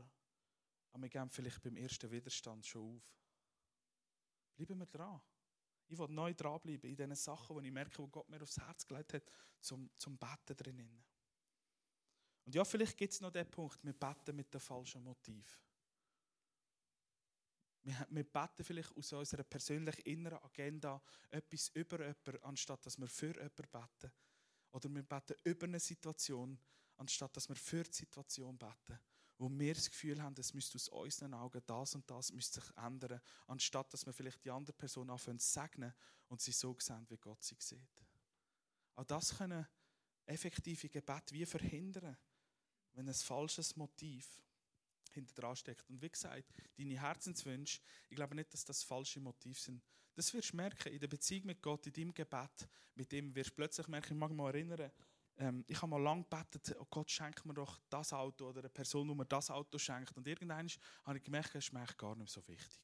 aber 0.92 1.02
wir 1.02 1.08
gehen 1.08 1.30
vielleicht 1.30 1.62
beim 1.62 1.76
ersten 1.76 2.10
Widerstand 2.10 2.66
schon 2.66 2.96
auf. 2.96 3.16
Bleiben 4.56 4.78
wir 4.78 4.86
dran. 4.86 5.20
Ich 5.88 5.98
will 5.98 6.08
neu 6.08 6.34
dranbleiben 6.34 6.90
in 6.90 6.96
den 6.96 7.14
Sachen, 7.14 7.60
die 7.60 7.68
ich 7.68 7.72
merke, 7.72 7.98
wo 7.98 8.08
Gott 8.08 8.28
mir 8.28 8.42
aufs 8.42 8.58
Herz 8.58 8.86
gelegt 8.86 9.14
hat, 9.14 9.30
zum, 9.60 9.88
zum 9.96 10.18
Betten 10.18 10.56
drinnen. 10.56 11.04
Und 12.44 12.54
ja, 12.54 12.64
vielleicht 12.64 12.96
gibt 12.96 13.12
es 13.12 13.20
noch 13.20 13.30
den 13.30 13.48
Punkt, 13.50 13.82
wir 13.84 13.92
beten 13.92 14.34
mit 14.34 14.52
dem 14.52 14.60
falschen 14.60 15.02
Motiv. 15.02 15.60
Wir, 17.82 18.06
wir 18.10 18.24
beten 18.24 18.64
vielleicht 18.64 18.96
aus 18.96 19.12
unserer 19.12 19.44
persönlichen 19.44 20.02
inneren 20.02 20.42
Agenda 20.42 21.00
etwas 21.30 21.68
über 21.68 22.00
jemanden, 22.00 22.42
anstatt 22.42 22.84
dass 22.84 22.98
wir 22.98 23.08
für 23.08 23.34
jemanden 23.34 23.68
beten. 23.70 24.12
Oder 24.72 24.88
wir 24.92 25.02
beten 25.02 25.36
über 25.44 25.66
eine 25.66 25.78
Situation, 25.80 26.58
anstatt 26.96 27.36
dass 27.36 27.48
wir 27.48 27.56
für 27.56 27.84
die 27.84 27.92
Situation 27.92 28.56
beten, 28.58 28.98
wo 29.38 29.50
wir 29.50 29.74
das 29.74 29.90
Gefühl 29.90 30.22
haben, 30.22 30.34
es 30.38 30.54
müsste 30.54 30.76
aus 30.76 30.88
unseren 30.88 31.34
Augen 31.34 31.62
das 31.66 31.94
und 31.94 32.10
das 32.10 32.32
müsste 32.32 32.60
sich 32.60 32.76
ändern, 32.76 33.20
anstatt 33.46 33.92
dass 33.92 34.06
wir 34.06 34.12
vielleicht 34.12 34.44
die 34.44 34.50
andere 34.50 34.72
Person 34.72 35.10
anfangen 35.10 35.38
zu 35.38 35.52
segnen 35.52 35.92
und 36.28 36.40
sie 36.40 36.52
so 36.52 36.74
sehen, 36.78 37.04
wie 37.08 37.18
Gott 37.18 37.42
sie 37.42 37.56
sieht. 37.58 37.80
Auch 38.94 39.04
das 39.04 39.36
können 39.36 39.66
effektive 40.24 40.88
Gebet 40.88 41.32
wie 41.32 41.46
verhindern, 41.46 42.16
wenn 42.94 43.08
ein 43.08 43.14
falsches 43.14 43.76
Motiv 43.76 44.42
hinter 45.12 45.34
dran 45.34 45.56
steckt. 45.56 45.88
Und 45.90 46.00
wie 46.00 46.10
gesagt, 46.10 46.44
deine 46.76 47.00
Herzenswünsche, 47.00 47.80
ich 48.08 48.16
glaube 48.16 48.34
nicht, 48.34 48.52
dass 48.52 48.64
das 48.64 48.82
falsche 48.82 49.20
Motive 49.20 49.58
sind. 49.58 49.82
Das 50.14 50.32
wirst 50.32 50.52
du 50.52 50.56
merken 50.56 50.92
in 50.92 50.98
der 50.98 51.08
Beziehung 51.08 51.46
mit 51.46 51.62
Gott, 51.62 51.86
in 51.86 51.92
deinem 51.92 52.14
Gebet, 52.14 52.68
mit 52.94 53.12
dem 53.12 53.34
wirst 53.34 53.50
du 53.50 53.54
plötzlich 53.54 53.86
merken, 53.88 54.14
ich 54.14 54.18
mag 54.18 54.30
mich 54.30 54.46
erinnern, 54.46 54.90
ähm, 55.38 55.64
ich 55.68 55.76
habe 55.76 55.90
mal 55.90 56.02
lange 56.02 56.22
gebetet, 56.22 56.76
oh 56.78 56.86
Gott, 56.88 57.10
schenk 57.10 57.44
mir 57.44 57.54
doch 57.54 57.78
das 57.90 58.12
Auto 58.12 58.48
oder 58.48 58.60
eine 58.60 58.70
Person, 58.70 59.08
die 59.08 59.14
mir 59.14 59.26
das 59.26 59.50
Auto 59.50 59.78
schenkt. 59.78 60.16
Und 60.16 60.26
irgendwann 60.26 60.68
habe 61.04 61.18
ich 61.18 61.24
gemerkt, 61.24 61.54
es 61.54 61.66
ist 61.66 61.72
mir 61.72 61.86
gar 61.96 62.16
nicht 62.16 62.32
so 62.32 62.46
wichtig. 62.48 62.80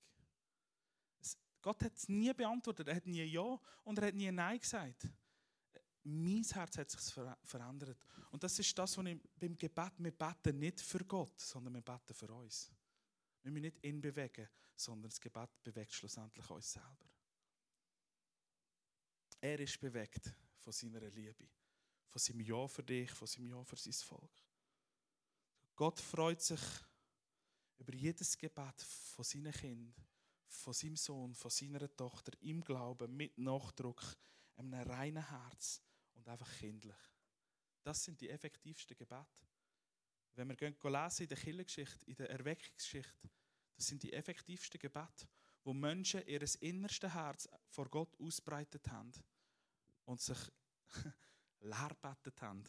Es, 1.20 1.38
Gott 1.62 1.82
hat 1.82 1.96
es 1.96 2.08
nie 2.08 2.32
beantwortet. 2.34 2.88
Er 2.88 2.96
hat 2.96 3.06
nie 3.06 3.24
Ja 3.24 3.58
und 3.84 3.98
er 3.98 4.08
hat 4.08 4.14
nie 4.14 4.30
Nein 4.30 4.58
gesagt. 4.58 5.08
Mein 6.04 6.42
Herz 6.42 6.76
hat 6.76 6.90
sich 6.90 7.14
verändert. 7.44 8.06
Und 8.30 8.42
das 8.42 8.58
ist 8.58 8.76
das, 8.76 8.98
was 8.98 9.06
ich 9.06 9.20
beim 9.36 9.56
Gebet, 9.56 9.92
wir 9.98 10.10
beten 10.10 10.58
nicht 10.58 10.80
für 10.80 11.04
Gott, 11.04 11.38
sondern 11.40 11.74
wir 11.74 11.82
beten 11.82 12.12
für 12.12 12.32
uns. 12.32 12.72
Wir 13.42 13.52
müssen 13.52 13.62
nicht 13.62 13.84
ihn 13.84 14.00
bewegen, 14.00 14.48
sondern 14.74 15.10
das 15.10 15.20
Gebet 15.20 15.50
bewegt 15.62 15.92
schlussendlich 15.92 16.48
uns 16.50 16.72
selber. 16.72 17.08
Er 19.40 19.58
ist 19.58 19.80
bewegt 19.80 20.34
von 20.58 20.72
seiner 20.72 21.00
Liebe 21.10 21.48
von 22.12 22.18
seinem 22.18 22.40
Ja 22.40 22.68
für 22.68 22.82
dich, 22.82 23.10
von 23.10 23.26
seinem 23.26 23.46
Ja 23.46 23.64
für 23.64 23.76
sein 23.76 23.92
Volk. 23.94 24.44
Gott 25.74 25.98
freut 25.98 26.42
sich 26.42 26.60
über 27.78 27.94
jedes 27.94 28.36
Gebet 28.36 28.82
von 28.82 29.24
seinen 29.24 29.50
Kindern, 29.50 29.94
von 30.46 30.74
seinem 30.74 30.96
Sohn, 30.96 31.34
von 31.34 31.50
seiner 31.50 31.96
Tochter, 31.96 32.32
im 32.42 32.60
Glauben, 32.60 33.16
mit 33.16 33.38
Nachdruck, 33.38 34.02
einem 34.56 34.74
reinen 34.74 35.26
Herz 35.26 35.80
und 36.12 36.28
einfach 36.28 36.52
kindlich. 36.58 36.96
Das 37.82 38.04
sind 38.04 38.20
die 38.20 38.28
effektivsten 38.28 38.94
Gebete. 38.94 39.46
Wenn 40.34 40.48
wir 40.48 40.56
gehen 40.56 40.76
lesen 40.82 41.22
in 41.22 41.28
der 41.28 41.38
Kirchengeschichte, 41.38 42.04
in 42.04 42.14
der 42.16 42.28
Erweckungsgeschichte, 42.28 43.30
das 43.74 43.86
sind 43.86 44.02
die 44.02 44.12
effektivsten 44.12 44.78
Gebete, 44.78 45.26
wo 45.64 45.72
Menschen 45.72 46.26
ihr 46.26 46.42
innerstes 46.60 47.14
Herz 47.14 47.48
vor 47.68 47.88
Gott 47.88 48.14
ausbreitet 48.20 48.86
haben 48.88 49.12
und 50.04 50.20
sich 50.20 50.38
leer 51.62 51.88
gebetet 51.88 52.40
haben. 52.42 52.64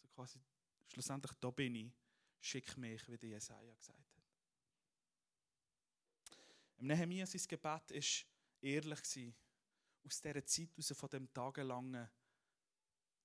So 0.00 0.08
quasi, 0.08 0.40
schlussendlich, 0.86 1.32
da 1.40 1.50
bin 1.50 1.74
ich, 1.74 1.92
schick 2.40 2.76
mich, 2.76 3.08
wie 3.08 3.18
der 3.18 3.30
Jesaja 3.30 3.74
gesagt 3.74 3.98
hat. 3.98 4.24
Im 6.78 6.86
Nehemiah 6.86 7.26
sein 7.26 7.42
Gebet 7.48 7.64
war 7.64 7.82
ehrlich. 8.60 9.34
Aus 10.06 10.20
dieser 10.20 10.44
Zeit, 10.44 10.68
aus 10.78 10.92
von 10.92 11.08
dem 11.08 11.32
tagelangen 11.32 12.10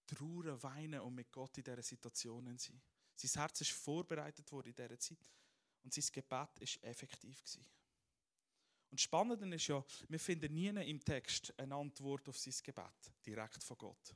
Trauern, 0.06 0.64
Weinen 0.64 1.02
und 1.02 1.14
mit 1.14 1.32
Gott 1.32 1.58
in 1.58 1.64
dieser 1.64 1.84
Situation 1.84 2.58
sein. 2.58 2.82
Sein 3.16 3.42
Herz 3.42 3.62
ist 3.62 3.72
vorbereitet 3.72 4.50
worden 4.52 4.70
in 4.70 4.76
dieser 4.76 4.98
Zeit 4.98 5.18
und 5.84 5.94
sein 5.94 6.06
Gebet 6.14 6.32
war 6.32 6.50
effektiv. 6.62 7.44
Und 8.92 9.02
spannend 9.02 9.54
ist 9.54 9.68
ja, 9.68 9.84
wir 10.08 10.20
finden 10.20 10.54
nie 10.54 10.68
im 10.68 11.04
Text 11.04 11.54
eine 11.60 11.76
Antwort 11.76 12.30
auf 12.30 12.38
sein 12.38 12.54
Gebet, 12.64 13.12
direkt 13.26 13.62
von 13.62 13.78
Gott 13.78 14.16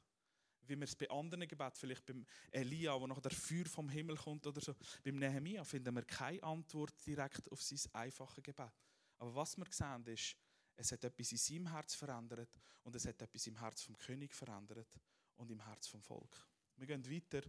wie 0.68 0.76
wir 0.76 0.84
es 0.84 0.96
bei 0.96 1.10
anderen 1.10 1.48
Gebeten, 1.48 1.76
vielleicht 1.76 2.06
beim 2.06 2.26
Elia, 2.52 3.00
wo 3.00 3.08
noch 3.08 3.20
der 3.20 3.32
Feuer 3.32 3.66
vom 3.66 3.90
Himmel 3.90 4.18
kommt 4.18 4.46
oder 4.48 4.62
so, 4.62 4.76
beim 5.04 5.16
Nehemia 5.16 5.64
finden 5.64 5.96
wir 5.96 6.04
keine 6.04 6.42
Antwort 6.44 6.94
direkt 7.06 7.52
auf 7.52 7.62
sein 7.62 7.80
einfaches 7.94 8.44
Gebet. 8.44 8.72
Aber 9.18 9.36
was 9.36 9.58
wir 9.58 9.66
sehen 9.70 10.06
ist, 10.08 10.36
es 10.76 10.92
hat 10.92 11.04
etwas 11.04 11.32
in 11.32 11.38
seinem 11.38 11.72
Herz 11.72 11.96
verändert 11.96 12.60
und 12.84 12.96
es 12.96 13.06
hat 13.06 13.22
etwas 13.22 13.48
im 13.48 13.60
Herz 13.60 13.84
vom 13.84 13.98
König 13.98 14.34
verändert 14.34 15.00
und 15.36 15.52
im 15.52 15.64
Herz 15.66 15.88
vom 15.88 16.02
Volk. 16.02 16.48
Wir 16.78 16.88
gehen 16.88 17.10
weiter 17.10 17.42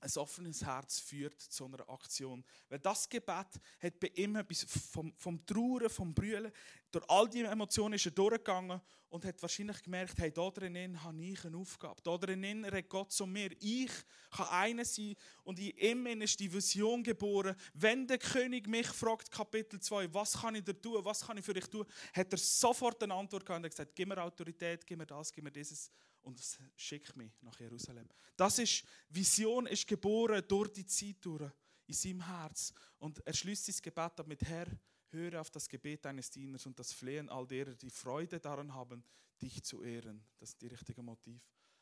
ein 0.00 0.10
offenes 0.16 0.64
Herz 0.64 1.00
führt 1.00 1.40
zu 1.40 1.64
einer 1.64 1.88
Aktion. 1.88 2.44
Weil 2.68 2.78
das 2.78 3.08
Gebet 3.08 3.60
hat 3.80 4.00
bei 4.00 4.10
ihm 4.14 4.36
etwas 4.36 4.66
vom, 4.90 5.14
vom 5.16 5.44
Trauern, 5.46 5.88
vom 5.88 6.14
Brüllen, 6.14 6.52
durch 6.94 7.10
all 7.10 7.28
diese 7.28 7.48
Emotionen 7.48 7.94
ist 7.94 8.06
er 8.06 8.12
durchgegangen 8.12 8.80
und 9.08 9.24
hat 9.24 9.42
wahrscheinlich 9.42 9.82
gemerkt, 9.82 10.16
hey, 10.18 10.30
da 10.30 10.48
drinnen 10.48 11.02
habe 11.02 11.24
ich 11.24 11.44
eine 11.44 11.56
Aufgabe. 11.56 12.00
Da 12.02 12.16
drinnen 12.16 12.64
redet 12.64 12.88
Gott 12.88 13.10
zu 13.10 13.26
mir. 13.26 13.50
Ich 13.60 13.90
kann 14.30 14.46
einer 14.48 14.84
sein 14.84 15.14
und 15.42 15.58
in 15.58 15.76
ihm 15.76 16.22
ist 16.22 16.38
die 16.38 16.52
Vision 16.52 17.02
geboren. 17.02 17.56
Wenn 17.72 18.06
der 18.06 18.18
König 18.18 18.68
mich 18.68 18.86
fragt, 18.86 19.30
Kapitel 19.30 19.80
2, 19.80 20.14
was 20.14 20.40
kann 20.40 20.54
ich 20.54 20.64
da 20.64 20.72
tun, 20.72 21.04
was 21.04 21.26
kann 21.26 21.36
ich 21.36 21.44
für 21.44 21.54
dich 21.54 21.66
tun, 21.66 21.84
hat 22.12 22.30
er 22.32 22.38
sofort 22.38 23.02
eine 23.02 23.14
Antwort 23.14 23.44
gehabt 23.44 23.64
und 23.64 23.70
gesagt, 23.70 23.94
gib 23.96 24.08
mir 24.08 24.22
Autorität, 24.22 24.86
gib 24.86 24.98
mir 24.98 25.06
das, 25.06 25.32
gib 25.32 25.42
mir 25.42 25.50
dieses 25.50 25.90
und 26.24 26.40
schick 26.76 27.14
mich 27.16 27.32
nach 27.42 27.58
Jerusalem. 27.60 28.08
Das 28.36 28.58
ist, 28.58 28.84
Vision 29.08 29.66
ist 29.66 29.86
geboren 29.86 30.42
durch 30.46 30.72
die 30.72 30.86
Zeit 30.86 31.16
durch, 31.20 31.50
in 31.86 31.94
seinem 31.94 32.26
Herz. 32.26 32.72
Und 32.98 33.24
er 33.26 33.34
schließt 33.34 33.66
sein 33.66 33.76
Gebet 33.82 34.18
ab 34.18 34.26
mit 34.26 34.42
Herr, 34.42 34.66
Höre 35.14 35.40
auf 35.40 35.50
das 35.50 35.68
Gebet 35.68 36.04
deines 36.04 36.28
Dieners 36.30 36.66
und 36.66 36.76
das 36.76 36.92
Flehen 36.92 37.28
all 37.28 37.46
derer, 37.46 37.74
die 37.74 37.90
Freude 37.90 38.40
daran 38.40 38.74
haben, 38.74 39.04
dich 39.40 39.62
zu 39.62 39.82
ehren. 39.82 40.24
Das 40.38 40.50
ist 40.50 40.60
die 40.60 40.66
richtige 40.66 41.02
Motiv. 41.02 41.40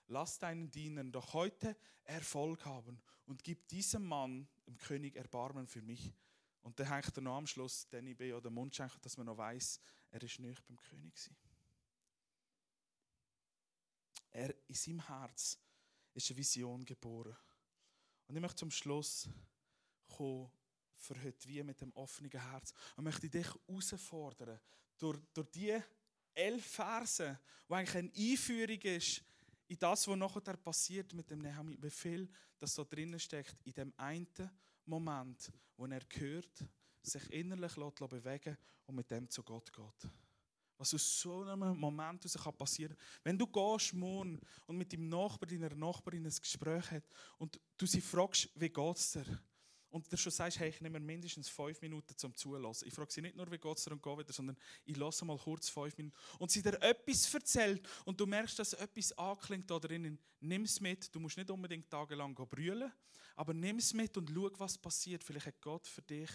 Lass 0.09 0.38
deinen 0.38 0.70
Dienern 0.70 1.11
doch 1.11 1.32
heute 1.32 1.74
Erfolg 2.05 2.66
haben 2.66 3.01
und 3.24 3.43
gib 3.43 3.68
diesem 3.68 4.05
Mann, 4.05 4.47
dem 4.66 4.76
König, 4.76 5.16
Erbarmen 5.16 5.66
für 5.66 5.80
mich. 5.80 6.12
Und 6.61 6.78
dann 6.78 6.88
hängt 6.88 7.16
er 7.16 7.22
noch 7.22 7.36
am 7.36 7.47
Schluss, 7.47 7.88
den 7.88 8.07
ich 8.07 8.20
oder 8.34 8.51
Mund 8.51 8.76
schenken, 8.76 9.01
dass 9.01 9.16
man 9.16 9.26
noch 9.26 9.38
weiß, 9.38 9.80
er 10.11 10.22
ist 10.22 10.38
nicht 10.38 10.66
beim 10.66 10.76
König. 10.76 11.14
Gewesen. 11.14 11.36
Er 14.33 14.55
in 14.68 14.74
seinem 14.74 15.07
Herz 15.07 15.59
ist 16.14 16.30
eine 16.30 16.39
Vision 16.39 16.85
geboren. 16.85 17.37
Und 18.26 18.35
ich 18.35 18.41
möchte 18.41 18.57
zum 18.57 18.70
Schluss 18.70 19.28
kommen, 20.07 20.51
für 20.97 21.22
heute 21.22 21.49
wie 21.49 21.62
mit 21.62 21.80
dem 21.80 21.93
offenen 21.95 22.30
Herz. 22.30 22.72
Und 22.97 23.05
möchte 23.05 23.28
dich 23.28 23.47
herausfordern, 23.47 24.61
durch, 24.99 25.18
durch 25.35 25.51
die 25.51 25.78
elf 26.35 26.64
Verse, 26.64 27.39
wo 27.68 27.74
eigentlich 27.74 27.97
eine 27.97 28.12
Einführung 28.14 28.80
ist 28.80 29.22
in 29.68 29.78
das, 29.78 30.07
was 30.07 30.16
nachher 30.16 30.57
passiert 30.57 31.12
mit 31.14 31.30
dem 31.30 31.41
Nehemiah, 31.41 31.83
wie 31.83 31.91
viel 31.91 32.28
das 32.59 32.74
so 32.74 32.85
drinnen 32.85 33.18
steckt, 33.18 33.57
in 33.64 33.72
dem 33.72 33.93
einen 33.97 34.51
Moment, 34.85 35.51
wo 35.76 35.87
er 35.87 36.03
hört, 36.11 36.64
sich 37.03 37.33
innerlich 37.33 37.74
bewegen 37.74 38.57
und 38.87 38.95
mit 38.95 39.11
dem 39.11 39.28
zu 39.28 39.43
Gott 39.43 39.72
geht. 39.72 40.11
Was 40.83 40.95
aus 40.95 41.20
so 41.20 41.43
einem 41.43 41.78
Moment 41.78 42.24
heraus 42.24 42.57
passieren 42.57 42.97
kann. 42.97 43.20
Wenn 43.22 43.39
du 43.39 43.47
gehst 43.47 43.95
morgen 43.95 44.41
und 44.66 44.76
mit 44.76 44.93
deinem 44.93 45.09
Nachbar, 45.09 45.49
deiner 45.49 45.72
Nachbarin 45.76 46.26
ein 46.26 46.35
Gespräch 46.35 46.91
hast 46.91 47.09
und 47.39 47.61
du 47.78 47.87
sie 47.87 48.01
fragst, 48.01 48.49
wie 48.57 48.68
geht 48.68 48.97
es 48.97 49.12
dir? 49.12 49.24
Und 49.91 50.12
du 50.12 50.16
schon 50.16 50.33
sagst, 50.33 50.59
hey, 50.59 50.70
ich 50.70 50.80
nehme 50.80 50.99
mindestens 50.99 51.49
fünf 51.49 51.80
Minuten 51.83 52.18
zum 52.18 52.35
Zulassen. 52.35 52.89
Ich 52.89 52.95
frage 52.95 53.12
sie 53.12 53.20
nicht 53.20 53.37
nur, 53.37 53.49
wie 53.53 53.59
geht 53.59 53.78
es 53.78 53.85
dir 53.85 53.93
und 53.93 54.03
gehe 54.03 54.18
wieder, 54.18 54.33
sondern 54.33 54.59
ich 54.85 54.97
lasse 54.97 55.24
mal 55.24 55.39
kurz 55.39 55.68
fünf 55.68 55.97
Minuten. 55.97 56.16
Und 56.41 56.51
sie 56.51 56.62
dir 56.62 56.83
etwas 56.83 57.33
erzählt 57.33 57.89
und 58.05 58.18
du 58.18 58.26
merkst, 58.26 58.59
dass 58.59 58.72
etwas 58.72 59.16
anklingt 59.16 59.70
da 59.70 59.78
drinnen, 59.78 60.18
nimm 60.41 60.64
es 60.64 60.80
mit. 60.80 61.14
Du 61.14 61.20
musst 61.20 61.37
nicht 61.37 61.49
unbedingt 61.49 61.89
tagelang 61.89 62.35
brüllen, 62.35 62.91
aber 63.37 63.55
nimm 63.55 63.76
es 63.76 63.95
mit 63.95 64.16
und 64.16 64.28
schau, 64.35 64.51
was 64.59 64.76
passiert. 64.76 65.22
Vielleicht 65.22 65.47
hat 65.47 65.61
Gott 65.61 65.87
für 65.87 66.03
dich 66.03 66.30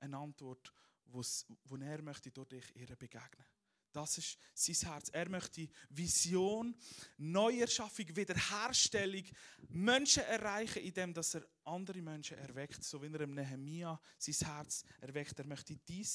eine 0.00 0.16
Antwort, 0.16 0.72
wo 1.04 1.76
er 1.76 2.02
möchte 2.02 2.32
durch 2.32 2.48
dich 2.48 2.74
ihr 2.74 2.96
begegnen. 2.96 3.46
Das 3.92 4.18
ist 4.18 4.38
sein 4.54 4.90
Herz. 4.90 5.08
Er 5.10 5.28
möchte 5.28 5.68
Vision, 5.90 6.74
Neuerschaffung, 7.18 8.16
Wiederherstellung, 8.16 9.24
Menschen 9.68 10.22
erreichen, 10.24 10.82
indem 10.82 11.14
er 11.14 11.42
andere 11.64 12.00
Menschen 12.00 12.38
erweckt, 12.38 12.82
so 12.82 13.02
wie 13.02 13.12
er 13.12 13.20
im 13.20 13.34
Nehemia 13.34 14.00
sein 14.18 14.48
Herz 14.48 14.84
erweckt. 15.00 15.38
Er 15.38 15.46
möchte 15.46 15.76
dein 15.76 16.06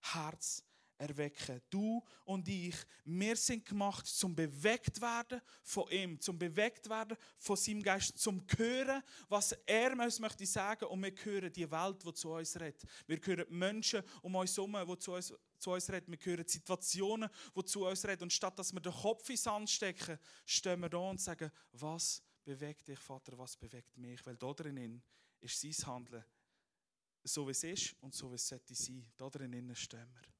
Herz 0.00 0.64
erwecken. 1.00 1.60
Du 1.70 2.02
und 2.24 2.46
ich, 2.46 2.76
wir 3.04 3.36
sind 3.36 3.64
gemacht 3.64 4.06
zum 4.06 4.34
bewegt 4.34 5.00
werden 5.00 5.40
von 5.62 5.90
ihm, 5.90 6.20
zum 6.20 6.38
bewegt 6.38 6.88
werden 6.88 7.16
von 7.38 7.56
seinem 7.56 7.82
Geist, 7.82 8.18
zum 8.18 8.44
hören, 8.56 9.02
was 9.28 9.52
er 9.66 9.98
uns 9.98 10.20
möchte 10.20 10.44
sagen 10.46 10.84
und 10.86 11.02
wir 11.02 11.12
hören 11.24 11.52
die 11.52 11.70
Welt, 11.70 12.04
die 12.04 12.12
zu 12.12 12.32
uns 12.32 12.58
redet. 12.60 12.82
Wir 13.06 13.18
hören 13.22 13.46
Menschen 13.48 14.02
um 14.22 14.34
uns 14.34 14.56
herum, 14.56 14.76
die 14.86 14.98
zu 14.98 15.12
uns, 15.12 15.32
zu 15.58 15.70
uns 15.70 15.90
reden. 15.90 16.12
Wir 16.12 16.18
hören 16.22 16.46
Situationen, 16.46 17.30
die 17.56 17.64
zu 17.64 17.86
uns 17.86 18.04
reden. 18.04 18.24
Und 18.24 18.32
statt 18.32 18.58
dass 18.58 18.72
wir 18.72 18.80
den 18.80 18.92
Kopf 18.92 19.28
ins 19.30 19.42
Sand 19.42 19.70
stecken, 19.70 20.18
stehen 20.44 20.80
wir 20.80 20.88
da 20.88 20.98
und 20.98 21.20
sagen, 21.20 21.50
was 21.72 22.22
bewegt 22.44 22.88
dich, 22.88 22.98
Vater, 22.98 23.38
was 23.38 23.56
bewegt 23.56 23.96
mich? 23.96 24.24
Weil 24.26 24.36
da 24.36 24.52
drinnen 24.52 25.02
ist 25.40 25.60
sein 25.60 25.86
Handeln 25.86 26.24
so 27.24 27.46
wie 27.46 27.50
es 27.50 27.64
ist 27.64 27.96
und 28.00 28.14
so 28.14 28.30
wie 28.30 28.36
es 28.36 28.48
sollte 28.48 28.74
sein. 28.74 29.06
Da 29.16 29.28
drinnen 29.28 29.74
stehen 29.74 30.08
wir. 30.12 30.39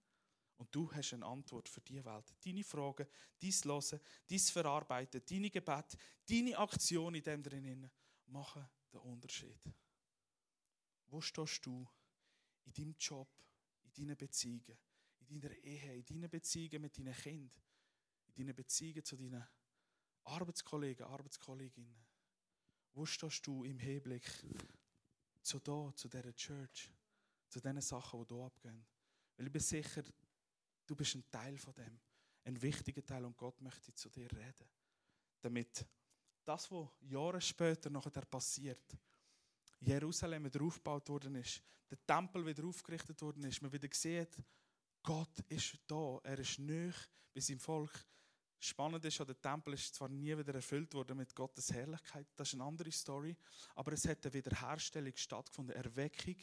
Und 0.61 0.74
du 0.74 0.92
hast 0.92 1.14
eine 1.14 1.24
Antwort 1.24 1.70
für 1.70 1.80
die 1.80 2.04
Welt. 2.04 2.34
Deine 2.44 2.62
Fragen, 2.62 3.06
dein 3.40 3.50
Hören, 3.50 4.00
dein 4.28 4.38
Verarbeiten, 4.38 5.22
deine 5.24 5.48
Gebet, 5.48 5.96
deine 6.28 6.58
Aktion 6.58 7.14
in 7.14 7.22
dem 7.22 7.42
drinnen 7.42 7.90
machen 8.26 8.68
den 8.92 9.00
Unterschied. 9.00 9.58
Wo 11.06 11.18
stehst 11.22 11.64
du 11.64 11.88
in 12.66 12.74
deinem 12.74 12.94
Job, 12.98 13.30
in 13.84 13.92
deinen 13.94 14.18
Beziehungen, 14.18 14.78
in 15.20 15.40
deiner 15.40 15.56
Ehe, 15.56 15.96
in 15.96 16.04
deinen 16.04 16.28
Beziehungen 16.28 16.82
mit 16.82 16.98
deinen 16.98 17.14
Kindern, 17.14 17.62
in 18.26 18.34
deinen 18.34 18.54
Beziehungen 18.54 19.02
zu 19.02 19.16
deinen 19.16 19.42
Arbeitskollegen, 20.24 21.06
Arbeitskolleginnen? 21.06 22.06
Wo 22.92 23.06
stehst 23.06 23.46
du 23.46 23.64
im 23.64 23.78
Hinblick 23.78 24.28
zu 25.40 25.58
da, 25.58 25.90
zu 25.94 26.06
dieser 26.06 26.34
Church, 26.34 26.92
zu 27.48 27.61
den 27.61 27.80
Sachen, 27.80 28.26
die 28.26 28.34
hier 28.34 28.44
abgehen? 28.44 28.86
Weil 29.38 29.46
ich 29.46 29.52
bin 29.52 29.62
sicher, 29.62 30.04
Du 30.91 30.97
bist 30.97 31.14
ein 31.14 31.30
Teil 31.30 31.57
von 31.57 31.72
dem. 31.74 32.01
Ein 32.43 32.61
wichtiger 32.61 33.07
Teil 33.07 33.24
und 33.24 33.36
Gott 33.36 33.61
möchte 33.61 33.95
zu 33.95 34.09
dir 34.09 34.28
reden. 34.32 34.68
Damit 35.41 35.86
das, 36.45 36.68
was 36.72 36.88
Jahre 37.03 37.41
später 37.41 37.88
nachher 37.88 38.22
passiert, 38.22 38.97
Jerusalem 39.78 40.47
wieder 40.47 40.61
aufgebaut 40.64 41.09
worden 41.09 41.36
ist, 41.36 41.62
der 41.88 42.05
Tempel 42.05 42.45
wieder 42.45 42.64
aufgerichtet 42.64 43.22
worden 43.22 43.45
ist, 43.45 43.62
man 43.62 43.72
wieder 43.72 43.86
sieht, 43.93 44.36
Gott 45.01 45.38
ist 45.47 45.78
da, 45.86 46.18
er 46.24 46.41
ist 46.41 46.59
nöch 46.59 46.97
bei 47.32 47.41
seinem 47.41 47.61
Volk. 47.61 48.05
Spannend 48.59 49.05
ist, 49.05 49.20
der 49.20 49.41
Tempel 49.41 49.74
ist 49.74 49.95
zwar 49.95 50.09
nie 50.09 50.36
wieder 50.36 50.57
erfüllt 50.57 50.93
worden 50.93 51.18
mit 51.18 51.36
Gottes 51.36 51.72
Herrlichkeit, 51.72 52.26
das 52.34 52.49
ist 52.49 52.55
eine 52.55 52.64
andere 52.64 52.91
Story, 52.91 53.36
aber 53.76 53.93
es 53.93 54.09
hat 54.09 54.26
eine 54.26 54.34
Wiederherstellung 54.34 55.16
stattgefunden. 55.16 55.76
Erweckung 55.76 56.34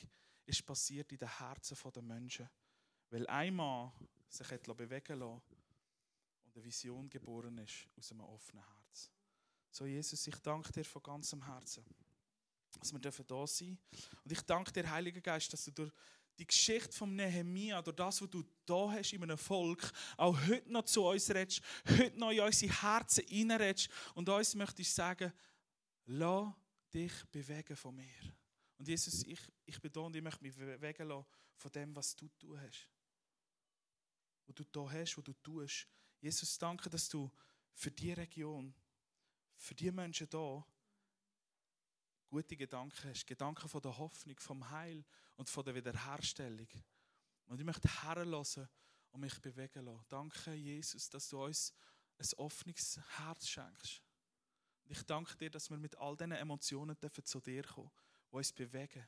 ist 0.45 0.65
passiert 0.65 1.11
in 1.11 1.17
den 1.17 1.37
Herzen 1.37 1.77
der 1.93 2.01
Menschen. 2.01 2.49
Weil 3.09 3.27
einmal 3.27 3.91
sich 4.29 4.49
hat 4.49 4.63
bewegen 4.63 5.19
lassen 5.19 5.41
und 6.43 6.55
eine 6.55 6.63
Vision 6.63 7.09
geboren 7.09 7.57
ist 7.59 7.87
aus 7.97 8.11
einem 8.11 8.21
offenen 8.21 8.63
Herz. 8.63 9.11
So, 9.71 9.85
Jesus, 9.85 10.25
ich 10.27 10.35
danke 10.37 10.71
dir 10.71 10.85
von 10.85 11.03
ganzem 11.03 11.45
Herzen, 11.45 11.85
dass 12.79 12.91
wir 12.91 12.99
da 12.99 13.11
sein 13.47 13.77
dürfen. 13.91 14.17
Und 14.23 14.31
ich 14.31 14.41
danke 14.41 14.71
dir, 14.71 14.89
Heiliger 14.89 15.21
Geist, 15.21 15.51
dass 15.53 15.65
du 15.65 15.71
durch 15.71 15.91
die 16.37 16.45
Geschichte 16.45 16.91
vom 16.91 17.15
Nehemia, 17.15 17.81
durch 17.81 17.95
das, 17.95 18.21
was 18.21 18.29
du 18.29 18.43
da 18.65 18.91
hast 18.91 19.13
in 19.13 19.23
einem 19.23 19.37
Volk, 19.37 19.91
auch 20.17 20.37
heute 20.47 20.71
noch 20.71 20.83
zu 20.83 21.05
uns 21.05 21.29
redest, 21.29 21.61
heute 21.89 22.17
noch 22.17 22.31
in 22.31 22.41
unsere 22.41 22.81
Herzen 22.81 23.25
reinredest 23.29 23.89
und 24.13 24.29
uns 24.29 24.55
möchtest 24.55 24.95
sagen, 24.95 25.33
lass 26.05 26.53
dich 26.93 27.13
bewegen 27.31 27.75
von 27.75 27.95
mir. 27.95 28.35
Und 28.77 28.87
Jesus, 28.87 29.23
ich, 29.23 29.39
ich 29.65 29.81
bin 29.81 29.91
da 29.91 30.01
und 30.01 30.15
ich 30.15 30.21
möchte 30.21 30.43
mich 30.43 30.55
bewegen 30.55 31.07
lassen 31.07 31.25
von 31.55 31.71
dem, 31.71 31.95
was 31.95 32.15
du 32.15 32.27
tun 32.39 32.59
hast 32.61 32.89
wo 34.47 34.53
du 34.53 34.63
da 34.63 34.89
hast, 34.89 35.17
wo 35.17 35.21
du 35.21 35.33
tust. 35.33 35.87
Jesus, 36.19 36.57
danke, 36.57 36.89
dass 36.89 37.07
du 37.09 37.29
für 37.73 37.91
die 37.91 38.13
Region, 38.13 38.73
für 39.57 39.75
die 39.75 39.91
Menschen 39.91 40.27
da 40.29 40.65
gute 42.29 42.57
Gedanken 42.57 43.09
hast. 43.09 43.27
Gedanken 43.27 43.69
von 43.69 43.81
der 43.81 43.97
Hoffnung, 43.97 44.39
vom 44.39 44.69
Heil 44.69 45.05
und 45.35 45.49
von 45.49 45.63
der 45.63 45.75
Wiederherstellung. 45.75 46.67
Und 47.45 47.59
ich 47.59 47.65
möchte 47.65 47.89
herlassen 48.03 48.67
und 49.11 49.21
mich 49.21 49.39
bewegen 49.39 49.85
lassen. 49.85 50.05
Danke, 50.09 50.53
Jesus, 50.53 51.09
dass 51.09 51.29
du 51.29 51.43
uns 51.43 51.73
ein 52.17 52.27
offenes 52.37 52.99
Herz 53.17 53.47
schenkst. 53.47 54.01
Und 54.83 54.91
ich 54.91 55.03
danke 55.03 55.35
dir, 55.37 55.49
dass 55.49 55.69
wir 55.69 55.77
mit 55.77 55.95
all 55.97 56.15
diesen 56.15 56.31
Emotionen 56.31 56.97
zu 57.23 57.39
dir 57.41 57.63
kommen, 57.63 57.91
die 58.31 58.35
uns 58.35 58.53
bewegen. 58.53 59.07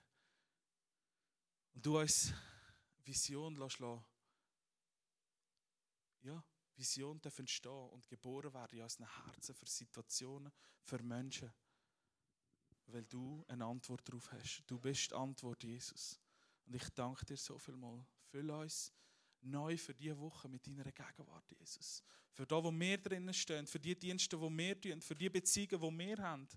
Und 1.73 1.85
du 1.85 1.99
uns 1.99 2.33
Vision 3.03 3.55
lassen 3.55 4.03
ja, 6.21 6.43
Vision 6.75 7.19
darf 7.21 7.37
entstehen 7.39 7.89
und 7.89 8.07
geboren 8.07 8.53
werden 8.53 8.77
in 8.77 8.83
unseren 8.83 9.25
Herzen 9.25 9.53
für 9.53 9.65
Situationen, 9.65 10.51
für 10.81 11.01
Menschen. 11.03 11.51
Weil 12.87 13.05
du 13.05 13.43
eine 13.47 13.65
Antwort 13.65 14.07
darauf 14.07 14.31
hast. 14.31 14.63
Du 14.65 14.79
bist 14.79 15.11
die 15.11 15.15
Antwort, 15.15 15.63
Jesus. 15.63 16.19
Und 16.65 16.75
ich 16.75 16.89
danke 16.89 17.25
dir 17.25 17.37
so 17.37 17.57
viel 17.59 17.75
mal. 17.75 18.03
Füll 18.31 18.49
uns 18.49 18.91
neu 19.41 19.77
für 19.77 19.93
diese 19.93 20.17
Woche 20.17 20.47
mit 20.49 20.65
deiner 20.65 20.91
Gegenwart, 20.91 21.45
Jesus. 21.51 22.03
Für 22.31 22.45
da, 22.45 22.63
wo 22.63 22.71
wir 22.71 22.97
drinnen 22.97 23.33
stehen, 23.33 23.67
für 23.67 23.79
die 23.79 23.97
Dienste, 23.97 24.37
die 24.37 24.57
wir 24.57 24.81
tun, 24.81 25.01
für 25.01 25.15
die 25.15 25.29
Beziehungen, 25.29 25.99
die 25.99 26.07
wir 26.07 26.17
haben. 26.17 26.47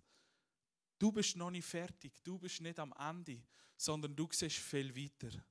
Du 0.99 1.11
bist 1.11 1.37
noch 1.37 1.51
nicht 1.51 1.67
fertig. 1.67 2.23
Du 2.23 2.39
bist 2.39 2.61
nicht 2.61 2.79
am 2.79 2.95
Ende, 2.99 3.43
sondern 3.77 4.15
du 4.15 4.29
siehst 4.31 4.57
viel 4.57 4.95
weiter. 4.95 5.45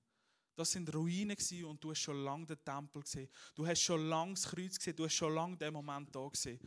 Das 0.61 0.73
sind 0.73 0.93
Ruinen 0.93 1.35
und 1.65 1.83
du 1.83 1.89
hast 1.89 2.01
schon 2.01 2.23
lange 2.23 2.45
den 2.45 2.63
Tempel 2.63 3.01
gesehen. 3.01 3.27
Du 3.55 3.65
hast 3.65 3.81
schon 3.81 4.07
lange 4.07 4.35
das 4.35 4.43
Kreuz 4.43 4.77
gesehen. 4.77 4.95
Du 4.95 5.05
hast 5.05 5.15
schon 5.15 5.33
lange 5.33 5.57
den 5.57 5.73
Moment 5.73 6.15
da 6.15 6.27
gesehen, 6.27 6.59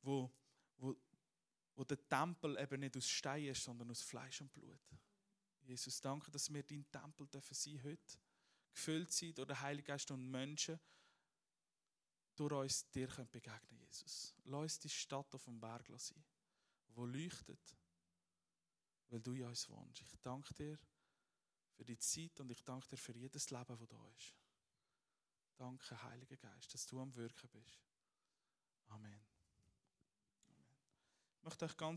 wo, 0.00 0.32
wo, 0.78 0.96
wo 1.74 1.84
der 1.84 2.08
Tempel 2.08 2.58
eben 2.58 2.80
nicht 2.80 2.96
aus 2.96 3.06
Stein 3.06 3.44
ist, 3.44 3.62
sondern 3.62 3.90
aus 3.90 4.00
Fleisch 4.00 4.40
und 4.40 4.50
Blut. 4.54 4.80
Jesus, 5.60 6.00
danke, 6.00 6.30
dass 6.30 6.50
wir 6.50 6.62
dein 6.62 6.90
Tempel 6.90 7.26
dürfen 7.26 7.52
sein 7.52 7.78
heute. 7.84 8.18
Gefüllt 8.72 9.12
sein 9.12 9.34
durch 9.34 9.48
den 9.48 9.60
Heiligen 9.60 9.86
Geist 9.86 10.10
und 10.10 10.30
Menschen 10.30 10.80
durch 12.34 12.52
uns 12.52 12.88
dir 12.88 13.06
können 13.06 13.28
begegnen 13.28 13.78
Jesus. 13.80 14.34
Lass 14.44 14.62
uns 14.62 14.78
die 14.78 14.88
Stadt 14.88 15.34
auf 15.34 15.44
dem 15.44 15.60
Berg 15.60 15.92
sein, 15.98 16.24
wo 16.94 17.04
leuchtet, 17.04 17.76
weil 19.10 19.20
du 19.20 19.34
in 19.34 19.44
uns 19.44 19.68
wohnst. 19.68 20.00
Ich 20.00 20.20
danke 20.22 20.54
dir 20.54 20.78
für 21.72 21.84
die 21.84 21.98
Zeit 21.98 22.38
und 22.40 22.50
ich 22.50 22.62
danke 22.62 22.88
dir 22.88 22.96
für 22.96 23.16
jedes 23.16 23.50
Leben, 23.50 23.76
das 23.78 23.88
da 23.88 24.08
ist. 24.16 24.34
Danke, 25.56 26.02
Heiliger 26.02 26.36
Geist, 26.36 26.72
dass 26.74 26.86
du 26.86 27.00
am 27.00 27.14
Wirken 27.14 27.48
bist. 27.50 27.80
Amen. 28.88 29.20
Amen. 30.48 30.80
Ich 31.36 31.42
möchte 31.42 31.64
euch 31.64 31.76
ganz 31.76 31.90